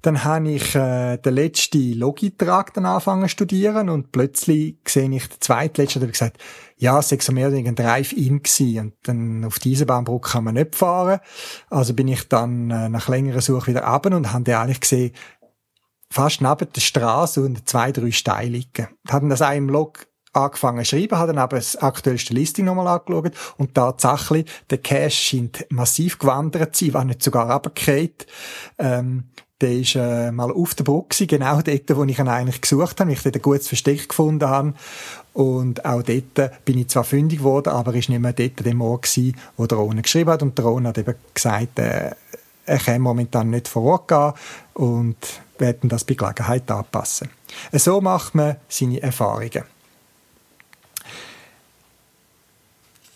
Dann 0.00 0.24
habe 0.24 0.50
ich 0.50 0.74
äh, 0.74 1.18
den 1.18 1.34
letzten 1.34 1.92
Logitrag 1.92 2.74
dann 2.74 2.86
angefangen 2.86 3.22
zu 3.22 3.28
studieren 3.28 3.88
und 3.88 4.10
plötzlich 4.10 4.76
sehe 4.86 5.08
ich 5.14 5.28
den 5.28 5.40
zweitletzten, 5.40 6.00
der 6.00 6.10
gesagt, 6.10 6.38
ja, 6.82 6.98
es 6.98 7.12
war 7.12 7.34
mehr 7.34 7.46
oder 7.46 7.56
weniger 7.56 7.70
ein 7.70 7.76
Drive-In 7.76 8.42
und 8.80 8.94
dann 9.04 9.44
auf 9.44 9.60
diese 9.60 9.86
Bahnbrücke 9.86 10.30
kann 10.30 10.42
man 10.42 10.54
nicht 10.54 10.74
fahren. 10.74 11.20
Also 11.70 11.94
bin 11.94 12.08
ich 12.08 12.26
dann 12.26 12.72
äh, 12.72 12.88
nach 12.88 13.08
längerer 13.08 13.40
Suche 13.40 13.68
wieder 13.68 13.84
runter 13.84 14.16
und 14.16 14.32
habe 14.32 14.58
eigentlich 14.58 14.80
gesehen, 14.80 15.12
fast 16.10 16.40
neben 16.40 16.72
der 16.72 16.80
Straße 16.80 17.40
und 17.40 17.68
zwei, 17.68 17.92
drei 17.92 18.10
Steine 18.10 18.50
liegen. 18.50 18.88
Haben 19.08 19.30
das 19.30 19.42
auch 19.42 19.54
im 19.54 19.68
Log 19.68 20.08
angefangen 20.32 20.84
zu 20.84 20.96
schreiben, 20.96 21.16
hat 21.16 21.28
dann 21.28 21.38
aber 21.38 21.56
das 21.56 21.76
aktuellste 21.76 22.34
Listing 22.34 22.64
nochmal 22.64 22.88
angeschaut 22.88 23.32
und 23.58 23.76
tatsächlich, 23.76 24.50
der 24.70 24.78
Cache 24.78 25.10
scheint 25.10 25.66
massiv 25.70 26.18
gewandert 26.18 26.74
zu 26.74 26.86
sein, 26.86 26.94
war 26.94 27.04
nicht 27.04 27.22
sogar 27.22 27.48
runtergefallen. 27.48 28.10
Ähm, 28.78 29.24
der 29.60 29.72
ist 29.74 29.94
äh, 29.94 30.32
mal 30.32 30.50
auf 30.50 30.74
der 30.74 30.82
Brücke, 30.82 31.26
genau 31.28 31.62
dort, 31.62 31.96
wo 31.96 32.02
ich 32.02 32.18
ihn 32.18 32.26
eigentlich 32.26 32.60
gesucht 32.60 32.98
habe, 32.98 33.12
ich 33.12 33.22
dort 33.22 33.36
ein 33.36 33.42
gutes 33.42 33.68
Versteck 33.68 34.08
gefunden 34.08 34.48
habe. 34.48 34.74
Und 35.34 35.84
auch 35.84 36.02
dort 36.02 36.64
bin 36.64 36.78
ich 36.78 36.88
zwar 36.88 37.04
fündig 37.04 37.38
geworden, 37.38 37.70
aber 37.70 37.94
ist 37.94 38.08
nicht 38.08 38.20
mehr 38.20 38.32
dort 38.32 38.64
der 38.64 38.80
Ort 38.80 39.02
gewesen, 39.02 39.36
wo 39.56 39.66
der 39.66 39.78
Rona 39.78 40.02
geschrieben 40.02 40.30
hat. 40.30 40.42
Und 40.42 40.58
der 40.58 40.64
Rona 40.64 40.90
hat 40.90 40.98
eben 40.98 41.14
gesagt, 41.32 41.78
äh, 41.78 42.10
er 42.66 42.78
kann 42.78 43.00
momentan 43.00 43.50
nicht 43.50 43.68
vor 43.68 43.82
Ort 43.82 44.08
gehen 44.08 44.32
und 44.74 45.16
werden 45.58 45.88
das 45.88 46.04
bei 46.04 46.14
Gelegenheit 46.14 46.70
anpassen. 46.70 47.30
So 47.72 48.00
macht 48.00 48.34
man 48.34 48.56
seine 48.68 49.02
Erfahrungen. 49.02 49.64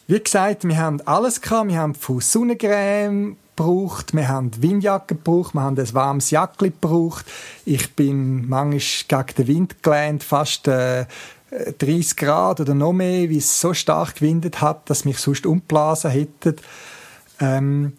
Wie 0.09 0.21
gesagt, 0.21 0.67
wir 0.67 0.77
haben 0.77 1.01
alles 1.07 1.41
gehabt. 1.41 1.69
Wir 1.69 1.79
haben 1.79 1.95
von 1.95 2.21
Sonnencreme 2.21 3.37
gebraucht, 3.57 4.15
wir 4.15 4.29
haben 4.29 4.51
Windjacke 4.63 5.17
gebraucht, 5.17 5.55
wir 5.55 5.63
haben 5.63 5.79
ein 5.79 5.95
warmes 5.95 6.31
Jackli 6.31 6.71
gebraucht. 6.71 7.25
Ich 7.65 7.95
bin 7.95 8.49
manchmal 8.49 9.25
gegen 9.25 9.37
den 9.37 9.47
Wind 9.49 9.83
gelähnt, 9.83 10.23
fast 10.23 10.69
äh, 10.69 11.07
30 11.79 12.17
Grad 12.17 12.61
oder 12.61 12.75
noch 12.75 12.93
mehr, 12.93 13.29
wie 13.31 13.39
es 13.39 13.61
so 13.61 13.75
stark 13.75 14.17
gewindet 14.17 14.61
hat, 14.61 14.89
dass 14.91 15.05
mich 15.05 15.19
sonst 15.19 15.47
umblasen 15.47 16.11
hätte. 16.11 16.57
Ähm, 17.41 17.93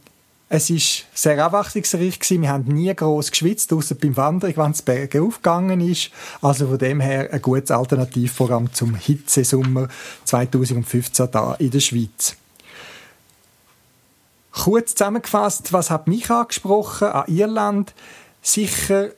es 0.50 0.70
ist 0.70 1.06
sehr 1.14 1.44
abwechslungsreich 1.44 2.20
gewesen. 2.20 2.42
Wir 2.42 2.50
haben 2.50 2.74
nie 2.74 2.94
groß 2.94 3.32
geschwitzt, 3.32 3.74
außer 3.74 3.96
beim 3.96 4.16
Wandern, 4.16 4.56
wenn 4.56 4.72
es 4.72 4.82
Berge 4.82 5.22
aufgegangen 5.22 5.82
ist. 5.82 6.10
Also 6.42 6.68
von 6.68 6.78
dem 6.78 7.02
her 7.02 7.30
ein 7.34 7.42
gutes 7.42 7.72
Alternativprogramm 7.72 8.74
zum 8.74 8.96
Hitzesommer 8.96 9.90
2015 10.24 11.30
da 11.32 11.56
in 11.56 11.72
der 11.72 11.82
Schweiz. 11.82 12.38
Kurz 14.52 14.96
zusammengefasst, 14.96 15.74
was 15.74 15.90
hat 15.90 16.08
mich 16.08 16.32
angesprochen 16.32 17.10
an 17.10 17.28
Irland? 17.28 17.94
Sicher, 18.42 19.10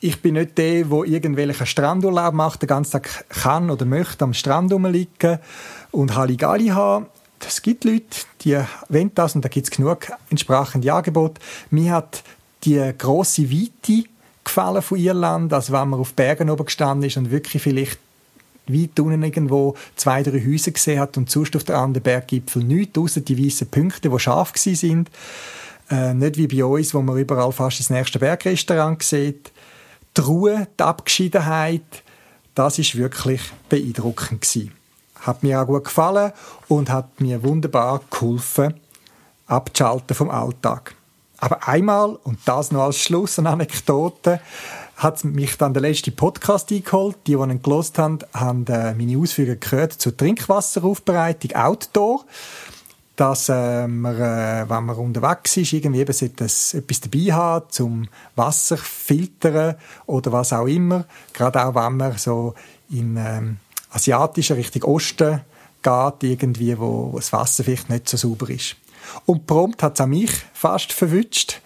ich 0.00 0.22
bin 0.22 0.34
nicht 0.34 0.56
der, 0.56 0.84
der 0.84 1.04
irgendwelchen 1.04 1.66
Strandurlaub 1.66 2.34
macht, 2.34 2.62
den 2.62 2.68
ganzen 2.68 2.92
Tag 2.92 3.26
kann 3.28 3.70
oder 3.70 3.84
möchte 3.84 4.24
am 4.24 4.34
Strand 4.34 4.72
rumliegen 4.72 5.38
und 5.90 6.16
Halligalli 6.16 6.68
haben 6.68 7.06
es 7.46 7.62
gibt 7.62 7.84
Leute, 7.84 8.04
die 8.42 8.58
wollen 8.88 9.12
das 9.14 9.34
und 9.34 9.44
da 9.44 9.48
gibt 9.48 9.66
es 9.66 9.70
genug 9.70 10.12
entsprechende 10.30 10.92
Angebote. 10.92 11.40
Mir 11.70 11.92
hat 11.92 12.22
die 12.64 12.92
grosse 12.96 13.50
Weite 13.50 14.04
gefallen 14.44 14.82
von 14.82 14.98
Irland, 14.98 15.52
also 15.52 15.72
wenn 15.72 15.88
man 15.88 16.00
auf 16.00 16.14
Bergen 16.14 16.50
oben 16.50 16.64
gestanden 16.64 17.08
ist 17.08 17.16
und 17.16 17.30
wirklich 17.30 17.62
vielleicht 17.62 17.98
weit 18.66 19.00
unten 19.00 19.22
irgendwo 19.22 19.74
zwei, 19.96 20.22
drei 20.22 20.44
Häuser 20.44 20.70
gesehen 20.70 21.00
hat 21.00 21.16
und 21.16 21.30
sonst 21.30 21.56
auf 21.56 21.64
der 21.64 21.78
anderen 21.78 22.02
Berggipfel 22.02 22.62
nichts, 22.62 22.98
außer 22.98 23.20
die 23.20 23.44
weißen 23.44 23.68
Punkte, 23.68 24.10
die 24.10 24.18
scharf 24.18 24.52
sind. 24.56 25.10
Äh, 25.90 26.14
nicht 26.14 26.36
wie 26.36 26.46
bei 26.46 26.64
uns, 26.64 26.94
wo 26.94 27.02
man 27.02 27.18
überall 27.18 27.50
fast 27.50 27.80
das 27.80 27.90
nächste 27.90 28.20
Bergrestaurant 28.20 29.02
sieht. 29.02 29.50
Die 30.16 30.20
Ruhe, 30.20 30.66
die 30.78 30.82
Abgeschiedenheit, 30.82 32.02
das 32.54 32.78
ist 32.78 32.96
wirklich 32.96 33.40
beeindruckend 33.68 34.40
gewesen 34.40 34.72
hat 35.20 35.42
mir 35.42 35.60
auch 35.60 35.66
gut 35.66 35.84
gefallen 35.84 36.32
und 36.68 36.90
hat 36.90 37.20
mir 37.20 37.42
wunderbar 37.42 38.00
geholfen, 38.10 38.74
abzuschalten 39.46 40.16
vom 40.16 40.30
Alltag. 40.30 40.94
Aber 41.38 41.66
einmal, 41.66 42.18
und 42.22 42.38
das 42.44 42.70
noch 42.70 42.82
als 42.82 42.98
Schluss, 42.98 43.38
eine 43.38 43.50
Anekdote, 43.50 44.40
hat 44.96 45.24
mich 45.24 45.56
dann 45.56 45.72
der 45.72 45.82
letzte 45.82 46.10
Podcast 46.10 46.70
eingeholt. 46.70 47.16
Die, 47.26 47.34
die 47.34 47.42
ihn 47.42 47.62
gelost 47.62 47.98
haben, 47.98 48.18
haben 48.34 48.66
äh, 48.66 48.92
meine 48.92 49.18
Ausführungen 49.18 49.58
gehört 49.58 49.94
zur 49.94 50.14
Trinkwasseraufbereitung 50.14 51.52
Outdoor. 51.52 52.24
Dass 53.20 53.50
äh, 53.50 53.86
man, 53.86 54.16
äh, 54.16 54.64
wenn 54.66 54.84
man 54.84 54.96
unterwegs 54.96 55.58
ist, 55.58 55.74
irgendwie 55.74 56.00
eben 56.00 56.10
etwas, 56.10 56.72
etwas 56.72 57.00
dabei 57.02 57.34
hat, 57.34 57.74
zum 57.74 58.08
Wasser 58.34 58.78
filtern 58.78 59.74
oder 60.06 60.32
was 60.32 60.54
auch 60.54 60.64
immer. 60.64 61.04
Gerade 61.34 61.62
auch, 61.62 61.74
wenn 61.74 61.98
man 61.98 62.16
so 62.16 62.54
in 62.88 63.18
ähm, 63.18 63.58
asiatischer 63.90 64.56
Richtung 64.56 64.84
Osten 64.84 65.42
geht, 65.82 66.22
irgendwie, 66.22 66.78
wo 66.78 67.12
das 67.14 67.30
Wasser 67.34 67.62
vielleicht 67.62 67.90
nicht 67.90 68.08
so 68.08 68.16
sauber 68.16 68.48
ist. 68.48 68.76
Und 69.26 69.46
prompt 69.46 69.82
hat 69.82 69.94
es 69.94 70.00
auch 70.00 70.06
mich 70.06 70.32
fast 70.54 70.90
verwünscht. 70.90 71.60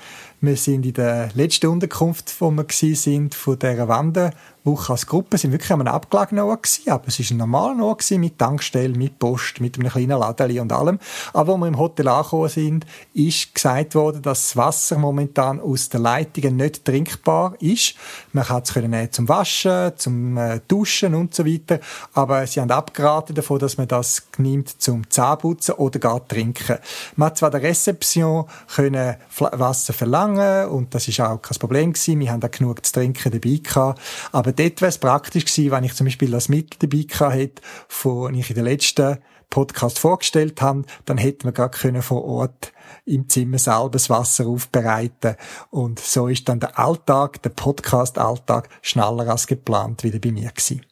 Wir 0.46 0.58
sind 0.58 0.84
in 0.84 0.92
der 0.92 1.30
letzten 1.32 1.68
Unterkunft, 1.68 2.34
wo 2.38 2.50
wir 2.50 2.66
sind, 2.68 3.34
von 3.34 3.58
dieser 3.58 3.88
Wande 3.88 4.30
Woche 4.64 4.92
als 4.92 5.06
Gruppe 5.06 5.36
sind 5.36 5.52
wirklich 5.52 5.70
an 5.72 5.82
einem 5.82 5.94
abgelegenen 5.94 6.44
Ort 6.44 6.62
gewesen, 6.62 6.90
aber 6.90 7.08
es 7.08 7.20
ist 7.20 7.30
ein 7.30 7.36
normaler 7.36 7.84
Ort 7.84 7.98
gewesen, 7.98 8.20
mit 8.20 8.38
Tankstelle, 8.38 8.96
mit 8.96 9.18
Post, 9.18 9.60
mit 9.60 9.78
einem 9.78 9.90
kleinen 9.90 10.18
Laden 10.18 10.58
und 10.58 10.72
allem. 10.72 10.98
Aber 11.34 11.52
als 11.52 11.60
wir 11.60 11.68
im 11.68 11.78
Hotel 11.78 12.08
angekommen 12.08 12.48
sind, 12.48 12.86
ist 13.12 13.54
gesagt 13.54 13.94
worden, 13.94 14.22
dass 14.22 14.40
das 14.40 14.56
Wasser 14.56 14.98
momentan 14.98 15.60
aus 15.60 15.90
den 15.90 16.00
Leitungen 16.00 16.56
nicht 16.56 16.84
trinkbar 16.84 17.54
ist. 17.60 17.94
Man 18.32 18.44
kann 18.44 18.62
es 18.62 18.72
können 18.72 19.12
zum 19.12 19.28
Waschen, 19.28 19.92
zum 19.96 20.38
äh, 20.38 20.60
Duschen 20.66 21.14
und 21.14 21.34
so 21.34 21.44
weiter, 21.44 21.78
aber 22.14 22.46
sie 22.46 22.60
haben 22.60 22.70
abgeraten 22.70 23.34
davon, 23.34 23.58
dass 23.58 23.76
man 23.76 23.88
das 23.88 24.22
nimmt 24.38 24.80
zum 24.80 25.08
Zahnputzen 25.10 25.74
oder 25.74 25.98
gar 25.98 26.26
trinken. 26.26 26.78
Man 27.16 27.26
hat 27.26 27.36
zwar 27.36 27.50
der 27.50 27.62
Rezeption 27.62 28.46
können 28.74 29.16
Wasser 29.38 29.92
verlangen 29.92 30.33
und 30.36 30.94
das 30.94 31.08
ist 31.08 31.20
auch 31.20 31.40
kein 31.40 31.58
Problem 31.58 31.92
gewesen. 31.92 32.20
Wir 32.20 32.32
haben 32.32 32.42
auch 32.42 32.50
genug 32.50 32.84
zu 32.84 32.92
trinken 32.92 33.32
dabei 33.32 33.60
gehabt, 33.62 34.00
aber 34.32 34.52
dort 34.52 34.80
wäre 34.80 34.88
es 34.88 34.98
praktisch 34.98 35.44
gewesen, 35.44 35.70
wenn 35.70 35.84
ich 35.84 35.94
zum 35.94 36.06
Beispiel 36.06 36.30
das 36.30 36.48
Mittel 36.48 36.78
dabei 36.80 37.32
hätte, 37.34 37.62
von 37.88 38.34
ich 38.34 38.50
in 38.50 38.54
der 38.54 38.64
letzten 38.64 39.18
Podcast 39.50 39.98
vorgestellt 39.98 40.60
habe, 40.62 40.84
dann 41.04 41.18
hätte 41.18 41.46
man 41.46 41.54
gar 41.54 41.70
können 41.70 42.02
vor 42.02 42.24
Ort 42.24 42.72
im 43.04 43.28
Zimmer 43.28 43.58
selber 43.58 43.90
das 43.90 44.10
Wasser 44.10 44.46
aufbereiten 44.46 45.36
und 45.70 46.00
so 46.00 46.28
ist 46.28 46.48
dann 46.48 46.60
der 46.60 46.78
Alltag, 46.78 47.42
der 47.42 47.50
Podcast-Alltag 47.50 48.68
schneller 48.82 49.28
als 49.28 49.46
geplant 49.46 50.02
wieder 50.02 50.18
bei 50.18 50.32
mir 50.32 50.50
gewesen. 50.50 50.84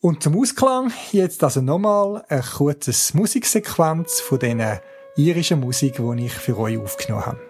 Und 0.00 0.22
zum 0.22 0.38
Ausklang 0.38 0.92
jetzt 1.12 1.42
also 1.42 1.60
nochmal 1.60 2.24
eine 2.28 2.42
kurze 2.42 2.92
Musiksequenz 3.16 4.20
von 4.20 4.38
diesen 4.38 4.80
irischen 5.16 5.60
Musik, 5.60 5.96
die 5.96 6.26
ich 6.26 6.32
für 6.34 6.58
euch 6.58 6.78
aufgenommen 6.78 7.26
habe. 7.26 7.45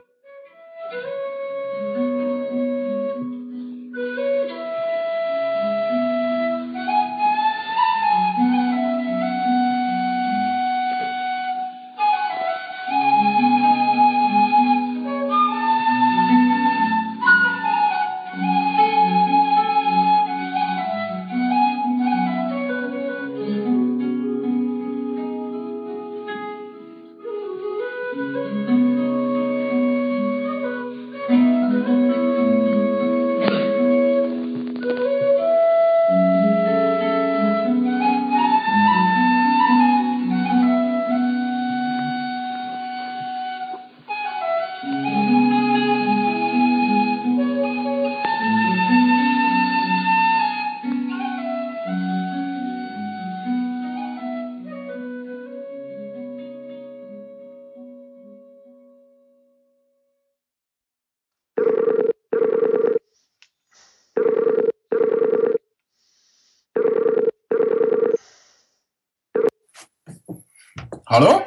Hallo? 71.08 71.40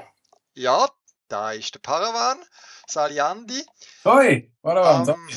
Ja, 0.53 0.89
da 1.28 1.51
ist 1.51 1.76
der 1.76 1.80
Paravan, 1.80 2.38
Saliandi. 2.88 3.62
Hoi, 4.05 4.49
Paravan. 4.62 5.10
Am, 5.10 5.30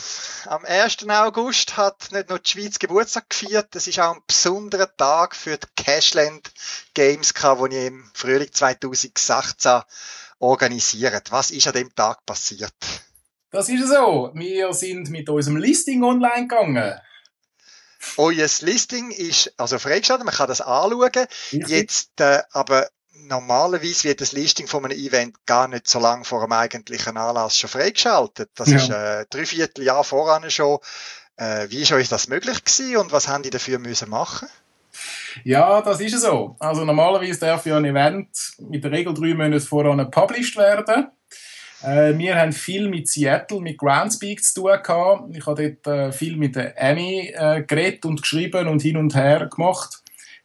am 0.47 0.65
1. 0.65 1.09
August 1.09 1.77
hat 1.77 2.13
nicht 2.13 2.29
nur 2.29 2.39
die 2.39 2.49
Schweiz 2.49 2.79
Geburtstag 2.79 3.29
gefeiert, 3.29 3.75
es 3.75 3.89
ist 3.89 3.99
auch 3.99 4.15
ein 4.15 4.23
besonderer 4.25 4.97
Tag 4.97 5.35
für 5.35 5.59
die 5.59 5.67
Cashland 5.75 6.53
Games, 6.95 7.35
die 7.35 7.77
ich 7.77 7.87
im 7.89 8.09
Frühling 8.15 8.53
2016 8.53 9.83
organisiert. 10.39 11.33
Was 11.33 11.51
ist 11.51 11.67
an 11.67 11.73
dem 11.73 11.93
Tag 11.93 12.25
passiert? 12.25 12.77
Das 13.51 13.69
ist 13.69 13.89
so. 13.89 14.31
Wir 14.35 14.73
sind 14.73 15.11
mit 15.11 15.29
unserem 15.29 15.57
Listing 15.57 16.05
online 16.05 16.47
gegangen. 16.47 17.01
Euer 18.17 18.49
Listing 18.61 19.11
ist 19.11 19.53
also 19.57 19.81
freigeschaltet, 19.81 20.25
man 20.25 20.35
kann 20.35 20.49
das 20.49 20.61
anschauen. 20.61 21.11
Richtig. 21.13 21.69
Jetzt 21.69 22.21
äh, 22.21 22.43
aber 22.53 22.89
normalerweise 23.15 24.09
wird 24.09 24.21
das 24.21 24.33
Listing 24.33 24.67
von 24.67 24.85
einem 24.85 24.99
Event 24.99 25.47
gar 25.47 25.69
nicht 25.69 25.89
so 25.89 25.99
lange 25.99 26.25
vor 26.25 26.43
dem 26.43 26.53
eigentlichen 26.53 27.17
Anlass 27.17 27.57
schon 27.57 27.71
freigeschaltet. 27.71 28.51
Das 28.55 28.71
ja. 28.71 28.77
ist 28.77 28.91
äh, 28.91 29.27
drei 29.31 29.47
Vierteljahr 29.47 30.05
voran 30.05 30.51
schon. 30.51 30.79
Äh, 31.37 31.67
wie 31.71 31.83
ist 31.83 31.93
euch 31.93 32.09
das 32.09 32.29
möglich 32.29 32.65
gewesen 32.65 32.97
und 32.99 33.13
was 33.13 33.29
haben 33.29 33.43
die 33.43 33.51
dafür 33.51 33.79
müssen 33.79 34.11
machen? 34.11 34.49
Ja, 35.45 35.81
das 35.81 36.01
ist 36.01 36.21
so. 36.21 36.57
Also 36.59 36.85
normalerweise 36.85 37.41
darf 37.41 37.65
ja 37.65 37.77
ein 37.77 37.85
Event 37.85 38.29
mit 38.59 38.85
der 38.85 38.93
Regel 38.93 39.15
drei 39.15 39.35
Monate 39.35 39.61
voran 39.61 40.11
published 40.11 40.57
werden. 40.57 41.09
Äh, 41.83 42.17
wir 42.19 42.37
haben 42.37 42.53
viel 42.53 42.89
mit 42.89 43.09
Seattle, 43.09 43.61
mit 43.61 43.79
Groundspeak 43.79 44.45
zu 44.45 44.63
tun 44.63 44.79
gehabt. 44.83 45.37
Ich 45.37 45.47
habe 45.47 45.79
dort 45.83 45.87
äh, 45.87 46.13
viel 46.13 46.37
mit 46.37 46.55
der 46.55 46.75
Amy 46.81 47.33
äh, 47.35 47.63
geredet 47.63 48.05
und 48.05 48.21
geschrieben 48.21 48.69
und 48.69 48.83
hin 48.83 48.99
und 48.99 49.15
her 49.15 49.49
gemacht 49.49 50.02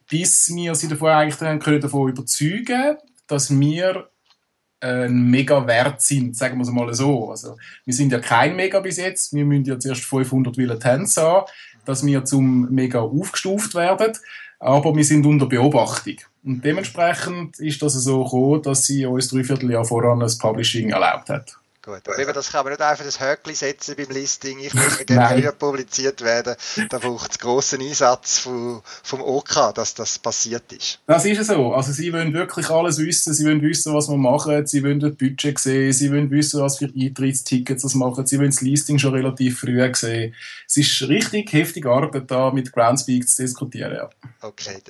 bis 0.08 0.54
wir 0.54 0.74
sie 0.74 0.88
davon 0.88 1.10
eigentlich 1.10 1.36
dann 1.36 1.58
können 1.58 1.80
davon 1.80 2.10
überzeugen, 2.10 2.96
dass 3.26 3.50
wir 3.50 4.08
ein 4.80 5.30
mega 5.30 5.66
wert 5.66 6.00
sind, 6.00 6.36
sagen 6.36 6.58
wir 6.58 6.62
es 6.62 6.70
mal 6.70 6.92
so. 6.94 7.30
Also, 7.30 7.56
wir 7.84 7.94
sind 7.94 8.12
ja 8.12 8.20
kein 8.20 8.54
Mega 8.56 8.80
bis 8.80 8.96
jetzt, 8.96 9.34
wir 9.34 9.44
müssen 9.44 9.64
ja 9.64 9.78
zuerst 9.78 10.04
500 10.04 10.56
Villatens 10.56 11.16
haben, 11.16 11.46
dass 11.84 12.06
wir 12.06 12.24
zum 12.24 12.70
Mega 12.70 13.00
aufgestuft 13.00 13.74
werden, 13.74 14.12
aber 14.60 14.94
wir 14.94 15.04
sind 15.04 15.26
unter 15.26 15.46
Beobachtung. 15.46 16.16
Und 16.44 16.64
dementsprechend 16.64 17.58
ist 17.58 17.82
das 17.82 17.94
so 17.94 18.24
gekommen, 18.24 18.62
dass 18.62 18.84
sie 18.84 19.04
uns 19.04 19.28
drei 19.28 19.42
Vierteljahr 19.42 19.84
voran 19.84 20.20
das 20.20 20.38
Publishing 20.38 20.90
erlaubt 20.90 21.28
hat. 21.28 21.58
Gut, 21.88 22.06
aber 22.06 22.18
eben, 22.18 22.34
das 22.34 22.52
kann 22.52 22.64
man 22.64 22.74
nicht 22.74 22.82
einfach 22.82 23.02
das 23.02 23.18
Höckli 23.18 23.54
setzen 23.54 23.94
beim 23.96 24.10
Listing, 24.10 24.58
ich 24.58 24.74
muss 24.74 24.98
gerne 25.06 25.40
früher 25.40 25.52
publiziert 25.52 26.20
werden. 26.20 26.54
Da 26.90 26.98
braucht 26.98 27.30
es 27.30 27.38
grossen 27.38 27.80
Einsatz 27.80 28.40
vom, 28.40 28.82
vom 29.02 29.22
OK, 29.22 29.72
dass 29.74 29.94
das 29.94 30.18
passiert 30.18 30.70
ist. 30.70 31.00
Das 31.06 31.24
ist 31.24 31.46
so. 31.46 31.72
Also 31.72 31.92
sie 31.92 32.12
wollen 32.12 32.34
wirklich 32.34 32.68
alles 32.68 32.98
wissen, 32.98 33.32
sie 33.32 33.46
wollen 33.46 33.62
wissen, 33.62 33.94
was 33.94 34.06
wir 34.06 34.18
machen, 34.18 34.66
sie 34.66 34.84
wollen 34.84 35.00
das 35.00 35.16
Budget 35.16 35.58
sehen, 35.58 35.94
sie 35.94 36.10
wollen 36.12 36.30
wissen, 36.30 36.60
was 36.60 36.76
für 36.76 36.90
Eintrittstickets 36.94 37.82
das 37.82 37.94
machen, 37.94 38.26
sie 38.26 38.38
wollen 38.38 38.50
das 38.50 38.60
Listing 38.60 38.98
schon 38.98 39.14
relativ 39.14 39.60
früh 39.60 39.78
sehen. 39.94 40.34
Es 40.66 40.76
ist 40.76 41.08
richtig 41.08 41.50
heftige 41.54 41.90
Arbeit 41.90 42.30
da 42.30 42.50
mit 42.50 42.70
Groundspeak 42.70 43.26
zu 43.26 43.40
diskutieren, 43.40 43.94
ja. 43.94 44.10
Okay. 44.42 44.82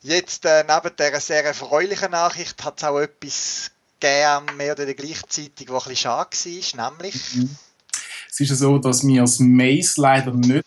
Jetzt, 0.00 0.44
äh, 0.46 0.64
neben 0.68 0.96
dieser 0.96 1.20
sehr 1.20 1.44
erfreulichen 1.44 2.10
Nachricht, 2.10 2.64
hat 2.64 2.78
es 2.78 2.84
auch 2.84 2.98
etwas 2.98 3.70
gegeben, 4.00 4.56
mehr 4.56 4.72
oder 4.72 4.92
gleichzeitig, 4.94 5.68
wo 5.68 5.74
ein 5.74 5.78
bisschen 5.78 5.96
schade 5.96 6.30
war, 6.30 6.90
nämlich? 6.90 7.34
Mhm. 7.34 7.56
Es 8.30 8.40
ist 8.40 8.50
ja 8.50 8.56
so, 8.56 8.78
dass 8.78 9.06
wir 9.06 9.20
das 9.20 9.38
Maze 9.38 10.00
leider 10.00 10.32
nicht 10.32 10.64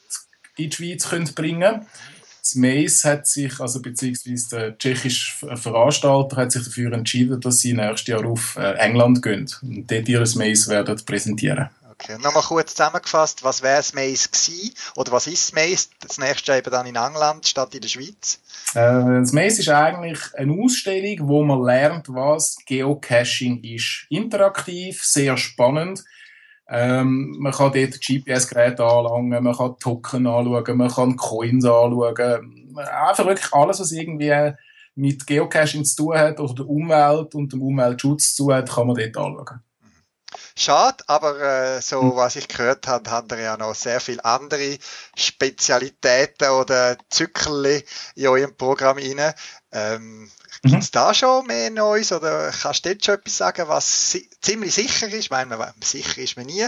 in 0.56 0.70
die 0.70 0.76
Schweiz 0.76 1.10
können 1.10 1.34
bringen 1.34 1.62
können. 1.62 1.88
Das 2.42 2.56
Maze 2.56 3.10
hat 3.10 3.28
sich, 3.28 3.60
also 3.60 3.82
beziehungsweise 3.82 4.48
der 4.50 4.78
tschechische 4.78 5.58
Veranstalter 5.58 6.38
hat 6.38 6.54
sich 6.54 6.64
dafür 6.64 6.94
entschieden, 6.94 7.42
dass 7.42 7.60
sie 7.60 7.74
nächstes 7.74 8.08
Jahr 8.08 8.26
auf 8.26 8.56
äh, 8.56 8.74
England 8.76 9.22
gehen 9.22 9.50
und 9.62 9.92
dort 9.92 10.08
ihr 10.08 10.20
Maze 10.20 10.70
werden 10.70 10.98
präsentieren. 11.06 11.70
Okay, 12.00 12.18
nochmal 12.22 12.44
kurz 12.44 12.76
zusammengefasst, 12.76 13.44
was 13.44 13.64
wäre 13.64 13.78
das 13.78 13.94
Maze 13.96 14.30
gewesen? 14.30 14.74
Oder 14.96 15.12
was 15.12 15.26
ist 15.26 15.52
das 15.52 15.54
Maze? 15.54 15.88
Das 16.00 16.20
nächste 16.20 16.56
eben 16.56 16.70
dann 16.70 16.86
in 16.86 16.96
England 16.96 17.48
statt 17.48 17.74
in 17.74 17.82
der 17.82 17.88
Schweiz? 17.88 18.40
Äh, 18.76 19.20
das 19.20 19.34
Maze 19.34 19.62
ist 19.62 19.70
eigentlich 19.70 20.20
eine 20.36 20.54
Ausstellung, 20.54 21.28
wo 21.28 21.44
man 21.44 21.64
lernt, 21.64 22.08
was 22.10 22.58
Geocaching 22.68 23.64
ist. 23.64 24.06
Interaktiv, 24.10 25.04
sehr 25.04 25.38
spannend. 25.38 26.04
Ähm, 26.70 27.36
man 27.40 27.54
kann 27.54 27.72
dort 27.72 28.00
GPS-Geräte 28.00 28.84
anlangen, 28.84 29.44
man 29.44 29.56
kann 29.56 29.80
Token 29.80 30.28
anschauen, 30.28 30.78
man 30.78 30.92
kann 30.92 31.16
Coins 31.16 31.66
anschauen. 31.66 32.76
Einfach 32.76 33.26
wirklich 33.26 33.54
alles, 33.54 33.80
was 33.80 33.92
irgendwie 33.92 34.54
mit 34.94 35.26
Geocaching 35.26 35.86
zu 35.86 36.04
tun 36.04 36.18
hat 36.18 36.40
oder 36.40 36.54
der 36.54 36.68
Umwelt 36.68 37.34
und 37.34 37.54
dem 37.54 37.62
Umweltschutz 37.62 38.36
zu 38.36 38.46
tun 38.46 38.54
hat, 38.54 38.70
kann 38.70 38.88
man 38.88 38.98
dort 38.98 39.18
anschauen. 39.18 39.62
Schade, 40.56 41.04
aber 41.08 41.40
äh, 41.40 41.82
so 41.82 42.02
hm. 42.02 42.16
was 42.16 42.36
ich 42.36 42.48
gehört 42.48 42.88
habe, 42.88 43.10
haben 43.12 43.30
wir 43.30 43.40
ja 43.40 43.58
noch 43.58 43.76
sehr 43.76 44.00
viele 44.00 44.24
andere 44.26 44.78
Spezialitäten 45.16 46.50
oder 46.50 46.98
Zückerli 47.10 47.84
in 48.16 48.28
eurem 48.28 48.56
Programm 48.56 48.98
rein. 48.98 49.34
Ähm, 49.72 50.30
Gibt 50.64 50.82
es 50.84 50.90
mhm. 50.90 50.94
da 50.94 51.14
schon 51.14 51.46
mehr 51.46 51.70
Neues 51.70 52.12
oder 52.12 52.52
kannst 52.52 52.86
du 52.86 52.90
jetzt 52.90 53.06
schon 53.06 53.16
etwas 53.16 53.38
sagen, 53.38 53.68
was 53.68 54.12
si 54.12 54.30
ziemlich 54.42 54.74
sicher 54.74 55.08
ist? 55.08 55.26
Ich 55.26 55.30
meine, 55.30 55.74
sicher 55.82 56.22
ist 56.22 56.36
man 56.36 56.48
nie, 56.48 56.66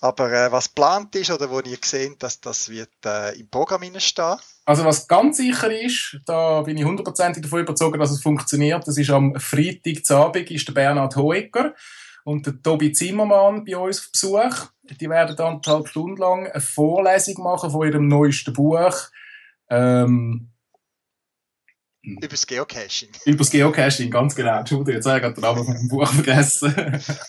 aber 0.00 0.30
äh, 0.32 0.52
was 0.52 0.68
geplant 0.68 1.14
ist 1.16 1.30
oder 1.30 1.50
wo 1.50 1.60
ihr 1.60 1.78
seht, 1.82 2.22
dass 2.22 2.40
das 2.40 2.68
wird 2.68 2.90
äh, 3.04 3.38
im 3.38 3.48
Programm 3.48 3.82
stehen? 3.98 4.36
Also 4.66 4.84
was 4.84 5.08
ganz 5.08 5.38
sicher 5.38 5.72
ist, 5.72 6.18
da 6.26 6.60
bin 6.62 6.76
ich 6.76 6.84
hundertprozentig 6.84 7.42
davon 7.42 7.60
überzeugt, 7.60 7.98
dass 7.98 8.10
es 8.10 8.22
funktioniert, 8.22 8.86
das 8.86 8.98
ist 8.98 9.10
am 9.10 9.34
Freitag 9.36 10.08
Abend, 10.10 10.50
ist 10.50 10.68
der 10.68 10.72
Bernhard 10.74 11.16
Hoecker 11.16 11.74
und 12.24 12.46
der 12.46 12.62
Tobi 12.62 12.92
Zimmermann 12.92 13.64
bei 13.64 13.76
uns 13.76 14.00
auf 14.00 14.12
Besuch. 14.12 14.70
Die 15.00 15.08
werden 15.08 15.36
dann 15.36 15.54
anderthalb 15.54 15.88
Stunden 15.88 16.16
lang 16.16 16.46
eine 16.46 16.60
Vorlesung 16.60 17.42
machen 17.42 17.70
von 17.70 17.86
ihrem 17.86 18.08
neuesten 18.08 18.52
Buch. 18.52 18.94
Ähm, 19.68 20.50
über 22.02 22.28
das 22.28 22.46
Geocaching. 22.46 23.10
Über 23.26 23.38
das 23.38 23.50
Geocaching, 23.50 24.10
ganz 24.10 24.34
genau. 24.34 24.58
Entschuldigung, 24.60 24.94
jetzt 24.94 25.06
habe 25.06 25.26
ich 25.26 25.34
den 25.34 25.40
Namen 25.42 25.64
vom 25.64 25.88
Buch 25.88 26.10
vergessen. 26.10 26.74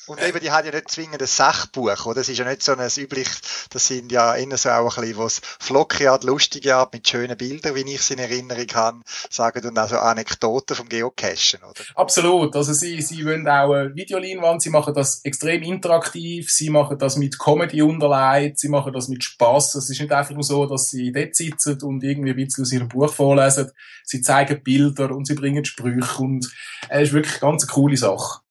und 0.07 0.23
eben, 0.23 0.39
die 0.39 0.49
hat 0.49 0.65
ja 0.65 0.71
nicht 0.71 0.89
zwingend 0.89 1.21
ein 1.21 1.27
Sachbuch, 1.27 2.05
oder? 2.05 2.21
Das 2.21 2.29
ist 2.29 2.37
ja 2.37 2.45
nicht 2.45 2.63
so 2.63 2.73
ein 2.73 2.89
üblich, 2.97 3.27
das 3.69 3.87
sind 3.87 4.11
ja 4.13 4.33
eher 4.35 4.57
so 4.57 4.69
auch 4.69 4.97
ein 4.97 5.01
bisschen, 5.01 5.17
was 5.17 5.41
flockige 5.59 6.11
Art, 6.11 6.23
lustige 6.23 6.75
Art, 6.75 6.93
mit 6.93 7.07
schönen 7.07 7.35
Bildern, 7.35 7.75
wie 7.75 7.81
ich 7.81 7.99
es 7.99 8.11
in 8.11 8.19
Erinnerung 8.19 8.67
habe, 8.73 9.01
sagen 9.29 9.67
und 9.67 9.77
auch 9.77 9.89
so 9.89 9.97
Anekdoten 9.97 10.75
vom 10.75 10.87
Geocachen, 10.87 11.59
oder? 11.69 11.83
Absolut. 11.95 12.55
Also 12.55 12.71
sie, 12.71 13.01
sie 13.01 13.25
wollen 13.25 13.47
auch 13.49 13.73
eine 13.73 13.93
Videoleinwand, 13.93 14.61
sie 14.61 14.69
machen 14.69 14.93
das 14.93 15.19
extrem 15.25 15.63
interaktiv, 15.63 16.49
sie 16.49 16.69
machen 16.69 16.97
das 16.97 17.17
mit 17.17 17.37
Comedy 17.37 17.81
unterlegt, 17.81 18.59
sie 18.59 18.69
machen 18.69 18.93
das 18.93 19.09
mit 19.09 19.23
Spaß. 19.23 19.75
Es 19.75 19.89
ist 19.89 19.99
nicht 19.99 20.11
einfach 20.13 20.33
nur 20.33 20.43
so, 20.43 20.65
dass 20.65 20.87
sie 20.87 21.11
dort 21.11 21.35
sitzen 21.35 21.81
und 21.81 22.03
irgendwie 22.03 22.29
ein 22.29 22.35
bisschen 22.37 22.63
aus 22.63 22.71
ihrem 22.71 22.87
Buch 22.87 23.11
vorlesen. 23.11 23.71
Sie 24.03 24.21
zeigen 24.21 24.60
Bilder 24.63 25.11
und 25.11 25.25
sie 25.25 25.35
bringen 25.35 25.65
Sprüche 25.65 26.21
und 26.21 26.51
es 26.89 27.09
ist 27.09 27.13
wirklich 27.13 27.41
eine 27.41 27.51
ganz 27.51 27.67
coole 27.67 27.97
Sache. 27.97 28.41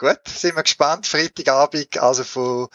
Gut, 0.00 0.20
sind 0.26 0.56
wir 0.56 0.62
gespannt. 0.62 1.06
Freitagabend, 1.06 1.98
also 1.98 2.24
von 2.24 2.68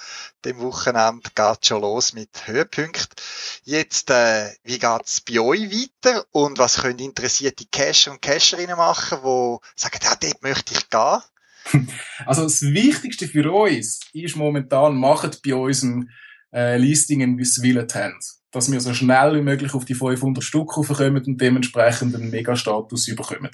dem 0.45 0.59
Wochenende, 0.59 1.27
geht 1.33 1.65
schon 1.65 1.81
los 1.81 2.13
mit 2.13 2.29
Höhepunkt. 2.45 3.19
Jetzt, 3.63 4.11
äh, 4.11 4.51
wie 4.63 4.77
geht's 4.77 5.21
bei 5.21 5.39
euch 5.39 5.71
weiter 5.71 6.23
und 6.29 6.59
was 6.59 6.81
können 6.83 6.99
interessierte 6.99 7.65
Cacher 7.71 8.11
und 8.11 8.21
Cacherinnen 8.21 8.77
machen, 8.77 9.17
die 9.23 9.57
sagen, 9.75 9.99
ja, 10.03 10.15
dort 10.21 10.43
möchte 10.43 10.75
ich 10.75 10.87
gehen? 10.87 11.89
Also 12.27 12.43
das 12.43 12.61
Wichtigste 12.61 13.27
für 13.27 13.51
uns 13.51 14.01
ist 14.13 14.35
momentan, 14.35 14.95
macht 14.95 15.41
bei 15.41 15.55
unserem 15.55 16.09
äh, 16.53 16.77
Listing 16.77 17.23
ein 17.23 17.39
Willet 17.39 17.95
haben 17.95 18.19
dass 18.55 18.71
wir 18.71 18.79
so 18.79 18.93
schnell 18.93 19.35
wie 19.35 19.41
möglich 19.41 19.73
auf 19.73 19.83
die 19.83 19.93
500 19.93 20.41
Stück 20.41 20.69
kommen 20.69 21.23
und 21.25 21.41
dementsprechend 21.41 22.15
einen 22.15 22.29
Megastatus 22.29 23.09
überkommen. 23.09 23.51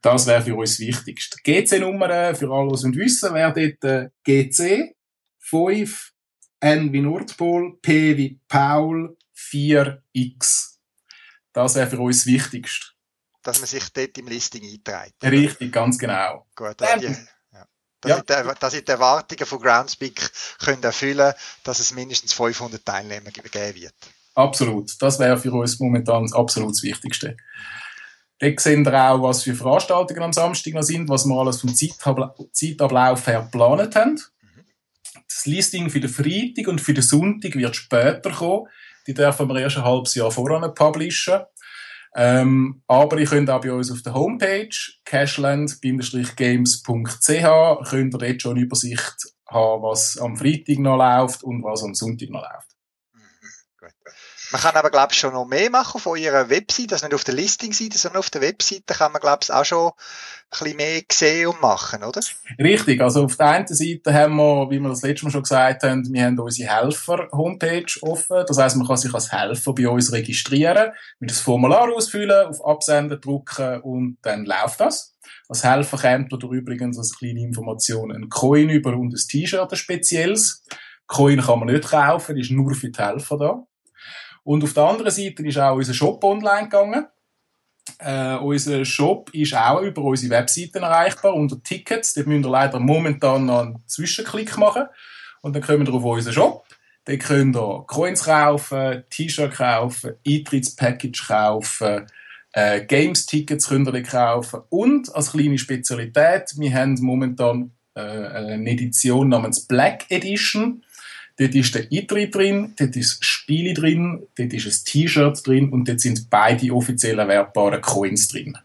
Das 0.00 0.26
wäre 0.26 0.42
für 0.42 0.54
uns 0.56 0.78
das 0.78 0.80
Wichtigste. 0.80 1.36
GC-Nummer, 1.44 2.34
für 2.34 2.50
alle, 2.50 2.90
die 2.90 2.98
wissen, 2.98 3.34
wäre 3.34 3.52
dort 3.52 3.84
äh, 3.84 4.08
GC 4.24 4.96
5, 5.40 6.12
N 6.60 6.92
wie 6.92 7.00
Nordpol, 7.02 7.78
P 7.82 8.16
wie 8.16 8.40
Paul, 8.48 9.18
4X. 9.36 10.78
Das 11.52 11.74
wäre 11.74 11.90
für 11.90 11.98
uns 12.00 12.24
das 12.24 12.26
Wichtigste. 12.26 12.86
Dass 13.42 13.58
man 13.58 13.66
sich 13.66 13.86
dort 13.90 14.16
im 14.16 14.28
Listing 14.28 14.64
einträgt. 14.64 15.22
Richtig, 15.22 15.72
ganz 15.72 15.98
genau. 15.98 16.46
Gut, 16.56 16.80
die, 16.80 16.84
dass, 18.00 18.10
ja. 18.10 18.18
ich 18.18 18.22
die, 18.24 18.60
dass 18.60 18.74
ich 18.74 18.84
die 18.84 18.92
Erwartungen 18.92 19.46
von 19.46 19.60
Groundspeak 19.60 20.30
können 20.60 20.82
erfüllen 20.82 21.34
dass 21.64 21.80
es 21.80 21.92
mindestens 21.92 22.32
500 22.32 22.82
Teilnehmer 22.84 23.30
geben 23.30 23.74
wird. 23.74 23.94
Absolut. 24.38 24.92
Das 25.00 25.18
wäre 25.18 25.36
für 25.36 25.52
uns 25.52 25.80
momentan 25.80 26.22
das 26.22 26.32
absolut 26.32 26.80
Wichtigste. 26.80 27.36
Dort 28.38 28.60
sehen 28.60 28.84
wir 28.84 28.94
auch, 28.94 29.20
was 29.20 29.42
für 29.42 29.52
Veranstaltungen 29.52 30.22
am 30.22 30.32
Samstag 30.32 30.74
noch 30.74 30.82
sind, 30.82 31.08
was 31.08 31.26
wir 31.26 31.36
alles 31.36 31.60
vom 31.60 31.74
Zeitablauf 31.74 33.26
her 33.26 33.42
geplant 33.42 33.96
haben. 33.96 34.20
Das 35.26 35.44
Listing 35.44 35.90
für 35.90 35.98
den 35.98 36.08
Freitag 36.08 36.68
und 36.68 36.80
für 36.80 36.94
den 36.94 37.02
Sonntag 37.02 37.56
wird 37.56 37.74
später 37.74 38.30
kommen. 38.30 38.68
Die 39.08 39.14
dürfen 39.14 39.48
wir 39.48 39.60
erst 39.60 39.78
ein 39.78 39.84
halbes 39.84 40.14
Jahr 40.14 40.30
voran 40.30 40.72
publishen. 40.72 41.40
Ähm, 42.14 42.82
aber 42.86 43.18
ihr 43.18 43.26
könnt 43.26 43.50
auch 43.50 43.60
bei 43.60 43.72
uns 43.72 43.90
auf 43.90 44.02
der 44.02 44.14
Homepage 44.14 44.70
cashland-games.ch 45.04 47.90
könnt 47.90 48.14
ihr 48.14 48.18
dort 48.18 48.42
schon 48.42 48.52
eine 48.52 48.60
Übersicht 48.60 49.16
haben, 49.48 49.82
was 49.82 50.16
am 50.16 50.36
Freitag 50.36 50.78
noch 50.78 50.96
läuft 50.96 51.42
und 51.42 51.64
was 51.64 51.82
am 51.82 51.94
Sonntag 51.94 52.30
noch 52.30 52.42
läuft. 52.42 52.67
Man 54.50 54.62
kann 54.62 54.76
aber, 54.76 54.90
glaube 54.90 55.12
ich, 55.12 55.18
schon 55.18 55.34
noch 55.34 55.44
mehr 55.44 55.68
machen 55.68 55.96
auf 55.96 56.06
eurer 56.06 56.48
Webseite, 56.48 56.94
also 56.94 57.06
nicht 57.06 57.14
auf 57.14 57.24
der 57.24 57.34
Listing-Seite, 57.34 57.98
sondern 57.98 58.20
auf 58.20 58.30
der 58.30 58.40
Webseite 58.40 58.94
kann 58.94 59.12
man, 59.12 59.20
glaube 59.20 59.40
ich, 59.42 59.52
auch 59.52 59.64
schon 59.64 59.88
ein 59.88 59.92
bisschen 60.50 60.76
mehr 60.76 61.02
sehen 61.12 61.48
und 61.48 61.60
machen, 61.60 62.02
oder? 62.02 62.20
Richtig, 62.58 63.00
also 63.02 63.24
auf 63.24 63.36
der 63.36 63.46
einen 63.46 63.66
Seite 63.66 64.14
haben 64.14 64.36
wir, 64.36 64.70
wie 64.70 64.80
wir 64.80 64.88
das 64.88 65.02
letzte 65.02 65.26
Mal 65.26 65.32
schon 65.32 65.42
gesagt 65.42 65.82
haben, 65.82 66.10
wir 66.10 66.24
haben 66.24 66.38
unsere 66.38 66.70
Helfer-Homepage 66.70 68.00
offen. 68.00 68.44
Das 68.46 68.56
heißt, 68.56 68.76
man 68.76 68.86
kann 68.86 68.96
sich 68.96 69.12
als 69.12 69.30
Helfer 69.30 69.74
bei 69.74 69.88
uns 69.88 70.12
registrieren, 70.12 70.92
mit 71.18 71.30
das 71.30 71.40
Formular 71.40 71.92
ausfüllen, 71.94 72.46
auf 72.48 72.64
Absenden 72.64 73.20
drücken 73.20 73.82
und 73.82 74.16
dann 74.22 74.46
läuft 74.46 74.80
das. 74.80 75.14
Als 75.48 75.64
Helfer 75.64 75.98
kommt 75.98 76.32
oder 76.32 76.48
übrigens 76.48 76.96
als 76.96 77.18
kleine 77.18 77.40
Information 77.40 78.12
ein 78.12 78.30
Coin 78.30 78.70
über 78.70 78.96
und 78.96 79.12
ein 79.12 79.28
T-Shirt, 79.28 79.70
ein 79.70 79.76
spezielles. 79.76 80.64
Coin 81.06 81.40
kann 81.40 81.58
man 81.58 81.68
nicht 81.68 81.88
kaufen, 81.88 82.38
ist 82.38 82.50
nur 82.50 82.74
für 82.74 82.90
die 82.90 82.98
Helfer 82.98 83.36
da. 83.36 83.66
Und 84.48 84.64
auf 84.64 84.72
der 84.72 84.84
anderen 84.84 85.10
Seite 85.10 85.46
ist 85.46 85.58
auch 85.58 85.76
unser 85.76 85.92
Shop 85.92 86.24
online 86.24 86.70
gegangen. 86.70 87.06
Äh, 87.98 88.36
unser 88.36 88.82
Shop 88.86 89.28
ist 89.34 89.54
auch 89.54 89.82
über 89.82 90.00
unsere 90.00 90.30
Webseiten 90.30 90.82
erreichbar, 90.82 91.34
unter 91.34 91.62
Tickets. 91.62 92.14
Dort 92.14 92.28
müsst 92.28 92.46
ihr 92.46 92.50
leider 92.50 92.80
momentan 92.80 93.44
noch 93.44 93.60
einen 93.60 93.82
Zwischenklick 93.86 94.56
machen. 94.56 94.84
Und 95.42 95.54
dann 95.54 95.62
kommen 95.62 95.86
wir 95.86 95.92
auf 95.92 96.02
unseren 96.02 96.32
Shop. 96.32 96.64
Dort 97.04 97.20
könnt 97.20 97.56
ihr 97.56 97.84
Coins 97.88 98.24
kaufen, 98.24 99.04
T-Shirt 99.10 99.52
kaufen, 99.52 100.14
Eintrittspackage 100.26 101.26
kaufen, 101.26 102.06
äh, 102.52 102.86
Games-Tickets 102.86 103.68
könnt 103.68 103.88
ihr 103.88 104.02
kaufen. 104.02 104.62
Und 104.70 105.14
als 105.14 105.32
kleine 105.32 105.58
Spezialität, 105.58 106.54
wir 106.56 106.72
haben 106.72 106.94
momentan 107.02 107.72
äh, 107.94 108.00
eine 108.00 108.70
Edition 108.70 109.28
namens 109.28 109.66
Black 109.66 110.06
Edition. 110.10 110.84
Dort 111.38 111.54
ist 111.54 111.74
der 111.74 111.86
Eintritt 111.92 112.34
drin, 112.34 112.74
dort 112.76 112.96
ist 112.96 113.20
das 113.20 113.26
Spiel 113.28 113.72
drin, 113.72 114.26
dort 114.36 114.52
ist 114.52 114.66
ein 114.66 114.84
T-Shirt 114.84 115.46
drin 115.46 115.70
und 115.70 115.88
dort 115.88 116.00
sind 116.00 116.28
beide 116.28 116.72
offiziell 116.72 117.18
erwerbbaren 117.18 117.80
Coins 117.80 118.26
drin. 118.26 118.58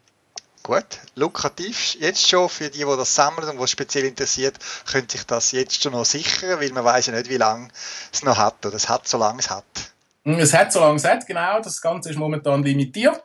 Gut, 0.63 0.86
lukrativ 1.15 1.97
jetzt 1.99 2.28
schon 2.28 2.47
für 2.47 2.69
die, 2.69 2.80
die 2.80 2.86
das 2.86 3.13
sammeln 3.13 3.49
und 3.49 3.59
was 3.59 3.69
speziell 3.69 4.05
interessiert, 4.05 4.57
könnte 4.89 5.17
sich 5.17 5.26
das 5.26 5.51
jetzt 5.51 5.84
schon 5.84 5.91
noch 5.91 6.05
sichern, 6.05 6.59
weil 6.59 6.71
man 6.71 6.86
weiß 6.86 7.07
ja 7.07 7.13
nicht, 7.13 7.30
wie 7.30 7.38
lange 7.38 7.67
es 8.11 8.24
noch 8.24 8.38
hat 8.38 8.65
oder 8.65 8.76
es 8.76 8.88
hat, 8.88 9.07
solange 9.07 9.39
es 9.39 9.49
hat. 9.49 9.65
Es 10.24 10.53
hat, 10.53 10.71
solange 10.71 10.95
es 10.95 11.03
hat, 11.03 11.28
genau. 11.28 11.59
Das 11.61 11.82
Ganze 11.82 12.09
ist 12.09 12.17
momentan 12.17 12.63
limitiert. 12.63 13.21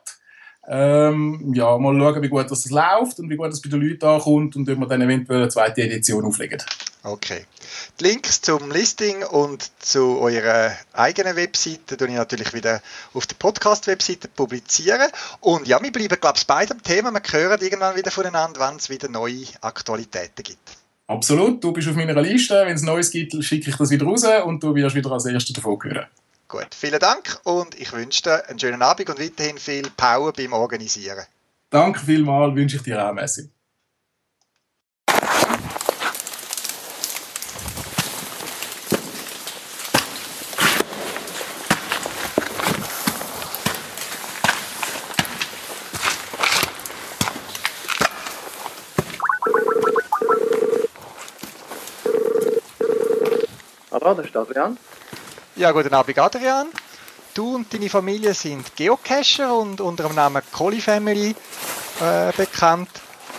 Ähm, 0.67 1.53
ja, 1.55 1.77
mal 1.77 1.97
schauen, 1.97 2.21
wie 2.21 2.27
gut 2.27 2.51
das 2.51 2.69
läuft 2.69 3.19
und 3.19 3.29
wie 3.29 3.37
gut 3.37 3.51
das 3.51 3.61
bei 3.61 3.69
den 3.69 3.81
Leuten 3.81 4.05
ankommt 4.05 4.55
und 4.57 4.69
ob 4.69 4.77
wir 4.77 4.87
dann 4.87 5.01
eventuell 5.01 5.43
eine 5.43 5.49
zweite 5.49 5.81
Edition 5.81 6.25
auflegen. 6.25 6.61
Okay. 7.03 7.45
Die 7.99 8.03
Links 8.03 8.41
zum 8.41 8.71
Listing 8.71 9.23
und 9.23 9.71
zu 9.79 10.19
eurer 10.19 10.75
eigenen 10.91 11.37
Webseite 11.37 11.95
tue 11.95 12.07
ich 12.07 12.13
natürlich 12.13 12.53
wieder 12.53 12.81
auf 13.13 13.25
der 13.25 13.37
Podcast-Webseite 13.37 14.27
publizieren. 14.27 15.09
Und 15.39 15.65
ja, 15.65 15.81
wir 15.81 15.93
bleiben, 15.93 16.19
glaube 16.19 16.37
ich, 16.37 16.45
bei 16.45 16.65
dem 16.65 16.83
Thema. 16.83 17.13
Wir 17.13 17.21
hören 17.31 17.61
irgendwann 17.61 17.95
wieder 17.95 18.11
voneinander, 18.11 18.59
wenn 18.59 18.75
es 18.75 18.89
wieder 18.89 19.07
neue 19.07 19.45
Aktualitäten 19.61 20.43
gibt. 20.43 20.77
Absolut. 21.07 21.63
Du 21.63 21.71
bist 21.71 21.87
auf 21.87 21.95
meiner 21.95 22.21
Liste. 22.21 22.65
Wenn 22.65 22.75
es 22.75 22.81
Neues 22.81 23.09
gibt, 23.11 23.41
schicke 23.43 23.69
ich 23.69 23.77
das 23.77 23.89
wieder 23.89 24.05
raus 24.05 24.25
und 24.45 24.61
du 24.61 24.75
wirst 24.75 24.95
wieder 24.95 25.11
als 25.11 25.25
Erster 25.25 25.53
davon 25.53 25.79
hören. 25.81 26.05
Gut, 26.49 26.73
vielen 26.75 26.99
Dank 26.99 27.39
und 27.43 27.79
ich 27.79 27.93
wünsche 27.93 28.23
dir 28.23 28.49
einen 28.49 28.59
schönen 28.59 28.81
Abend 28.81 29.09
und 29.09 29.19
weiterhin 29.19 29.57
viel 29.57 29.87
Power 29.95 30.33
beim 30.33 30.51
Organisieren. 30.51 31.25
Danke 31.69 31.99
vielmals, 31.99 32.55
wünsche 32.55 32.77
ich 32.77 32.81
dir 32.81 33.07
auch, 33.07 33.13
Messi. 33.13 33.49
Das 54.15 54.25
ist 54.25 54.35
Adrian. 54.35 54.77
Ja, 55.55 55.71
guten 55.71 55.93
Abend, 55.93 56.17
Adrian. 56.17 56.67
Du 57.33 57.55
und 57.55 57.71
deine 57.73 57.89
Familie 57.89 58.33
sind 58.33 58.75
Geocacher 58.75 59.55
und 59.55 59.81
unter 59.81 60.03
dem 60.03 60.15
Namen 60.15 60.41
Collie 60.51 60.81
Family 60.81 61.35
äh, 62.01 62.31
bekannt 62.35 62.89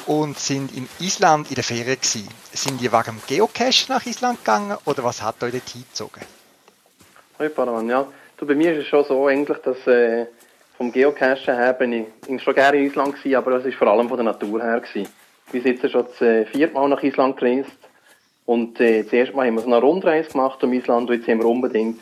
und 0.07 0.39
sind 0.39 0.75
in 0.77 0.89
Island 1.01 1.49
in 1.49 1.57
der 1.57 1.64
Ferien 1.64 1.97
gewesen. 1.97 2.29
Sind 2.53 2.81
die 2.81 2.93
wegen 2.93 3.05
dem 3.05 3.23
Geocache 3.27 3.87
nach 3.89 4.07
Island 4.07 4.39
gegangen 4.45 4.77
oder 4.85 5.03
was 5.03 5.23
hat 5.23 5.43
euch 5.43 5.53
dort 5.53 5.68
hingezogen? 5.68 6.23
Hallo 7.39 7.51
Paravan, 7.51 7.89
ja. 7.89 8.07
Du, 8.37 8.47
bei 8.47 8.55
mir 8.55 8.73
ist 8.73 8.85
es 8.85 8.87
schon 8.87 9.05
so 9.05 9.27
eigentlich, 9.27 9.59
dass 9.59 9.87
äh, 9.87 10.27
vom 10.77 10.93
Geocachen 10.93 11.55
her 11.55 11.73
bin 11.73 11.93
ich, 11.93 12.07
ich 12.29 12.43
schon 12.43 12.55
gerne 12.55 12.79
in 12.79 12.87
Island 12.87 13.16
gewesen, 13.16 13.35
aber 13.35 13.53
es 13.53 13.66
ist 13.66 13.77
vor 13.77 13.89
allem 13.89 14.09
von 14.09 14.18
der 14.18 14.25
Natur 14.25 14.62
her 14.62 14.81
gewesen. 14.81 15.11
Wir 15.51 15.62
sind 15.62 15.83
jetzt 15.83 15.93
schon 15.93 16.07
das 16.07 16.21
äh, 16.21 16.47
vierte 16.47 16.75
Mal 16.75 16.89
nach 16.89 17.03
Island 17.03 17.37
gereist 17.39 17.80
und 18.51 18.80
äh, 18.80 19.05
das 19.05 19.12
erste 19.12 19.36
Mal 19.36 19.46
haben 19.46 19.55
wir 19.55 19.61
so 19.61 19.68
eine 19.68 19.80
Rundreise 19.80 20.28
gemacht 20.28 20.61
um 20.64 20.72
Island 20.72 21.09
und 21.09 21.16
jetzt 21.16 21.28
haben 21.28 21.38
wir 21.38 21.46
unbedingt 21.46 22.01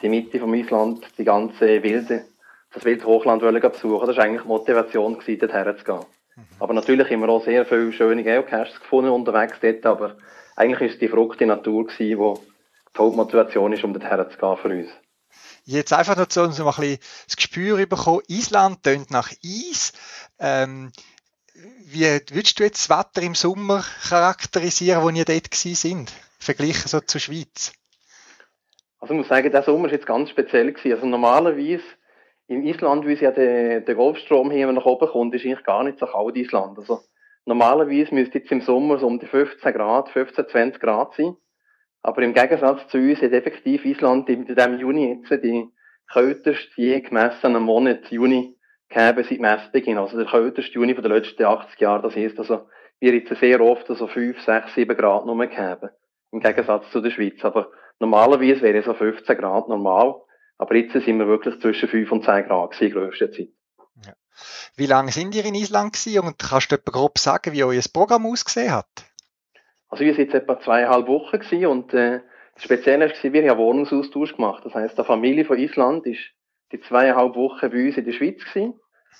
die 0.00 0.08
Mitte 0.08 0.40
vom 0.40 0.54
Island, 0.54 1.06
die 1.18 1.24
ganze 1.24 1.82
wilde, 1.82 2.24
das 2.72 2.86
wilde 2.86 3.04
Hochland 3.04 3.42
wollen 3.42 3.60
besuchen. 3.60 4.06
Das 4.06 4.16
war 4.16 4.24
eigentlich 4.24 4.40
die 4.40 4.48
Motivation, 4.48 5.18
gewesen, 5.18 5.40
dorthin 5.40 5.76
zu 5.76 5.84
gehen. 5.84 6.06
Mhm. 6.36 6.42
Aber 6.58 6.72
natürlich 6.72 7.10
haben 7.10 7.20
wir 7.20 7.28
auch 7.28 7.44
sehr 7.44 7.66
viele 7.66 7.92
schöne 7.92 8.24
Geocaches 8.24 8.80
gefunden 8.80 9.10
unterwegs 9.10 9.58
dort, 9.60 9.84
aber 9.84 10.16
eigentlich 10.56 10.88
ist 10.88 10.94
es 10.94 11.00
die 11.00 11.08
verrückte 11.08 11.44
Natur 11.44 11.86
gewesen, 11.86 11.98
die 11.98 12.16
die 12.16 12.98
Hauptmotivation 12.98 13.74
ist, 13.74 13.84
um 13.84 13.92
dorthin 13.92 14.30
zu 14.30 14.38
gehen 14.38 14.56
für 14.56 14.68
uns. 14.68 14.90
Jetzt 15.64 15.92
einfach 15.92 16.16
noch 16.16 16.28
zu 16.28 16.42
uns 16.42 16.58
noch 16.58 16.78
ein 16.78 16.80
bisschen 16.80 17.00
das 17.26 17.36
Gespür 17.36 17.76
bekommen. 17.86 18.22
Island 18.26 18.82
tönt 18.84 19.10
nach 19.10 19.30
Eis. 19.44 19.92
Ähm, 20.38 20.92
wie 21.86 22.04
würdest 22.30 22.58
du 22.58 22.64
jetzt 22.64 22.90
das 22.90 22.98
Wetter 22.98 23.22
im 23.22 23.34
Sommer 23.34 23.84
charakterisieren, 24.08 25.02
wo 25.02 25.10
ihr 25.10 25.24
dort 25.24 25.54
sind? 25.54 26.12
Verglichen 26.38 26.88
so 26.88 27.00
zur 27.00 27.20
Schweiz? 27.20 27.72
Also 28.98 29.14
ich 29.14 29.18
muss 29.18 29.28
sagen, 29.28 29.50
der 29.50 29.62
Sommer 29.62 29.84
war 29.84 29.92
jetzt 29.92 30.06
ganz 30.06 30.30
speziell 30.30 30.72
gewesen. 30.72 30.92
Also 30.92 31.06
normalerweise 31.06 31.82
in 32.48 32.64
Island, 32.64 33.06
wie 33.06 33.14
es 33.14 33.20
ja 33.20 33.30
der, 33.30 33.80
der 33.80 33.94
Golfstrom 33.94 34.50
hier 34.50 34.70
nach 34.72 34.84
oben 34.84 35.08
kommt, 35.08 35.34
ist 35.34 35.44
eigentlich 35.44 35.64
gar 35.64 35.84
nicht 35.84 35.98
so 35.98 36.06
kalt 36.06 36.36
Island. 36.36 36.78
Also 36.78 37.00
normalerweise 37.44 38.14
müsste 38.14 38.38
jetzt 38.38 38.52
im 38.52 38.60
Sommer 38.60 38.98
so 38.98 39.06
um 39.06 39.18
die 39.18 39.26
15 39.26 39.72
Grad, 39.72 40.08
15, 40.10 40.48
20 40.48 40.80
Grad 40.80 41.14
sein. 41.14 41.36
Aber 42.02 42.22
im 42.22 42.34
Gegensatz 42.34 42.88
zu 42.88 42.98
uns 42.98 43.20
hat 43.20 43.32
effektiv 43.32 43.84
Island 43.84 44.28
in 44.28 44.46
diesem 44.46 44.78
Juni 44.78 45.20
jetzt 45.20 45.44
die 45.44 45.68
kälteste 46.12 46.70
je 46.76 47.00
gemessenen 47.00 47.62
Monat 47.62 48.10
Juni 48.10 48.56
gegeben 48.90 49.24
seit 49.28 49.40
Messbeginn. 49.40 49.98
Also 49.98 50.16
der 50.16 50.26
kälteste 50.26 50.72
Juni 50.72 50.94
von 50.94 51.02
den 51.02 51.12
letzten 51.12 51.44
80 51.44 51.80
Jahren. 51.80 52.02
Das 52.02 52.14
heisst 52.14 52.38
also, 52.38 52.68
wir 52.98 53.14
jetzt 53.14 53.34
sehr 53.40 53.60
oft 53.60 53.86
so 53.86 54.06
5, 54.06 54.40
6, 54.40 54.74
7 54.74 54.96
Grad 54.96 55.24
nur 55.24 55.36
haben. 55.56 55.90
Im 56.32 56.40
Gegensatz 56.40 56.90
zu 56.90 57.00
der 57.00 57.10
Schweiz. 57.10 57.42
Aber 57.44 57.70
normalerweise 57.98 58.62
wäre 58.62 58.82
so 58.82 58.94
15 58.94 59.36
Grad 59.38 59.68
normal. 59.68 60.14
Aber 60.58 60.74
jetzt 60.74 60.92
sind 60.92 61.18
wir 61.18 61.26
wirklich 61.26 61.58
zwischen 61.60 61.88
5 61.88 62.12
und 62.12 62.24
10 62.24 62.46
Grad 62.46 62.72
gewesen, 62.72 62.92
grösste 62.92 63.30
Zeit. 63.30 63.48
Ja. 64.04 64.12
Wie 64.76 64.86
lange 64.86 65.10
sind 65.10 65.34
ihr 65.34 65.44
in 65.44 65.54
Island 65.54 65.94
gewesen 65.94 66.26
und 66.26 66.38
kannst 66.38 66.70
du 66.70 66.76
etwa 66.76 66.90
grob 66.90 67.18
sagen, 67.18 67.52
wie 67.52 67.64
euer 67.64 67.82
Programm 67.92 68.26
ausgesehen 68.26 68.72
hat? 68.72 68.86
Also 69.88 70.04
wir 70.04 70.14
sind 70.14 70.26
jetzt 70.26 70.34
etwa 70.34 70.60
zweieinhalb 70.60 71.08
Wochen 71.08 71.38
gewesen 71.38 71.66
und 71.66 71.94
äh, 71.94 72.20
das 72.54 72.64
Spezielle 72.64 73.08
war, 73.08 73.32
wir 73.32 73.50
haben 73.50 73.58
Wohnungsaustausch 73.58 74.36
gemacht. 74.36 74.64
Das 74.64 74.74
heisst, 74.74 74.98
die 74.98 75.04
Familie 75.04 75.44
von 75.44 75.58
Island 75.58 76.06
ist 76.06 76.20
die 76.72 76.80
zweieinhalb 76.80 77.34
Wochen 77.36 77.70
bei 77.70 77.86
uns 77.86 77.96
in 77.96 78.04
der 78.04 78.12
Schweiz 78.12 78.44
gewesen 78.44 78.74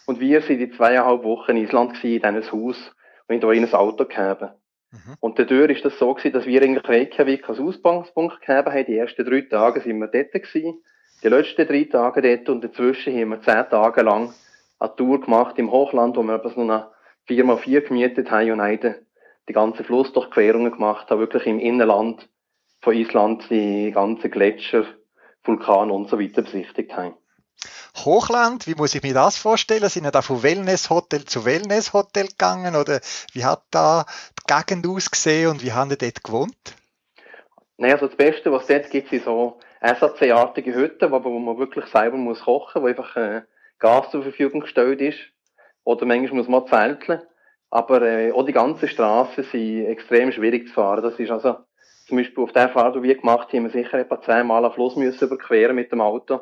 und 0.06 0.20
wir 0.20 0.42
sind 0.42 0.58
die 0.58 0.70
zweieinhalb 0.70 1.24
Wochen 1.24 1.52
in 1.52 1.64
Island 1.64 1.94
gewesen, 1.94 2.24
in 2.24 2.34
diesem 2.34 2.52
Haus 2.52 2.92
und 3.28 3.42
in 3.42 3.64
ein 3.64 3.74
Auto 3.74 4.04
gehabt. 4.04 4.56
Mhm. 4.92 5.16
Und 5.20 5.38
dadurch 5.38 5.76
ist 5.76 5.84
das 5.84 5.98
so 5.98 6.14
gewesen, 6.14 6.32
dass 6.32 6.46
wir 6.46 6.62
eigentlich 6.62 6.88
Reykjavik 6.88 7.48
als 7.48 7.60
Ausgangspunkt 7.60 8.40
gehabt 8.40 8.68
haben. 8.68 8.86
Die 8.86 8.96
ersten 8.96 9.24
drei 9.24 9.42
Tage 9.42 9.80
sind 9.80 9.98
wir 9.98 10.08
dort 10.08 10.32
gewesen. 10.32 10.82
Die 11.22 11.28
letzten 11.28 11.66
drei 11.66 11.84
Tage 11.84 12.22
dort 12.22 12.48
und 12.48 12.64
dazwischen 12.64 13.14
haben 13.14 13.28
wir 13.30 13.42
zehn 13.42 13.68
Tage 13.68 14.02
lang 14.02 14.32
eine 14.78 14.96
Tour 14.96 15.20
gemacht 15.20 15.58
im 15.58 15.70
Hochland, 15.70 16.16
wo 16.16 16.22
wir 16.22 16.36
etwas 16.36 16.56
noch 16.56 16.64
eine 16.64 16.88
4x4 17.28 17.82
gemietet 17.82 18.30
haben 18.30 18.52
und 18.52 18.60
einen 18.60 18.94
die 19.48 19.52
ganze 19.52 19.84
Flussdurchquerungen 19.84 20.72
gemacht 20.72 21.10
haben, 21.10 21.20
wirklich 21.20 21.46
im 21.46 21.58
Innenland 21.58 22.28
von 22.80 22.94
Island 22.94 23.48
die 23.50 23.90
ganzen 23.92 24.30
Gletscher, 24.30 24.84
Vulkane 25.44 25.92
und 25.92 26.08
so 26.08 26.18
weiter 26.18 26.42
besichtigt 26.42 26.96
haben. 26.96 27.14
Hochland, 28.04 28.66
wie 28.66 28.74
muss 28.74 28.94
ich 28.94 29.02
mir 29.02 29.14
das 29.14 29.36
vorstellen? 29.36 29.88
Sind 29.88 30.04
ihr 30.04 30.10
da 30.10 30.22
von 30.22 30.42
Wellnesshotel 30.42 31.24
zu 31.24 31.44
Wellnesshotel 31.44 32.28
gegangen 32.28 32.76
oder 32.76 33.00
wie 33.32 33.44
hat 33.44 33.62
da 33.70 34.06
die 34.38 34.54
Gegend 34.54 34.86
ausgesehen 34.86 35.50
und 35.50 35.62
wie 35.62 35.72
haben 35.72 35.90
ihr 35.90 35.96
dort 35.96 36.24
gewohnt? 36.24 36.76
Nein, 37.76 37.92
also 37.92 38.06
das 38.06 38.16
Beste, 38.16 38.52
was 38.52 38.62
es 38.62 38.68
dort 38.68 38.90
gibt, 38.90 39.08
sind 39.08 39.24
so 39.24 39.58
SAC-artige 39.80 40.74
Hütten, 40.74 41.10
wo 41.10 41.18
man 41.18 41.58
wirklich 41.58 41.86
selber 41.86 42.16
muss 42.16 42.40
kochen, 42.40 42.82
wo 42.82 42.86
einfach 42.86 43.16
äh, 43.16 43.42
Gas 43.78 44.10
zur 44.10 44.22
Verfügung 44.22 44.60
gestellt 44.60 45.00
ist. 45.00 45.18
Oder 45.84 46.04
manchmal 46.04 46.38
muss 46.38 46.48
man 46.48 46.66
zelteln. 46.66 47.22
Aber 47.70 48.02
äh, 48.02 48.32
auch 48.32 48.44
die 48.44 48.52
ganzen 48.52 48.88
Straßen 48.88 49.44
sind 49.44 49.86
extrem 49.86 50.32
schwierig 50.32 50.68
zu 50.68 50.74
fahren. 50.74 51.02
Das 51.02 51.18
ist 51.18 51.30
also 51.30 51.56
zum 52.06 52.18
Beispiel 52.18 52.44
auf 52.44 52.52
der 52.52 52.68
Fahrt, 52.68 52.96
die 52.96 53.02
wir 53.02 53.16
gemacht 53.16 53.48
haben, 53.48 53.64
haben 53.64 53.72
wir 53.72 53.82
sicher 53.82 53.98
etwa 53.98 54.20
zehnmal 54.20 54.64
einen 54.64 54.74
Fluss 54.74 54.96
müssen 54.96 55.24
überqueren 55.24 55.76
mit 55.76 55.90
dem 55.92 56.00
Auto. 56.00 56.40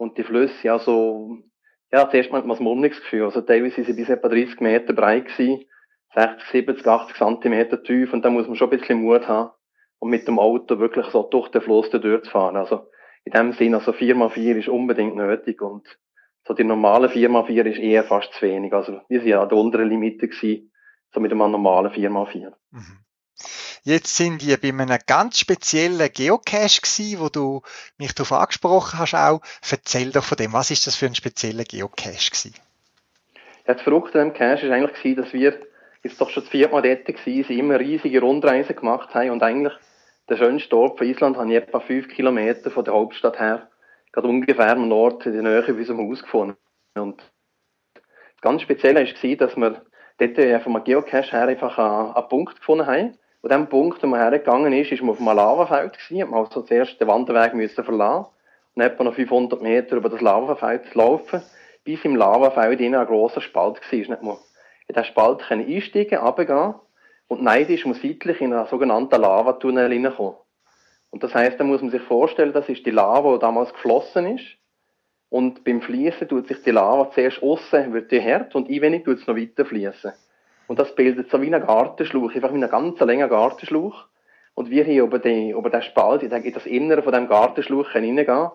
Und 0.00 0.16
die 0.16 0.24
Flüsse, 0.24 0.66
ja, 0.66 0.78
so, 0.78 1.36
ja, 1.92 2.08
zuerst 2.08 2.32
mal 2.32 2.38
hat 2.38 2.46
man 2.46 2.56
das 2.56 2.64
Mulmungsgefühl. 2.64 3.24
Also 3.24 3.42
teilweise 3.42 3.74
sind 3.74 3.84
sie 3.84 3.92
bis 3.92 4.08
etwa 4.08 4.30
30 4.30 4.58
Meter 4.60 4.94
breit 4.94 5.26
gewesen, 5.26 5.66
60, 6.14 6.48
70, 6.48 6.86
80 6.86 7.16
Zentimeter 7.16 7.82
tief 7.82 8.10
und 8.14 8.24
da 8.24 8.30
muss 8.30 8.46
man 8.46 8.56
schon 8.56 8.70
ein 8.70 8.78
bisschen 8.78 9.02
Mut 9.02 9.28
haben, 9.28 9.50
um 9.98 10.08
mit 10.08 10.26
dem 10.26 10.38
Auto 10.38 10.78
wirklich 10.78 11.04
so 11.08 11.24
durch 11.24 11.50
den 11.50 11.60
Fluss 11.60 11.90
durchzufahren. 11.90 12.56
Also 12.56 12.88
in 13.24 13.32
dem 13.32 13.52
Sinne, 13.52 13.76
also 13.76 13.92
4x4 13.92 14.56
ist 14.56 14.68
unbedingt 14.68 15.16
nötig 15.16 15.60
und 15.60 15.86
so 16.48 16.54
die 16.54 16.64
normale 16.64 17.08
4x4 17.08 17.64
ist 17.64 17.78
eher 17.78 18.04
fast 18.04 18.32
zu 18.32 18.46
wenig. 18.46 18.72
Also 18.72 19.02
wir 19.06 19.20
sind 19.20 19.28
ja 19.28 19.42
an 19.42 19.50
der 19.50 19.58
unteren 19.58 19.90
Limite 19.90 20.28
gewesen, 20.28 20.72
so 21.12 21.20
mit 21.20 21.30
einem 21.30 21.50
normalen 21.50 21.92
4x4. 21.92 22.54
Mhm. 22.70 23.04
Jetzt 23.82 24.16
sind 24.16 24.46
wir 24.46 24.58
bei 24.58 24.68
einem 24.68 24.98
ganz 25.06 25.38
speziellen 25.38 26.12
Geocache 26.12 26.80
gewesen, 26.80 27.20
wo 27.20 27.28
du 27.28 27.62
mich 27.98 28.14
darauf 28.14 28.32
angesprochen 28.32 28.98
hast 28.98 29.14
auch. 29.14 29.40
Erzähl 29.70 30.12
doch 30.12 30.24
von 30.24 30.36
dem, 30.36 30.52
was 30.52 30.70
ist 30.70 30.86
das 30.86 30.96
für 30.96 31.06
ein 31.06 31.14
spezieller 31.14 31.64
Geocache 31.64 32.30
gewesen? 32.30 32.54
Ja, 33.66 33.74
das 33.74 33.82
Verrückte 33.82 34.20
an 34.20 34.28
dem 34.28 34.34
Cache 34.34 34.68
war 34.68 34.76
eigentlich, 34.76 35.16
dass 35.16 35.32
wir 35.32 35.60
jetzt 36.02 36.20
doch 36.20 36.30
schon 36.30 36.42
das 36.42 36.50
vierte 36.50 36.72
Mal 36.72 36.82
dort 36.82 37.08
waren, 37.08 37.58
immer 37.58 37.78
riesige 37.78 38.20
Rundreisen 38.20 38.76
gemacht 38.76 39.14
haben 39.14 39.30
und 39.30 39.42
eigentlich 39.42 39.74
der 40.28 40.36
schönste 40.36 40.76
Ort 40.76 40.98
von 40.98 41.06
Island 41.08 41.36
habe 41.36 41.50
ich 41.50 41.56
etwa 41.56 41.80
fünf 41.80 42.08
Kilometer 42.08 42.70
von 42.70 42.84
der 42.84 42.94
Hauptstadt 42.94 43.40
her, 43.40 43.68
gerade 44.12 44.28
ungefähr 44.28 44.70
am 44.70 44.88
Nord 44.88 45.26
in 45.26 45.32
der 45.32 45.42
Nähe 45.42 45.62
von 45.62 45.76
unserem 45.76 46.08
Haus 46.08 46.22
gefunden. 46.22 46.56
Und 46.94 47.20
das 47.94 48.40
ganz 48.40 48.62
Spezielle 48.62 49.04
war, 49.04 49.36
dass 49.36 49.56
wir 49.56 49.82
dort 50.18 50.62
von 50.62 50.76
einem 50.76 50.84
Geocache 50.84 51.32
her 51.32 51.48
einfach 51.48 51.78
einen 51.78 52.28
Punkt 52.28 52.56
gefunden 52.56 52.86
haben, 52.86 53.18
an 53.42 53.48
dem 53.48 53.68
Punkt, 53.68 54.02
wo 54.02 54.06
man 54.06 54.20
hergegangen 54.20 54.72
ist, 54.72 54.92
ist 54.92 55.00
man 55.02 55.10
auf 55.10 55.18
einem 55.18 55.36
Lavafeld 55.36 55.98
gewesen, 55.98 56.30
man 56.30 56.44
also 56.44 56.62
zuerst 56.62 57.00
den 57.00 57.08
Wanderweg 57.08 57.54
müssen 57.54 57.84
verlassen 57.84 58.26
und 58.74 58.82
etwa 58.82 59.04
noch 59.04 59.14
500 59.14 59.62
Meter 59.62 59.96
über 59.96 60.08
das 60.08 60.20
Lavafeld 60.20 60.86
zu 60.86 60.98
laufen, 60.98 61.42
bis 61.84 62.04
im 62.04 62.16
Lavafeld 62.16 62.80
innen 62.80 63.00
ein 63.00 63.06
grosser 63.06 63.40
Spalt 63.40 63.80
war. 63.80 63.98
Nicht 63.98 64.22
man 64.22 64.36
in 64.86 64.94
diesen 64.94 65.04
Spalt 65.04 65.40
können 65.40 65.66
einsteigen, 65.66 66.18
runtergehen 66.18 66.74
und 67.28 67.42
neidisch 67.42 67.86
muss 67.86 68.02
seitlich 68.02 68.40
in 68.40 68.52
einen 68.52 68.66
sogenannten 68.66 69.20
Lavatunnel 69.20 69.90
hineinkommen. 69.90 70.34
Und 71.10 71.22
das 71.22 71.34
heisst, 71.34 71.58
da 71.58 71.64
muss 71.64 71.80
man 71.80 71.90
sich 71.90 72.02
vorstellen, 72.02 72.52
das 72.52 72.68
ist 72.68 72.84
die 72.86 72.90
Lava, 72.90 73.34
die 73.34 73.40
damals 73.40 73.72
geflossen 73.72 74.36
ist. 74.36 74.44
Und 75.28 75.64
beim 75.64 75.80
Fließen 75.80 76.28
tut 76.28 76.48
sich 76.48 76.62
die 76.62 76.72
Lava 76.72 77.10
zuerst 77.12 77.42
aussen, 77.42 77.92
wird 77.92 78.10
die 78.10 78.20
hart 78.20 78.54
und 78.54 78.68
einwenig 78.68 79.04
tut 79.04 79.18
es 79.18 79.26
noch 79.26 79.36
weiter 79.36 79.64
fließen. 79.64 80.12
Und 80.70 80.78
das 80.78 80.94
bildet 80.94 81.28
so 81.32 81.42
wie 81.42 81.52
ein 81.52 81.66
Gartenschlauch, 81.66 82.32
einfach 82.32 82.52
wie 82.52 82.62
ein 82.62 82.70
ganz 82.70 83.00
langer 83.00 83.26
Gartenschlauch. 83.26 84.06
Und 84.54 84.70
wir 84.70 84.84
hier 84.84 85.02
über, 85.02 85.18
den, 85.18 85.50
über 85.50 85.68
den 85.68 85.82
Spalt, 85.82 86.22
in 86.22 86.30
das 86.30 86.64
Innere 86.64 87.02
von 87.02 87.12
dem 87.12 87.26
Gartenschlauch 87.26 87.90
hineingehen. 87.90 88.50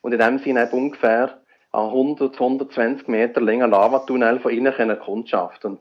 Und 0.00 0.12
in 0.12 0.18
dem 0.18 0.38
Sinne 0.38 0.70
ungefähr 0.72 1.42
ein 1.72 1.80
100, 1.82 2.32
120 2.32 3.06
Meter 3.08 3.42
länger 3.42 3.68
Lavatunnel 3.68 4.40
von 4.40 4.50
innen 4.50 4.72
können 4.72 4.98
Kundschaft. 4.98 5.66
Und 5.66 5.80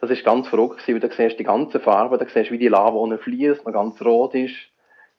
das 0.00 0.10
ist 0.10 0.24
ganz 0.24 0.46
verrückt 0.46 0.86
weil 0.86 1.00
du 1.00 1.10
siehst 1.10 1.40
die 1.40 1.42
ganze 1.42 1.80
Farbe, 1.80 2.16
da 2.16 2.24
siehst 2.24 2.52
wie 2.52 2.58
die 2.58 2.68
Lava 2.68 2.94
ohne 2.94 3.18
fließt, 3.18 3.66
noch 3.66 3.72
ganz 3.72 4.00
rot 4.00 4.36
ist. 4.36 4.54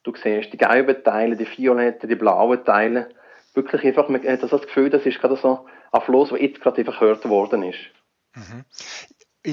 Du 0.03 0.13
siehst 0.15 0.53
die 0.53 0.57
gelben 0.57 1.03
Teile, 1.03 1.35
die 1.35 1.45
violetten, 1.45 2.07
die 2.07 2.15
blauen 2.15 2.63
Teile. 2.63 3.09
Wirklich 3.53 3.83
einfach, 3.83 4.07
man 4.07 4.25
hat 4.25 4.43
das 4.43 4.61
Gefühl, 4.61 4.91
das 4.91 5.05
ist 5.05 5.19
gerade 5.19 5.35
so 5.35 5.65
ein 5.91 6.01
Fluss, 6.03 6.29
der 6.29 6.41
jetzt 6.41 6.61
gerade 6.61 6.77
einfach 6.77 7.01
gehört 7.01 7.27
worden 7.27 7.63
ist. 7.63 7.79
Mhm 8.33 8.63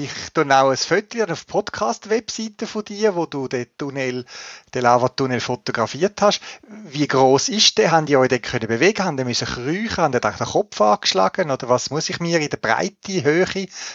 ich 0.03 0.33
tue 0.33 0.45
auch 0.45 0.69
ein 0.69 0.77
Foto 0.77 1.23
auf 1.23 1.47
Podcast-Webseite 1.47 2.67
von 2.67 2.83
dir, 2.83 3.15
wo 3.15 3.25
du 3.25 3.47
den 3.47 3.67
Tunnel, 3.77 4.25
den 4.73 4.81
Lavatunnel 4.81 5.39
fotografiert 5.39 6.21
hast. 6.21 6.41
Wie 6.67 7.07
groß 7.07 7.49
ist 7.49 7.77
der? 7.77 7.91
Haben 7.91 8.05
die 8.05 8.17
euch 8.17 8.29
den 8.29 8.41
können 8.41 8.67
bewegen? 8.67 9.03
Haben 9.03 9.17
die 9.17 9.23
müssen 9.23 9.47
kriechen? 9.47 9.97
Haben 9.97 10.11
die 10.11 10.19
den 10.19 10.31
Kopf 10.31 10.79
angeschlagen? 10.79 11.51
Oder 11.51 11.69
was 11.69 11.89
muss 11.89 12.09
ich 12.09 12.19
mir 12.19 12.39
in 12.39 12.49
der 12.49 12.57
Breite, 12.57 13.23
Höhe 13.23 13.45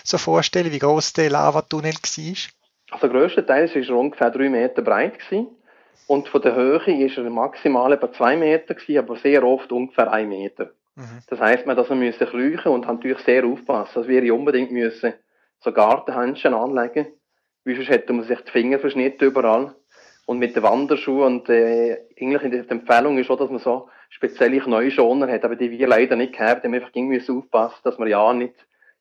so 0.04 0.18
vorstellen, 0.18 0.72
wie 0.72 0.78
groß 0.78 1.12
der 1.14 1.30
Lavatunnel 1.30 1.94
war? 1.94 2.36
Also 2.90 3.08
grösstenteils 3.08 3.74
war 3.74 3.82
er 3.82 3.96
ungefähr 3.96 4.30
drei 4.30 4.48
Meter 4.48 4.82
breit 4.82 5.18
gewesen. 5.18 5.48
Und 6.06 6.28
von 6.28 6.42
der 6.42 6.54
Höhe 6.54 7.06
ist 7.06 7.16
er 7.16 7.30
maximal 7.30 7.92
etwa 7.92 8.12
zwei 8.12 8.36
Meter 8.36 8.74
gewesen, 8.74 8.98
aber 8.98 9.16
sehr 9.16 9.44
oft 9.44 9.72
ungefähr 9.72 10.12
ein 10.12 10.28
Meter. 10.28 10.72
Mhm. 10.94 11.22
Das 11.28 11.40
heisst, 11.40 11.66
man 11.66 11.76
musste 11.76 12.26
kriechen 12.26 12.72
und 12.72 12.86
natürlich 12.86 13.18
sehr 13.20 13.44
aufpassen. 13.44 13.98
Also 13.98 14.08
wir 14.08 14.34
unbedingt 14.34 14.72
müssen 14.72 15.14
so 15.62 15.72
Gartenhändchen 15.72 16.54
anlegen. 16.54 17.06
Wie 17.64 17.74
sonst 17.74 17.88
hätte 17.90 18.12
man 18.12 18.24
sich 18.24 18.40
die 18.40 18.50
Finger 18.50 18.78
verschnitten 18.78 19.24
überall. 19.24 19.74
Und 20.26 20.38
mit 20.38 20.54
den 20.54 20.62
Wanderschuhen 20.62 21.40
und 21.40 21.48
äh, 21.48 21.98
eigentlich 22.20 22.50
der 22.50 22.70
Empfehlung 22.70 23.18
ist 23.18 23.30
auch, 23.30 23.38
dass 23.38 23.50
man 23.50 23.58
so 23.58 23.88
spezielle 24.08 24.60
Kneuschoner 24.60 25.30
hat, 25.30 25.44
aber 25.44 25.56
die 25.56 25.70
wir 25.70 25.88
leider 25.88 26.14
nicht 26.16 26.34
gehabt 26.34 26.64
haben. 26.64 26.74
einfach 26.74 26.90
irgendwie 26.94 27.20
aufpassen, 27.30 27.80
dass 27.82 27.98
wir 27.98 28.06
ja 28.06 28.32
nicht 28.32 28.54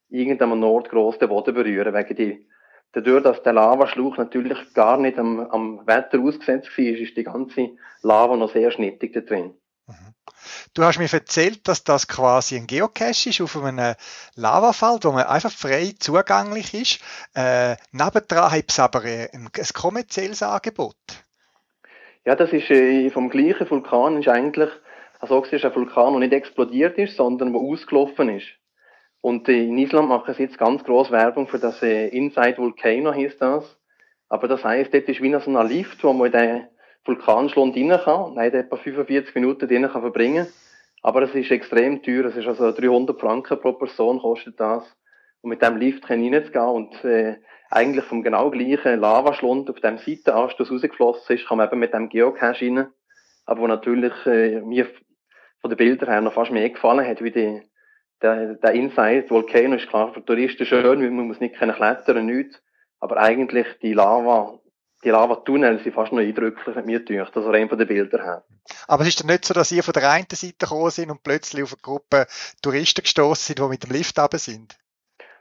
irgendeinem 0.09 0.63
Ort 0.63 0.89
gross 0.89 1.19
den 1.19 1.29
Boden 1.29 1.53
berühren, 1.53 1.93
wegen 1.93 2.15
die 2.15 2.47
Dadurch, 2.93 3.23
dass 3.23 3.41
der 3.43 3.53
Lavaschluch 3.53 4.17
natürlich 4.17 4.73
gar 4.73 4.97
nicht 4.97 5.17
am, 5.17 5.39
am 5.39 5.87
Wetter 5.87 6.19
ausgesetzt 6.19 6.77
war, 6.77 6.85
ist 6.85 7.15
die 7.15 7.23
ganze 7.23 7.69
Lava 8.01 8.35
noch 8.35 8.51
sehr 8.51 8.69
schnittig 8.71 9.13
da 9.13 9.21
drin. 9.21 9.53
Mhm. 9.87 10.13
Du 10.73 10.83
hast 10.83 10.99
mir 10.99 11.11
erzählt, 11.11 11.67
dass 11.67 11.83
das 11.83 12.07
quasi 12.07 12.55
ein 12.55 12.67
Geocache 12.67 13.29
ist 13.29 13.41
auf 13.41 13.61
einem 13.61 13.95
Lavafeld, 14.35 15.05
wo 15.05 15.11
man 15.11 15.25
einfach 15.25 15.51
frei 15.51 15.93
zugänglich 15.99 16.73
ist. 16.73 16.99
Äh, 17.35 17.75
nebendran 17.91 18.51
hat 18.51 18.65
es 18.69 18.79
aber 18.79 19.01
ein, 19.01 19.29
ein 19.33 19.51
kommerzielles 19.73 20.43
Angebot. 20.43 20.95
Ja, 22.25 22.35
das 22.35 22.53
ist 22.53 22.69
äh, 22.69 23.09
vom 23.09 23.29
gleichen 23.29 23.69
Vulkan 23.69 24.19
ist 24.19 24.27
eigentlich, 24.27 24.69
also 25.19 25.43
es 25.43 25.53
ist 25.53 25.65
ein 25.65 25.73
Vulkan, 25.73 26.13
der 26.13 26.19
nicht 26.19 26.33
explodiert 26.33 26.97
ist, 26.97 27.17
sondern 27.17 27.51
der 27.51 27.61
ausgelaufen 27.61 28.29
ist. 28.29 28.47
Und 29.21 29.49
äh, 29.49 29.63
in 29.63 29.77
Island 29.77 30.09
machen 30.09 30.33
sie 30.33 30.43
jetzt 30.43 30.57
ganz 30.57 30.83
groß 30.83 31.11
Werbung 31.11 31.47
für 31.47 31.59
das 31.59 31.81
äh, 31.81 32.07
Inside 32.09 32.57
Volcano, 32.57 33.13
hieß 33.13 33.37
das. 33.37 33.77
Aber 34.29 34.47
das 34.47 34.63
heißt, 34.63 34.93
dort 34.93 35.09
ist 35.09 35.21
wie 35.21 35.31
so 35.31 35.57
ein 35.57 35.67
Lift, 35.67 36.03
wo 36.03 36.13
man 36.13 36.27
in 36.27 36.31
den 36.31 36.67
Vulkanschlund 37.05 37.75
rein 37.75 37.99
kann. 38.03 38.33
Nein, 38.35 38.53
etwa 38.53 38.75
45 38.75 39.35
Minuten 39.35 39.67
drin 39.67 39.89
kann 39.89 40.01
verbringen. 40.01 40.47
Aber 41.01 41.23
es 41.23 41.33
ist 41.33 41.51
extrem 41.51 42.03
teuer. 42.03 42.25
Es 42.25 42.35
ist 42.35 42.47
also 42.47 42.71
300 42.71 43.19
Franken 43.19 43.59
pro 43.59 43.73
Person 43.73 44.19
kostet 44.19 44.59
das. 44.59 44.83
Und 45.41 45.49
mit 45.49 45.61
dem 45.61 45.77
Lift 45.77 46.07
kann 46.07 46.23
ich 46.23 46.31
reinzugehen 46.31 46.67
und 46.67 47.03
äh, 47.03 47.37
eigentlich 47.71 48.05
vom 48.05 48.21
genau 48.21 48.51
gleichen 48.51 48.99
Lavaschlund 48.99 49.69
auf 49.69 49.79
dem 49.79 49.97
Seitenanstoß 49.97 50.71
rausgeflossen 50.71 51.35
ist, 51.35 51.47
kann 51.47 51.57
man 51.57 51.67
eben 51.67 51.79
mit 51.79 51.93
dem 51.93 52.09
Geocache 52.09 52.65
rein. 52.65 52.87
Aber 53.45 53.61
wo 53.61 53.67
natürlich 53.67 54.13
äh, 54.25 54.61
mir 54.61 54.87
von 55.61 55.69
den 55.69 55.77
Bildern 55.77 56.09
her 56.09 56.21
noch 56.21 56.33
fast 56.33 56.51
mehr 56.51 56.69
gefallen 56.69 57.07
hat, 57.07 57.23
wie 57.23 57.31
die, 57.31 57.61
der, 58.21 58.55
der 58.55 58.71
Inside 58.73 59.29
Volcano 59.29 59.75
ist 59.75 59.89
klar 59.89 60.13
für 60.13 60.23
Touristen 60.23 60.65
schön, 60.65 60.83
weil 60.83 61.09
man 61.09 61.27
muss 61.27 61.39
nicht 61.39 61.55
klettern, 61.55 62.25
nichts. 62.25 62.61
Aber 62.99 63.17
eigentlich 63.17 63.67
die 63.81 63.93
Lava, 63.93 64.59
die 65.03 65.09
Lavatunnel 65.09 65.81
sind 65.81 65.93
fast 65.93 66.11
noch 66.11 66.19
eindrücklicher, 66.19 66.81
mir 66.83 67.03
gedacht, 67.03 67.35
also 67.35 67.49
rein 67.49 67.69
von 67.69 67.77
den 67.77 67.87
Bildern 67.87 68.23
her. 68.23 68.43
Aber 68.87 69.03
es 69.03 69.09
ist 69.09 69.19
dann 69.19 69.27
nicht 69.27 69.45
so, 69.45 69.53
dass 69.53 69.71
ihr 69.71 69.83
von 69.83 69.93
der 69.93 70.09
einen 70.09 70.27
Seite 70.31 70.53
gekommen 70.59 70.91
sind 70.91 71.09
und 71.09 71.23
plötzlich 71.23 71.63
auf 71.63 71.73
eine 71.73 71.81
Gruppe 71.81 72.27
Touristen 72.61 73.01
gestoßen 73.01 73.55
sind, 73.55 73.59
die 73.59 73.69
mit 73.69 73.83
dem 73.83 73.91
Lift 73.91 74.19
runter 74.19 74.37
sind? 74.37 74.77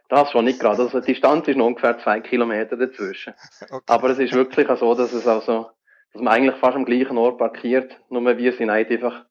Das 0.08 0.30
schon 0.32 0.46
nicht 0.46 0.58
gerade. 0.58 0.82
Also 0.82 1.00
die 1.00 1.12
Distanz 1.12 1.46
ist 1.46 1.56
noch 1.56 1.66
ungefähr 1.66 1.98
zwei 1.98 2.20
Kilometer 2.20 2.76
dazwischen. 2.76 3.34
Okay. 3.70 3.84
Aber 3.86 4.10
es 4.10 4.18
ist 4.18 4.32
wirklich 4.32 4.66
so, 4.78 4.94
dass 4.94 5.12
es 5.12 5.26
also, 5.26 5.70
dass 6.12 6.22
man 6.22 6.34
eigentlich 6.34 6.56
fast 6.56 6.74
am 6.74 6.84
gleichen 6.84 7.18
Ort 7.18 7.38
parkiert, 7.38 7.96
nur 8.08 8.36
wir 8.36 8.52
sind 8.54 8.70
einfach 8.70 9.24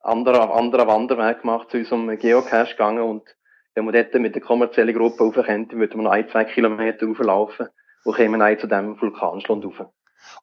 anderer, 0.00 0.52
anderer 0.52 0.88
Wanderweg 0.88 1.42
gemacht 1.42 1.70
zu 1.70 1.76
unserem 1.76 2.18
Geocache 2.18 2.72
gegangen 2.72 3.02
und 3.02 3.22
wenn 3.74 3.84
man 3.84 3.94
dort 3.94 4.14
mit 4.14 4.34
der 4.34 4.42
kommerziellen 4.42 4.96
Gruppe 4.96 5.22
raufkommt, 5.22 5.72
würden 5.72 5.98
wir 5.98 6.02
noch 6.02 6.10
ein, 6.10 6.28
zwei 6.30 6.44
Kilometer 6.44 7.06
rauflaufen 7.06 7.68
und 8.06 8.16
kommen 8.16 8.40
dann 8.40 8.58
zu 8.58 8.66
dem 8.66 9.00
Vulkanschlund 9.00 9.64
rauf. 9.64 9.88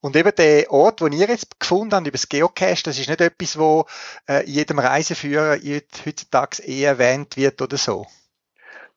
Und 0.01 0.16
eben 0.16 0.32
der 0.36 0.72
Ort, 0.72 1.01
den 1.01 1.14
ihr 1.14 1.28
jetzt 1.28 1.59
gefunden 1.59 1.93
habt, 1.93 2.07
über 2.07 2.11
das 2.11 2.28
Geocache, 2.28 2.84
das 2.84 2.99
ist 2.99 3.09
nicht 3.09 3.22
etwas, 3.22 3.57
wo 3.57 3.86
äh, 4.28 4.43
jedem 4.45 4.80
Reiseführer 4.80 5.57
heutzutage 6.05 6.61
eh 6.64 6.84
erwähnt 6.84 7.38
wird 7.38 7.61
oder 7.61 7.78
so? 7.78 8.05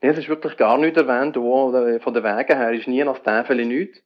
Nee, 0.00 0.08
es 0.08 0.18
ist 0.18 0.28
wirklich 0.28 0.56
gar 0.56 0.78
nicht 0.78 0.96
erwähnt, 0.96 1.36
wo, 1.36 1.70
von 2.00 2.14
den 2.14 2.24
Wegen 2.24 2.58
her 2.58 2.72
ist 2.72 2.88
nie 2.88 3.04
nach 3.04 3.20
Tafel 3.20 3.64
nichts. 3.64 3.98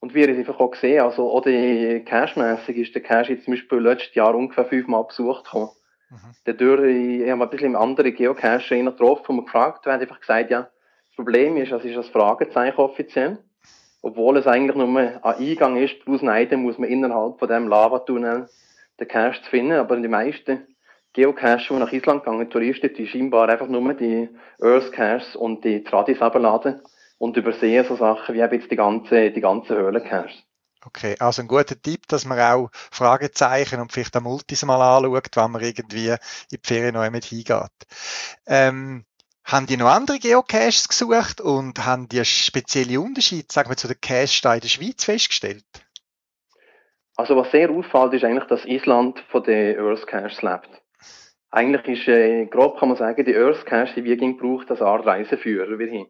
Und 0.00 0.14
wir 0.14 0.24
haben 0.24 0.32
es 0.32 0.38
einfach 0.38 0.58
auch 0.58 0.70
gesehen, 0.70 1.02
also 1.02 1.30
auch 1.30 1.42
die 1.42 2.02
Cache-mässig 2.04 2.76
ist 2.76 2.94
der 2.94 3.02
Cache 3.02 3.34
jetzt 3.34 3.44
zum 3.44 3.54
Beispiel 3.54 3.78
letztes 3.78 4.14
Jahr 4.14 4.34
ungefähr 4.34 4.64
fünfmal 4.64 5.04
besucht 5.04 5.44
gekommen. 5.44 5.70
Mhm. 6.10 6.34
Dadurch, 6.44 6.96
ich 6.96 7.30
habe 7.30 7.42
ein 7.44 7.50
bisschen 7.50 7.76
andere 7.76 8.12
Geocacher 8.12 8.76
getroffen 8.76 9.38
und 9.38 9.44
gefragt, 9.44 9.86
und 9.86 9.92
haben 9.92 10.00
einfach 10.00 10.20
gesagt, 10.20 10.50
ja, 10.50 10.62
das 10.62 11.16
Problem 11.16 11.56
ist, 11.56 11.70
das 11.70 11.84
ist 11.84 11.96
das 11.96 12.08
Fragezeichen 12.08 12.80
offiziell. 12.80 13.38
Obwohl 14.02 14.38
es 14.38 14.46
eigentlich 14.46 14.76
nur 14.76 14.98
ein 14.98 15.22
Eingang 15.22 15.76
ist, 15.76 16.04
plus 16.04 16.22
Neiden 16.22 16.62
muss 16.62 16.78
man 16.78 16.88
innerhalb 16.88 17.38
von 17.38 17.48
dem 17.48 17.68
Lavatunnel 17.68 18.48
den 18.98 19.08
Cache 19.08 19.42
finden, 19.50 19.72
aber 19.72 19.96
die 19.96 20.08
meisten 20.08 20.66
Geocacher, 21.12 21.74
die 21.74 21.80
nach 21.80 21.92
Island 21.92 22.24
gegangen 22.24 22.50
Touristen, 22.50 22.94
die 22.94 23.06
scheinbar 23.06 23.48
einfach 23.48 23.66
nur 23.66 23.94
die 23.94 24.28
Earth 24.60 24.92
Caches 24.92 25.34
und 25.36 25.64
die 25.64 25.82
Tradis 25.82 26.22
abladen 26.22 26.80
und 27.18 27.36
übersehen 27.36 27.84
so 27.84 27.96
Sachen 27.96 28.34
wie 28.34 28.40
eben 28.40 28.54
jetzt 28.54 28.70
die 28.70 28.76
ganze, 28.76 29.30
die 29.30 29.40
ganze 29.40 29.76
Höhlencaches. 29.76 30.44
Okay, 30.86 31.14
also 31.18 31.42
ein 31.42 31.48
guter 31.48 31.80
Tipp, 31.80 32.08
dass 32.08 32.24
man 32.24 32.40
auch 32.40 32.70
Fragezeichen 32.72 33.80
und 33.80 33.92
vielleicht 33.92 34.16
auch 34.16 34.22
Multis 34.22 34.64
mal 34.64 34.80
anschaut, 34.80 35.36
wenn 35.36 35.50
man 35.50 35.62
irgendwie 35.62 36.08
in 36.08 36.16
die 36.50 36.58
Ferien 36.62 36.94
noch 36.94 37.10
mit 37.10 37.26
hingeht. 37.26 37.68
Ähm, 38.46 39.04
haben 39.50 39.66
die 39.66 39.76
noch 39.76 39.90
andere 39.90 40.18
Geocaches 40.18 40.88
gesucht 40.88 41.40
und 41.40 41.84
haben 41.84 42.08
die 42.08 42.24
spezielle 42.24 43.00
Unterschiede, 43.00 43.48
sagen 43.50 43.68
wir, 43.68 43.76
zu 43.76 43.88
den 43.88 44.00
Caches 44.00 44.40
in 44.44 44.60
der 44.60 44.68
Schweiz 44.68 45.04
festgestellt? 45.04 45.64
Also 47.16 47.36
was 47.36 47.50
sehr 47.50 47.70
auffällt, 47.70 48.14
ist 48.14 48.24
eigentlich, 48.24 48.46
dass 48.46 48.64
Island 48.64 49.22
von 49.30 49.42
den 49.42 49.78
Earth 49.78 50.06
Caches 50.06 50.40
lebt. 50.42 50.70
Eigentlich 51.50 51.98
ist, 51.98 52.08
äh, 52.08 52.46
grob 52.46 52.78
kann 52.78 52.88
man 52.88 52.96
sagen, 52.96 53.24
die 53.24 53.36
Earth 53.36 53.66
Cache, 53.66 53.94
die 53.96 54.04
wir 54.04 54.16
gebraucht 54.16 54.70
als 54.70 54.80
Art 54.80 55.04
Reiseführer. 55.04 55.78
Wir 55.78 55.90
haben 55.90 56.06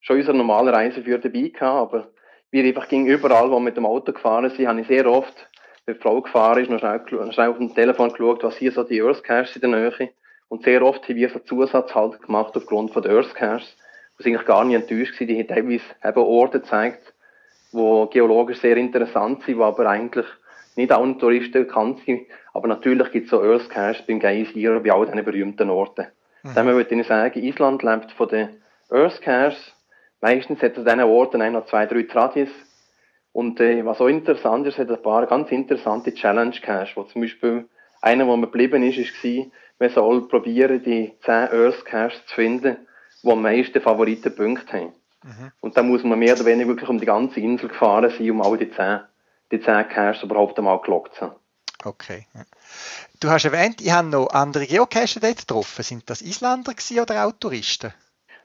schon 0.00 0.16
unseren 0.16 0.38
normalen 0.38 0.74
Reiseführer 0.74 1.20
dabei 1.20 1.48
gehabt, 1.48 1.60
aber 1.60 2.10
wir 2.50 2.64
einfach 2.64 2.88
ging 2.88 3.06
überall, 3.06 3.48
wo 3.48 3.54
wir 3.54 3.60
mit 3.60 3.76
dem 3.76 3.86
Auto 3.86 4.12
gefahren 4.12 4.50
sind, 4.50 4.66
habe 4.66 4.80
ich 4.80 4.88
sehr 4.88 5.06
oft, 5.06 5.48
wenn 5.86 5.94
die 5.94 6.00
Frau 6.00 6.20
gefahren 6.20 6.62
ist, 6.62 6.68
noch 6.68 6.80
schnell, 6.80 7.32
schnell 7.32 7.48
auf 7.48 7.58
dem 7.58 7.74
Telefon 7.74 8.10
geschaut, 8.10 8.42
was 8.42 8.56
hier 8.56 8.72
so 8.72 8.82
die 8.82 9.00
Earth 9.00 9.22
Caches 9.22 9.54
in 9.54 9.60
der 9.62 9.70
Nähe. 9.70 10.12
Und 10.52 10.64
sehr 10.64 10.82
oft 10.82 11.08
haben 11.08 11.16
wir 11.16 11.30
so 11.30 11.38
Zusatz 11.38 11.94
halt 11.94 12.20
gemacht 12.20 12.54
aufgrund 12.54 12.92
von 12.92 13.02
der 13.02 13.12
Earth 13.12 13.34
Caches. 13.34 13.74
Was 14.18 14.26
eigentlich 14.26 14.44
gar 14.44 14.62
nicht 14.66 14.76
enttäuscht 14.76 15.18
war. 15.18 15.26
Die 15.26 15.38
haben 15.38 15.48
teilweise 15.48 15.84
eben 16.04 16.18
Orte 16.18 16.60
gezeigt, 16.60 17.14
wo 17.72 18.04
geologisch 18.04 18.60
sehr 18.60 18.76
interessant 18.76 19.42
sind, 19.44 19.56
wo 19.56 19.64
aber 19.64 19.88
eigentlich 19.88 20.26
nicht 20.76 20.92
allen 20.92 21.18
Touristen 21.18 21.64
bekannt 21.64 22.00
sind. 22.04 22.26
Aber 22.52 22.68
natürlich 22.68 23.10
gibt 23.12 23.24
es 23.24 23.30
so 23.30 23.40
Earth 23.40 23.70
Caches 23.70 24.02
beim 24.06 24.20
Geysir, 24.20 24.78
bei 24.80 24.92
all 24.92 25.06
diesen 25.06 25.24
berühmten 25.24 25.70
Orten. 25.70 26.08
Mhm. 26.42 26.54
Dann 26.54 26.66
würde 26.66 26.94
ich 26.94 27.06
sagen, 27.06 27.42
Island 27.42 27.82
lebt 27.82 28.12
von 28.12 28.28
den 28.28 28.50
Earth 28.90 29.22
Caches 29.22 29.56
Meistens 30.20 30.60
hat 30.60 30.72
es 30.72 30.78
an 30.80 30.84
diesen 30.84 31.00
Orten 31.00 31.52
noch 31.52 31.64
zwei, 31.64 31.86
drei 31.86 32.02
Tradis. 32.02 32.50
Und 33.32 33.58
äh, 33.58 33.82
was 33.86 34.02
auch 34.02 34.06
interessant 34.06 34.66
ist, 34.66 34.76
hat 34.76 34.90
ein 34.90 35.02
paar 35.02 35.26
ganz 35.26 35.50
interessante 35.50 36.12
Challenge 36.12 36.60
Cache, 36.60 36.94
wo 36.94 37.04
zum 37.04 37.22
Beispiel 37.22 37.64
einer, 38.02 38.26
wo 38.26 38.36
man 38.36 38.42
geblieben 38.42 38.82
ist, 38.82 38.98
war, 38.98 39.46
man 39.82 39.90
soll 39.90 40.28
probieren, 40.28 40.82
die 40.84 41.12
10 41.24 41.32
Earth 41.32 41.84
Caches 41.84 42.24
zu 42.26 42.34
finden, 42.36 42.76
die 43.22 43.30
am 43.30 43.42
meisten 43.42 43.80
Favoritenpunkte 43.80 44.72
haben. 44.72 44.92
Mhm. 45.24 45.52
Und 45.60 45.76
da 45.76 45.82
muss 45.82 46.04
man 46.04 46.18
mehr 46.20 46.34
oder 46.34 46.44
weniger 46.44 46.68
wirklich 46.68 46.88
um 46.88 47.00
die 47.00 47.06
ganze 47.06 47.40
Insel 47.40 47.68
gefahren 47.68 48.10
sein, 48.16 48.30
um 48.30 48.42
all 48.42 48.56
die 48.56 48.70
10, 48.70 49.00
die 49.50 49.60
10 49.60 49.88
Caches 49.88 50.22
überhaupt 50.22 50.56
einmal 50.58 50.80
gelockt 50.80 51.16
zu 51.16 51.22
haben. 51.22 51.36
Okay. 51.84 52.26
Du 53.18 53.28
hast 53.28 53.44
erwähnt, 53.44 53.80
ich 53.80 53.90
habe 53.90 54.06
noch 54.06 54.28
andere 54.28 54.66
Geocacher 54.66 55.18
dort 55.18 55.38
getroffen. 55.38 55.82
Sind 55.82 56.08
das 56.08 56.22
Isländer 56.22 56.74
oder 57.00 57.26
auch 57.26 57.32
Touristen? 57.32 57.92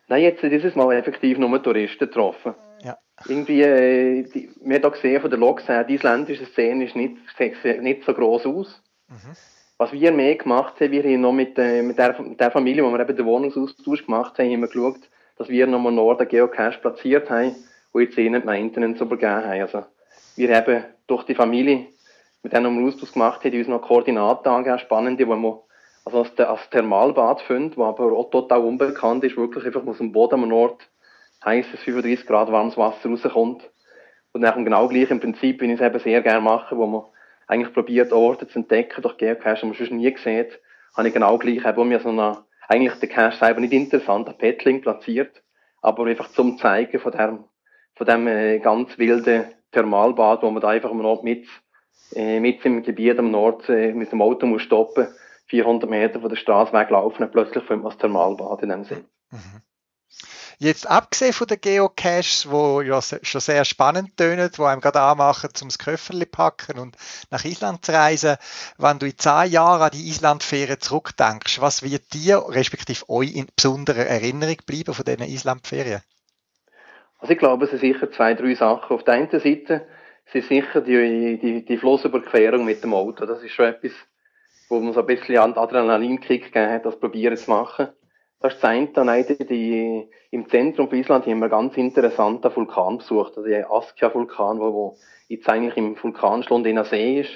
Nein, 0.07 0.23
jetzt 0.23 0.41
dieses 0.41 0.75
Mal 0.75 0.97
effektiv 0.97 1.37
nur 1.37 1.61
Touristen 1.61 2.07
getroffen. 2.07 2.55
Ja. 2.81 2.97
Irgendwie, 3.27 3.61
äh, 3.61 4.23
die, 4.23 4.49
wir 4.59 4.75
haben 4.75 4.81
da 4.81 4.89
gesehen 4.89 5.21
von 5.21 5.29
der 5.29 5.37
Logs 5.37 5.67
her, 5.67 5.83
die 5.83 5.95
isländische 5.95 6.47
Szene 6.47 6.85
ist 6.85 6.95
nicht, 6.95 7.17
sieht 7.37 7.81
nicht 7.83 8.05
so 8.05 8.13
groß 8.13 8.47
aus. 8.47 8.81
Mhm. 9.07 9.35
Was 9.79 9.91
wir 9.91 10.11
mehr 10.11 10.35
gemacht 10.35 10.81
haben, 10.81 10.91
wir 10.91 11.03
haben 11.03 11.21
noch 11.21 11.33
mit, 11.33 11.57
äh, 11.59 11.83
mit, 11.83 11.99
der, 11.99 12.19
mit 12.19 12.39
der 12.39 12.49
Familie, 12.49 12.83
wo 12.83 12.89
wir 12.89 12.99
eben 12.99 13.15
den 13.15 13.25
Wohnungsaustausch 13.25 14.05
gemacht 14.05 14.39
haben, 14.39 14.51
haben 14.51 14.61
wir 14.61 14.67
geschaut, 14.67 15.09
dass 15.37 15.49
wir 15.49 15.67
nochmal 15.67 15.91
Norden 15.91 16.27
Geocache 16.27 16.79
platziert 16.79 17.29
haben, 17.29 17.55
wo 17.93 17.99
jetzt 17.99 18.17
ihnen 18.17 18.41
die 18.41 18.45
Maintenance 18.45 18.99
übergeben 19.01 19.45
haben. 19.45 19.61
Also, 19.61 19.85
wir 20.35 20.55
haben 20.55 20.83
durch 21.05 21.23
die 21.25 21.35
Familie, 21.35 21.85
mit 22.41 22.53
denen 22.53 22.79
wir 22.79 22.87
Austausch 22.87 23.13
gemacht 23.13 23.43
haben, 23.43 23.55
uns 23.55 23.67
noch 23.67 23.81
Koordinaten 23.81 24.49
angegeben, 24.49 24.79
spannende, 24.79 25.27
wo 25.27 25.35
wir 25.35 25.63
also 26.05 26.19
als, 26.19 26.39
als 26.39 26.69
Thermalbad 26.69 27.41
finden, 27.41 27.75
wo 27.75 27.83
aber 27.83 28.11
auch 28.13 28.31
total 28.31 28.61
unbekannt 28.61 29.23
ist, 29.25 29.37
wirklich 29.37 29.65
einfach 29.65 29.85
aus 29.85 29.97
dem 29.99 30.11
Boden 30.11 30.43
am 30.43 30.53
Ort 30.53 30.89
heißes 31.45 31.81
35 31.81 32.25
Grad 32.25 32.51
warmes 32.51 32.77
Wasser 32.77 33.09
rauskommt. 33.09 33.69
Und 34.31 34.41
dann 34.41 34.65
genau 34.65 34.87
gleich 34.87 35.11
im 35.11 35.19
Prinzip, 35.19 35.61
wie 35.61 35.71
ich 35.71 35.79
es 35.79 35.85
eben 35.85 35.99
sehr 35.99 36.21
gerne 36.21 36.41
mache, 36.41 36.77
wo 36.77 36.85
man 36.85 37.03
eigentlich 37.47 37.73
probiert, 37.73 38.11
Orte 38.13 38.47
zu 38.47 38.59
entdecken 38.59 39.01
durch 39.01 39.17
Geocache, 39.17 39.61
die 39.61 39.65
man 39.65 39.75
sonst 39.75 39.91
nie 39.91 40.15
sieht, 40.17 40.59
habe 40.95 41.07
ich 41.07 41.13
genau 41.13 41.37
gleich 41.37 41.65
eben, 41.65 41.77
wo 41.77 41.83
mir 41.83 41.99
so 41.99 42.09
eine, 42.09 42.43
eigentlich 42.67 42.99
der 42.99 43.09
Cache 43.09 43.37
selber 43.37 43.61
nicht 43.61 43.73
interessant, 43.73 44.27
ein 44.27 44.37
Petling 44.37 44.81
platziert, 44.81 45.43
aber 45.81 46.05
einfach 46.05 46.29
zum 46.29 46.57
Zeigen 46.57 46.99
von 46.99 47.11
dem, 47.11 47.45
von 47.95 48.07
dem 48.07 48.27
äh, 48.27 48.59
ganz 48.59 48.97
wilden 48.97 49.45
Thermalbad, 49.71 50.43
wo 50.43 50.51
man 50.51 50.61
da 50.61 50.69
einfach 50.69 50.91
am 50.91 51.01
Nord 51.01 51.23
mit, 51.23 51.47
äh, 52.13 52.39
mit 52.39 52.65
im 52.65 52.83
Gebiet 52.83 53.19
am 53.19 53.31
Nord 53.31 53.69
äh, 53.69 53.93
mit 53.93 54.11
dem 54.11 54.21
Auto 54.21 54.45
muss 54.45 54.63
stoppen 54.63 55.07
400 55.47 55.89
Meter 55.89 56.19
von 56.19 56.29
der 56.29 56.35
Straße 56.35 56.73
weglaufen 56.73 57.25
und 57.25 57.31
plötzlich 57.31 57.63
findet 57.63 57.83
man 57.83 57.91
das 57.91 57.97
Thermalbad 57.99 58.63
in 58.63 58.69
dem 58.69 58.83
Sinn. 58.83 59.05
Mhm. 59.31 59.61
Jetzt 60.59 60.89
abgesehen 60.89 61.33
von 61.33 61.45
den 61.45 61.61
Geocaches, 61.61 62.49
wo 62.49 62.81
ja 62.81 62.99
schon 62.99 63.41
sehr 63.41 63.63
spannend 63.63 64.17
tönen, 64.17 64.49
wo 64.57 64.63
einem 64.63 64.81
gerade 64.81 65.01
anmachen, 65.01 65.51
zum 65.53 65.69
Köfferli 65.69 66.25
packen 66.25 66.79
und 66.79 66.97
nach 67.29 67.45
Island 67.45 67.85
zu 67.85 67.91
reisen, 67.91 68.37
wenn 68.79 68.97
du 68.97 69.05
in 69.05 69.15
zehn 69.19 69.51
Jahren 69.51 69.83
an 69.83 69.91
die 69.93 70.09
Islandferien 70.09 70.81
zurückdenkst, 70.81 71.61
was 71.61 71.83
wird 71.83 72.11
dir, 72.11 72.43
respektive 72.47 73.07
euch 73.07 73.35
in 73.35 73.45
besonderer 73.55 74.07
Erinnerung 74.07 74.57
bleiben 74.65 74.95
von 74.95 75.05
diesen 75.05 75.31
Islandferien? 75.31 76.01
Also 77.19 77.33
ich 77.33 77.39
glaube, 77.39 77.65
es 77.65 77.71
sind 77.71 77.81
sicher 77.81 78.11
zwei, 78.11 78.33
drei 78.33 78.55
Sachen. 78.55 78.95
Auf 78.95 79.03
der 79.03 79.13
einen 79.13 79.29
Seite 79.29 79.87
sind 80.31 80.45
sicher 80.45 80.81
die, 80.81 81.39
die, 81.39 81.65
die 81.65 81.77
Flussüberquerung 81.77 82.65
mit 82.65 82.83
dem 82.83 82.95
Auto. 82.95 83.27
Das 83.27 83.43
ist 83.43 83.51
schon 83.51 83.65
etwas, 83.65 83.91
wo 84.69 84.79
man 84.79 84.93
so 84.93 85.01
ein 85.01 85.05
bisschen 85.05 85.37
Adrenalinkick 85.37 86.45
gegeben 86.45 86.71
hat, 86.71 86.85
das 86.85 86.99
probieren 86.99 87.37
zu 87.37 87.51
machen. 87.51 87.89
Das 88.39 88.53
ist 88.53 88.63
das 88.63 88.69
eine. 88.69 88.87
Dann 88.87 89.25
die, 89.47 90.09
im 90.31 90.49
Zentrum 90.49 90.89
von 90.89 90.97
Island 90.97 91.25
haben 91.25 91.39
wir 91.39 91.45
einen 91.45 91.51
ganz 91.51 91.77
interessanten 91.77 92.55
Vulkan 92.55 92.99
besucht, 92.99 93.37
also 93.37 93.43
der 93.43 93.71
Askia-Vulkan, 93.71 94.59
wo, 94.59 94.73
wo 94.73 94.97
jetzt 95.27 95.49
eigentlich 95.49 95.77
im 95.77 96.01
Vulkanschlund 96.01 96.65
in 96.67 96.77
einer 96.77 96.85
See 96.85 97.21
ist. 97.21 97.31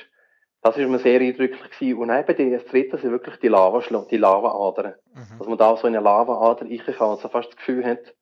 Das 0.61 0.77
ist 0.77 0.87
mir 0.87 0.99
sehr 0.99 1.19
eindrücklich 1.19 1.71
gewesen. 1.71 1.97
Und 1.97 2.09
eben 2.11 2.51
das 2.51 2.65
dritte 2.65 2.97
sind 2.99 3.11
wirklich 3.11 3.37
die 3.37 3.47
Lava, 3.47 3.81
die 4.11 4.17
Lavaadern. 4.17 4.93
Mhm. 5.13 5.39
Dass 5.39 5.47
man 5.47 5.57
da 5.57 5.75
so 5.75 5.87
in 5.87 5.95
eine 5.95 6.03
Lavaader 6.03 6.65
ich 6.67 6.85
kann, 6.85 7.09
also 7.09 7.29
fast 7.29 7.49
das 7.49 7.55
Gefühl 7.55 7.83
hat, 7.83 8.13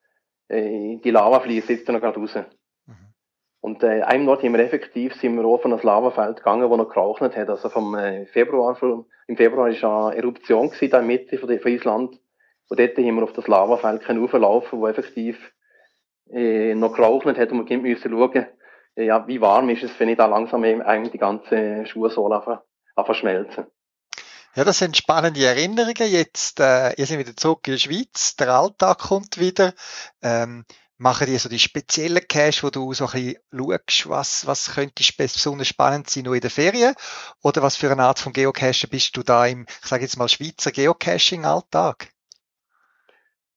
äh, 0.47 0.97
die 1.03 1.11
Lava 1.11 1.41
fließt 1.41 1.69
jetzt 1.69 1.89
noch 1.89 1.99
gerade 1.99 2.17
raus. 2.19 2.38
Und 3.61 3.84
äh, 3.84 4.03
einem 4.03 4.27
Ort 4.30 4.43
haben 4.43 4.53
wir 4.53 4.63
effektiv 4.63 5.13
sind 5.15 5.36
wir 5.36 5.45
auf 5.45 5.65
ein 5.65 5.71
Lavafeld 5.71 6.38
gegangen, 6.38 6.69
wo 6.69 6.77
noch 6.77 6.88
geraucht 6.88 7.21
hat. 7.21 7.49
Also 7.49 7.67
vom 7.69 7.93
äh, 7.95 8.25
Februar, 8.27 8.77
im 9.27 9.38
Februar 9.38 9.69
war 9.69 10.07
eine 10.07 10.17
Eruption 10.17 10.69
gewesen, 10.69 10.89
da 10.89 10.99
in 11.01 11.07
der 11.07 11.17
Mitte 11.17 11.38
von, 11.38 11.59
von 11.59 11.71
Island. 11.71 12.19
Und 12.70 12.80
dort 12.80 12.97
haben 12.97 13.15
wir 13.15 13.24
auf 13.24 13.34
das 13.34 13.47
Lavafeld 13.47 14.07
rauflaufen, 14.07 14.80
wo 14.80 14.88
effektiv 14.88 15.38
äh, 16.32 16.76
noch 16.76 16.93
geraucht 16.93 17.26
hat 17.26 17.51
und 17.51 17.70
wir 17.70 17.78
müssen 17.78 18.11
schauen, 18.11 18.45
äh, 18.95 19.05
ja, 19.05 19.28
wie 19.28 19.41
warm 19.41 19.70
ist 19.70 19.84
es, 19.84 19.99
wenn 19.99 20.09
ich 20.09 20.17
da 20.17 20.28
langsam 20.28 20.63
eigentlich 20.63 21.11
die 21.11 21.17
ganze 21.17 21.86
Schuhsohle 21.86 22.61
verschmelzen. 22.95 23.65
Ja, 24.55 24.63
das 24.63 24.80
sind 24.80 24.97
spannende 24.97 25.45
Erinnerungen. 25.45 26.11
Jetzt, 26.11 26.59
äh, 26.59 26.93
ihr 26.93 27.05
seid 27.05 27.20
wieder 27.20 27.36
zurück 27.36 27.67
in 27.67 27.74
der 27.74 27.80
Schweiz. 27.80 28.36
Der 28.36 28.49
Alltag 28.49 28.99
kommt 28.99 29.39
wieder. 29.39 29.74
Ähm, 30.22 30.65
machen 30.97 31.28
die 31.28 31.38
so 31.38 31.49
die 31.49 31.59
speziellen 31.59 32.28
Cache, 32.28 32.63
wo 32.63 32.70
du 32.70 32.93
so 32.93 33.05
ein 33.07 33.36
bisschen 33.45 33.80
schaust, 33.88 34.09
was, 34.09 34.47
was 34.47 34.74
könnte 34.74 35.03
besonders 35.17 35.67
spannend 35.67 36.09
sein, 36.09 36.24
nur 36.26 36.36
in 36.36 36.41
der 36.41 36.49
Ferien? 36.49 36.93
Oder 37.41 37.61
was 37.61 37.78
für 37.78 37.89
eine 37.89 38.03
Art 38.03 38.20
von 38.20 38.34
Geocachen 38.34 38.89
bist 38.89 39.15
du 39.15 39.24
da 39.24 39.45
im, 39.45 39.65
ich 39.82 39.88
sage 39.88 40.03
jetzt 40.03 40.17
mal, 40.17 40.28
Schweizer 40.28 40.72
Geocaching-Alltag? 40.72 42.09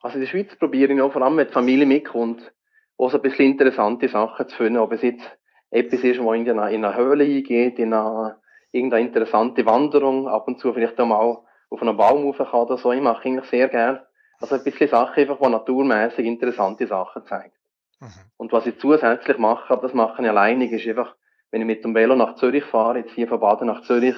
Also 0.03 0.17
in 0.17 0.23
der 0.23 0.29
Schweiz 0.29 0.55
probiere 0.57 0.93
ich 0.93 1.01
auch, 1.01 1.13
vor 1.13 1.23
allem 1.23 1.37
wenn 1.37 1.47
die 1.47 1.53
Familie 1.53 1.87
mitkommt, 1.87 2.53
auch 2.99 3.11
so 3.11 3.19
ein 3.19 3.23
bisschen 3.23 3.53
interessante 3.53 4.09
Sachen 4.09 4.49
zu 4.49 4.57
finden, 4.57 4.79
ob 4.79 4.93
es 4.93 5.03
jetzt 5.03 5.39
etwas 5.71 6.01
ist, 6.01 6.21
wo 6.21 6.33
in 6.33 6.49
eine, 6.49 6.75
in 6.75 6.85
eine 6.85 6.97
Höhle 6.97 7.25
eingeht, 7.25 7.79
in 7.79 7.95
eine, 7.95 8.37
irgendeine 8.73 9.07
interessante 9.07 9.65
Wanderung, 9.65 10.29
ab 10.29 10.47
und 10.49 10.59
zu 10.59 10.73
vielleicht 10.73 11.01
auch 11.01 11.07
mal 11.07 11.39
auf 11.71 11.83
einen 11.83 11.97
Baum 11.97 12.25
rauf 12.25 12.37
kann 12.39 12.61
oder 12.61 12.77
so. 12.77 12.93
Ich 12.93 13.01
mache 13.01 13.27
eigentlich 13.27 13.49
sehr 13.49 13.69
gerne 13.69 14.03
also 14.43 14.57
ein 14.57 14.65
bisschen 14.65 14.89
Sachen, 14.89 15.21
einfach, 15.21 15.39
die 15.41 15.49
naturmäßig 15.49 16.27
interessante 16.27 16.87
Sachen 16.87 17.25
zeigen. 17.27 17.55
Mhm. 18.01 18.09
Und 18.37 18.53
was 18.53 18.67
ich 18.67 18.79
zusätzlich 18.79 19.39
mache, 19.39 19.73
aber 19.73 19.83
das 19.83 19.95
mache 19.95 20.21
ich 20.21 20.29
alleinig, 20.29 20.73
ist 20.73 20.87
einfach, 20.87 21.15
wenn 21.51 21.61
ich 21.61 21.67
mit 21.67 21.85
dem 21.85 21.95
Velo 21.95 22.17
nach 22.17 22.35
Zürich 22.35 22.65
fahre, 22.65 22.99
jetzt 22.99 23.13
hier 23.13 23.29
von 23.29 23.41
Baden 23.41 23.69
nach 23.69 23.83
Zürich, 23.83 24.17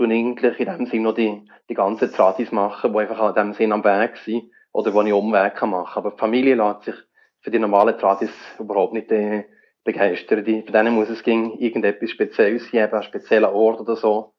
ich 0.00 0.04
eigentlich 0.04 0.60
in 0.60 0.66
dem 0.66 0.86
Sinn 0.86 1.02
noch 1.02 1.14
die, 1.14 1.44
die 1.68 1.74
ganzen 1.74 2.12
Tradis 2.12 2.52
machen, 2.52 2.92
die 2.92 2.98
einfach 2.98 3.28
in 3.28 3.34
dem 3.34 3.52
Sinn 3.52 3.72
am 3.72 3.84
Weg 3.84 4.16
sind, 4.18 4.50
oder 4.78 4.94
wo 4.94 5.02
ich 5.02 5.12
Umweg 5.12 5.56
kann 5.56 5.70
machen. 5.70 5.98
Aber 5.98 6.12
die 6.12 6.18
Familie 6.18 6.54
lässt 6.54 6.84
sich 6.84 6.94
für 7.40 7.50
die 7.50 7.58
normalen 7.58 7.98
Tradis 7.98 8.30
überhaupt 8.60 8.92
nicht 8.92 9.10
äh, 9.10 9.44
begeistern. 9.82 10.44
Die, 10.44 10.62
für 10.62 10.70
denen 10.70 10.94
muss 10.94 11.08
es 11.08 11.24
gegen 11.24 11.58
irgendetwas 11.58 12.10
Spezielles 12.10 12.70
sein, 12.70 12.84
eben 12.84 12.94
ein 12.94 13.02
spezieller 13.02 13.52
Ort 13.52 13.80
oder 13.80 13.96
so. 13.96 14.34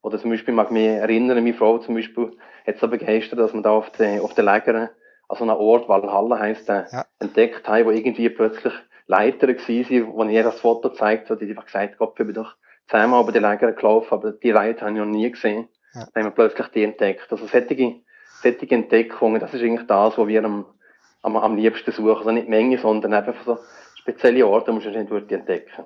Oder 0.00 0.18
zum 0.18 0.30
Beispiel 0.30 0.54
mag 0.54 0.68
ich 0.68 0.72
mich 0.72 0.86
erinnern, 0.86 1.36
meine 1.36 1.52
Frau 1.52 1.76
zum 1.78 1.96
Beispiel 1.96 2.34
hat 2.66 2.78
so 2.78 2.88
begeistert, 2.88 3.38
dass 3.38 3.52
man 3.52 3.62
da 3.62 3.72
auf 3.72 3.90
den, 3.90 4.20
auf 4.20 4.32
den 4.32 4.46
Lägern, 4.46 4.88
also 5.28 5.44
einem 5.44 5.56
Ort, 5.56 5.86
Valhalla 5.86 6.38
heisst 6.38 6.66
der, 6.66 6.86
ja. 6.90 7.04
entdeckt 7.18 7.68
haben, 7.68 7.84
wo 7.84 7.90
irgendwie 7.90 8.30
plötzlich 8.30 8.72
Leiter 9.06 9.48
waren, 9.48 10.14
wo 10.14 10.24
ich 10.24 10.30
ihr 10.30 10.44
das 10.44 10.60
Foto 10.60 10.88
gezeigt 10.88 11.28
habe, 11.28 11.44
die 11.44 11.50
einfach 11.50 11.66
gesagt 11.66 11.98
Gott, 11.98 12.18
ich 12.18 12.24
bin 12.24 12.34
doch 12.34 12.56
zehnmal 12.88 13.22
über 13.22 13.32
die 13.32 13.38
Läger 13.38 13.72
gelaufen, 13.72 14.14
aber 14.14 14.32
die 14.32 14.50
Leiter 14.50 14.86
habe 14.86 14.92
ich 14.92 14.98
noch 14.98 15.04
nie 15.04 15.30
gesehen. 15.30 15.68
Ja. 15.92 16.06
Dann 16.14 16.24
haben 16.24 16.30
wir 16.30 16.34
plötzlich 16.34 16.68
die 16.68 16.84
entdeckt. 16.84 17.30
Also 17.30 17.46
solche, 17.46 18.03
solche 18.44 18.74
Entdeckungen, 18.74 19.40
das 19.40 19.52
ist 19.54 19.62
eigentlich 19.62 19.86
das, 19.86 20.16
was 20.16 20.28
wir 20.28 20.44
am, 20.44 20.66
am, 21.22 21.36
am 21.36 21.56
liebsten 21.56 21.92
suchen. 21.92 22.18
Also 22.18 22.30
nicht 22.30 22.48
Menge, 22.48 22.78
sondern 22.78 23.14
einfach 23.14 23.34
so 23.44 23.58
spezielle 23.96 24.46
Orte, 24.46 24.70
die 24.70 24.72
man 24.72 24.82
schon 24.82 24.94
entdecken. 24.94 25.84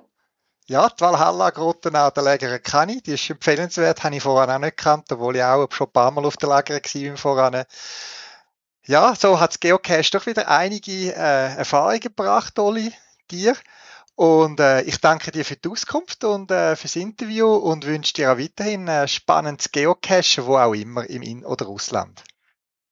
Ja, 0.67 0.87
die 0.87 1.01
Valhalla-Grotte 1.01 1.89
auch 1.99 2.11
der 2.11 2.23
Läger 2.23 2.59
kenne 2.59 2.93
ich. 2.93 3.03
Die 3.03 3.13
ist 3.13 3.27
empfehlenswert, 3.27 4.03
habe 4.03 4.15
ich 4.15 4.21
vorher 4.21 4.53
auch 4.53 4.59
nicht 4.59 4.77
gekannt, 4.77 5.11
obwohl 5.11 5.35
ich 5.35 5.43
auch 5.43 5.67
schon 5.71 5.87
ein 5.87 5.93
paar 5.93 6.11
Mal 6.11 6.25
auf 6.25 6.37
der 6.37 6.49
Läger 6.49 6.75
war 6.75 7.17
Voran. 7.17 7.63
Ja, 8.85 9.15
so 9.15 9.39
hat 9.39 9.51
das 9.51 9.59
Geocache 9.59 10.11
doch 10.11 10.27
wieder 10.27 10.47
einige 10.47 11.13
äh, 11.15 11.55
Erfahrungen 11.57 11.99
gebracht, 11.99 12.59
Oli, 12.59 12.93
dir. 13.31 13.55
Und 14.15 14.59
äh, 14.59 14.81
ich 14.81 14.99
danke 14.99 15.31
dir 15.31 15.45
für 15.45 15.55
die 15.55 15.69
Auskunft 15.69 16.23
und 16.23 16.51
äh, 16.51 16.75
fürs 16.75 16.97
Interview 16.97 17.53
und 17.53 17.85
wünsche 17.85 18.13
dir 18.13 18.33
auch 18.33 18.37
weiterhin 18.37 18.89
ein 18.89 19.07
spannendes 19.07 19.71
Geocache, 19.71 20.45
wo 20.45 20.57
auch 20.57 20.73
immer 20.73 21.09
im 21.09 21.21
In- 21.21 21.45
oder 21.45 21.67
Ausland. 21.67 22.23